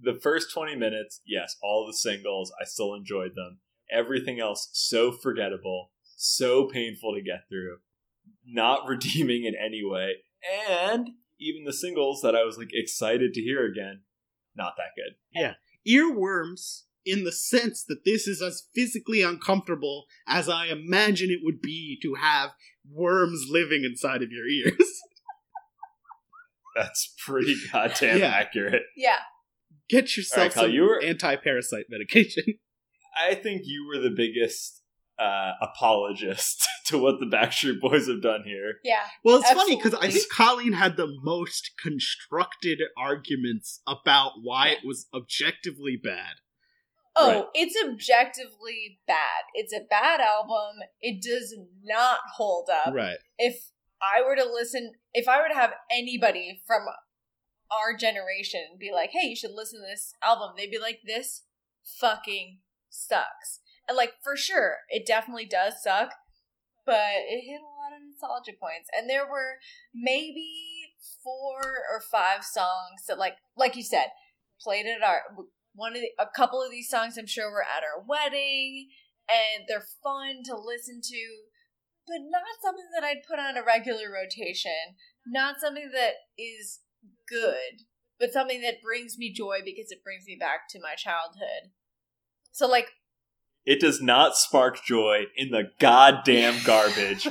the 0.01 0.19
first 0.21 0.53
20 0.53 0.77
minutes, 0.77 1.21
yes, 1.27 1.57
all 1.63 1.87
the 1.87 1.97
singles, 1.97 2.53
I 2.61 2.65
still 2.65 2.95
enjoyed 2.95 3.35
them. 3.35 3.61
Everything 3.91 4.41
else, 4.41 4.69
so 4.73 5.13
forgettable, 5.13 5.93
so 6.17 6.67
painful 6.67 7.15
to 7.15 7.23
get 7.23 7.49
through, 7.49 7.79
not 8.45 8.81
redeeming 8.89 9.45
in 9.45 9.55
any 9.55 9.83
way. 9.85 10.17
And 10.69 11.11
even 11.39 11.65
the 11.65 11.73
singles 11.73 12.21
that 12.23 12.35
I 12.35 12.45
was 12.45 12.59
like 12.59 12.71
excited 12.73 13.33
to 13.35 13.41
hear 13.41 13.67
again, 13.67 14.03
not 14.55 14.75
that 14.77 14.95
good. 14.97 15.17
Yeah. 15.33 15.55
Earworms 15.87 16.83
in 17.07 17.25
the 17.25 17.33
sense 17.33 17.85
that 17.89 18.05
this 18.05 18.27
is 18.27 18.43
as 18.43 18.69
physically 18.75 19.23
uncomfortable 19.23 20.05
as 20.27 20.49
I 20.49 20.67
imagine 20.67 21.31
it 21.31 21.41
would 21.43 21.61
be 21.63 21.99
to 22.03 22.15
have 22.15 22.51
worms 22.93 23.47
living 23.49 23.85
inside 23.85 24.23
of 24.23 24.31
your 24.31 24.47
ears. 24.47 24.77
That's 26.77 27.15
pretty 27.25 27.57
goddamn 27.73 28.19
Yeah. 28.19 28.27
accurate. 28.27 28.83
yeah. 28.97 29.19
Get 29.89 30.17
yourself 30.17 30.39
All 30.39 30.45
right, 30.45 30.53
Kyle, 30.53 30.63
some 30.65 30.73
you 30.73 30.83
were- 30.83 31.03
anti-parasite 31.03 31.87
medication. 31.89 32.45
I 33.29 33.35
think 33.35 33.63
you 33.65 33.87
were 33.87 34.01
the 34.03 34.15
biggest 34.15 34.83
uh, 35.19 35.53
apologist 35.63 36.67
to 36.87 36.99
what 36.99 37.19
the 37.21 37.27
Backstreet 37.27 37.81
Boys 37.81 38.09
have 38.09 38.21
done 38.21 38.43
here. 38.45 38.75
Yeah. 38.85 39.01
Well, 39.25 39.39
it's 39.39 39.51
funny 39.51 39.77
because 39.77 39.95
I 39.95 40.09
Absolutely. 40.09 40.19
think 40.21 40.33
Colleen 40.33 40.73
had 40.75 40.97
the 40.99 41.09
most 41.23 41.71
constructed 41.83 42.81
arguments 42.99 43.81
about 43.87 44.33
why 44.43 44.69
it 44.69 44.81
was 44.85 45.07
objectively 45.15 45.97
bad. 46.03 46.35
Oh, 47.19 47.29
Right. 47.31 47.45
it's 47.55 47.77
objectively 47.83 49.01
bad. 49.07 49.45
It's 49.55 49.73
a 49.73 49.81
bad 49.81 50.21
album. 50.21 50.81
It 51.01 51.23
does 51.23 51.55
not 51.83 52.21
hold 52.35 52.69
up. 52.69 52.93
Right. 52.95 53.17
If 53.39 53.71
I 54.03 54.23
were 54.23 54.37
to 54.37 54.45
listen, 54.45 54.93
if 55.15 55.27
I 55.27 55.41
were 55.41 55.49
to 55.49 55.55
have 55.55 55.73
anybody 55.91 56.63
from 56.67 56.87
our 57.71 57.97
generation 57.97 58.77
be 58.79 58.93
like, 58.93 59.11
"Hey, 59.11 59.29
you 59.29 59.37
should 59.37 59.53
listen 59.53 59.81
to 59.81 59.87
this 59.87 60.13
album," 60.23 60.55
they'd 60.57 60.71
be 60.71 60.79
like, 60.79 61.01
"This 61.07 61.45
fucking 61.83 62.61
sucks." 62.91 63.61
And 63.89 63.97
like 63.97 64.15
for 64.23 64.37
sure, 64.37 64.79
it 64.89 65.07
definitely 65.07 65.47
does 65.47 65.83
suck, 65.83 66.13
but 66.85 67.13
it 67.17 67.41
hit 67.47 67.61
a 67.61 67.65
lot 67.65 67.93
of 67.97 68.03
nostalgia 68.03 68.53
points. 68.53 68.89
And 68.97 69.09
there 69.09 69.27
were 69.27 69.59
maybe 69.95 70.95
four 71.23 71.61
or 71.91 72.01
five 72.01 72.45
songs 72.45 73.07
that, 73.09 73.19
like, 73.19 73.37
like 73.57 73.75
you 73.77 73.83
said, 73.83 74.09
played 74.61 74.87
at 74.87 75.03
our 75.03 75.23
one 75.77 75.95
of 75.95 76.01
the, 76.03 76.11
a 76.19 76.27
couple 76.35 76.61
of 76.63 76.71
these 76.73 76.89
songs. 76.89 77.17
I'm 77.17 77.27
sure 77.27 77.51
were 77.51 77.63
at 77.63 77.85
our 77.85 78.03
wedding, 78.05 78.89
and 79.29 79.65
they're 79.69 79.87
fun 80.03 80.43
to 80.47 80.57
listen 80.57 81.01
to 81.03 81.27
but 82.07 82.19
not 82.31 82.43
something 82.63 82.87
that 82.95 83.05
I'd 83.05 83.25
put 83.29 83.39
on 83.41 83.57
a 83.57 83.65
regular 83.65 84.05
rotation. 84.13 84.71
Not 85.27 85.57
something 85.61 85.91
that 85.93 86.13
is 86.39 86.79
good, 87.29 87.83
but 88.21 88.33
something 88.33 88.63
that 88.63 88.81
brings 88.83 89.19
me 89.19 89.33
joy 89.33 89.59
because 89.65 89.91
it 89.91 90.05
brings 90.05 90.25
me 90.27 90.37
back 90.39 90.69
to 90.71 90.81
my 90.81 90.95
childhood. 90.97 91.73
So, 92.53 92.69
like, 92.69 92.91
It 93.65 93.81
does 93.81 94.01
not 94.01 94.37
spark 94.37 94.85
joy 94.85 95.25
in 95.37 95.51
the 95.51 95.65
goddamn 95.81 96.55
garbage. 96.65 97.27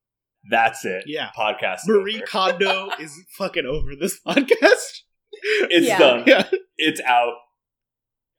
That's 0.50 0.84
it. 0.84 1.04
Yeah. 1.06 1.30
Podcast. 1.36 1.80
Marie 1.88 2.18
over. 2.18 2.26
Kondo 2.26 2.90
is 3.00 3.20
fucking 3.36 3.66
over 3.66 3.96
this 3.98 4.20
podcast. 4.26 5.00
It's 5.42 5.88
Yeah. 5.88 5.98
done. 5.98 6.22
Yeah. 6.26 6.48
It's 6.78 7.00
out. 7.00 7.34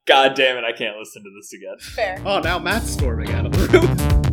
God 0.08 0.34
damn 0.36 0.58
it! 0.58 0.64
I 0.64 0.72
can't 0.72 0.98
listen 0.98 1.24
to 1.24 1.30
this 1.30 1.54
again. 1.54 1.78
Fair. 1.80 2.22
Oh, 2.26 2.40
now 2.40 2.58
Matt's 2.60 2.90
storming 2.90 3.32
out 3.34 3.46
of 3.46 3.52
the 3.52 3.68
room. 3.68 4.22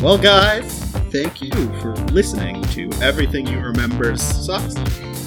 Well, 0.00 0.16
guys, 0.16 0.80
thank 1.10 1.42
you 1.42 1.50
for 1.80 1.92
listening 2.12 2.62
to 2.68 2.88
Everything 3.02 3.48
You 3.48 3.58
Remember 3.58 4.16
Sucks. 4.16 4.76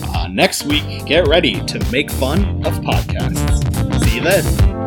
Uh, 0.02 0.28
next 0.28 0.64
week, 0.64 1.06
get 1.06 1.28
ready 1.28 1.62
to 1.66 1.92
make 1.92 2.10
fun 2.10 2.66
of 2.66 2.74
podcasts. 2.76 4.04
See 4.06 4.16
you 4.16 4.22
then. 4.22 4.81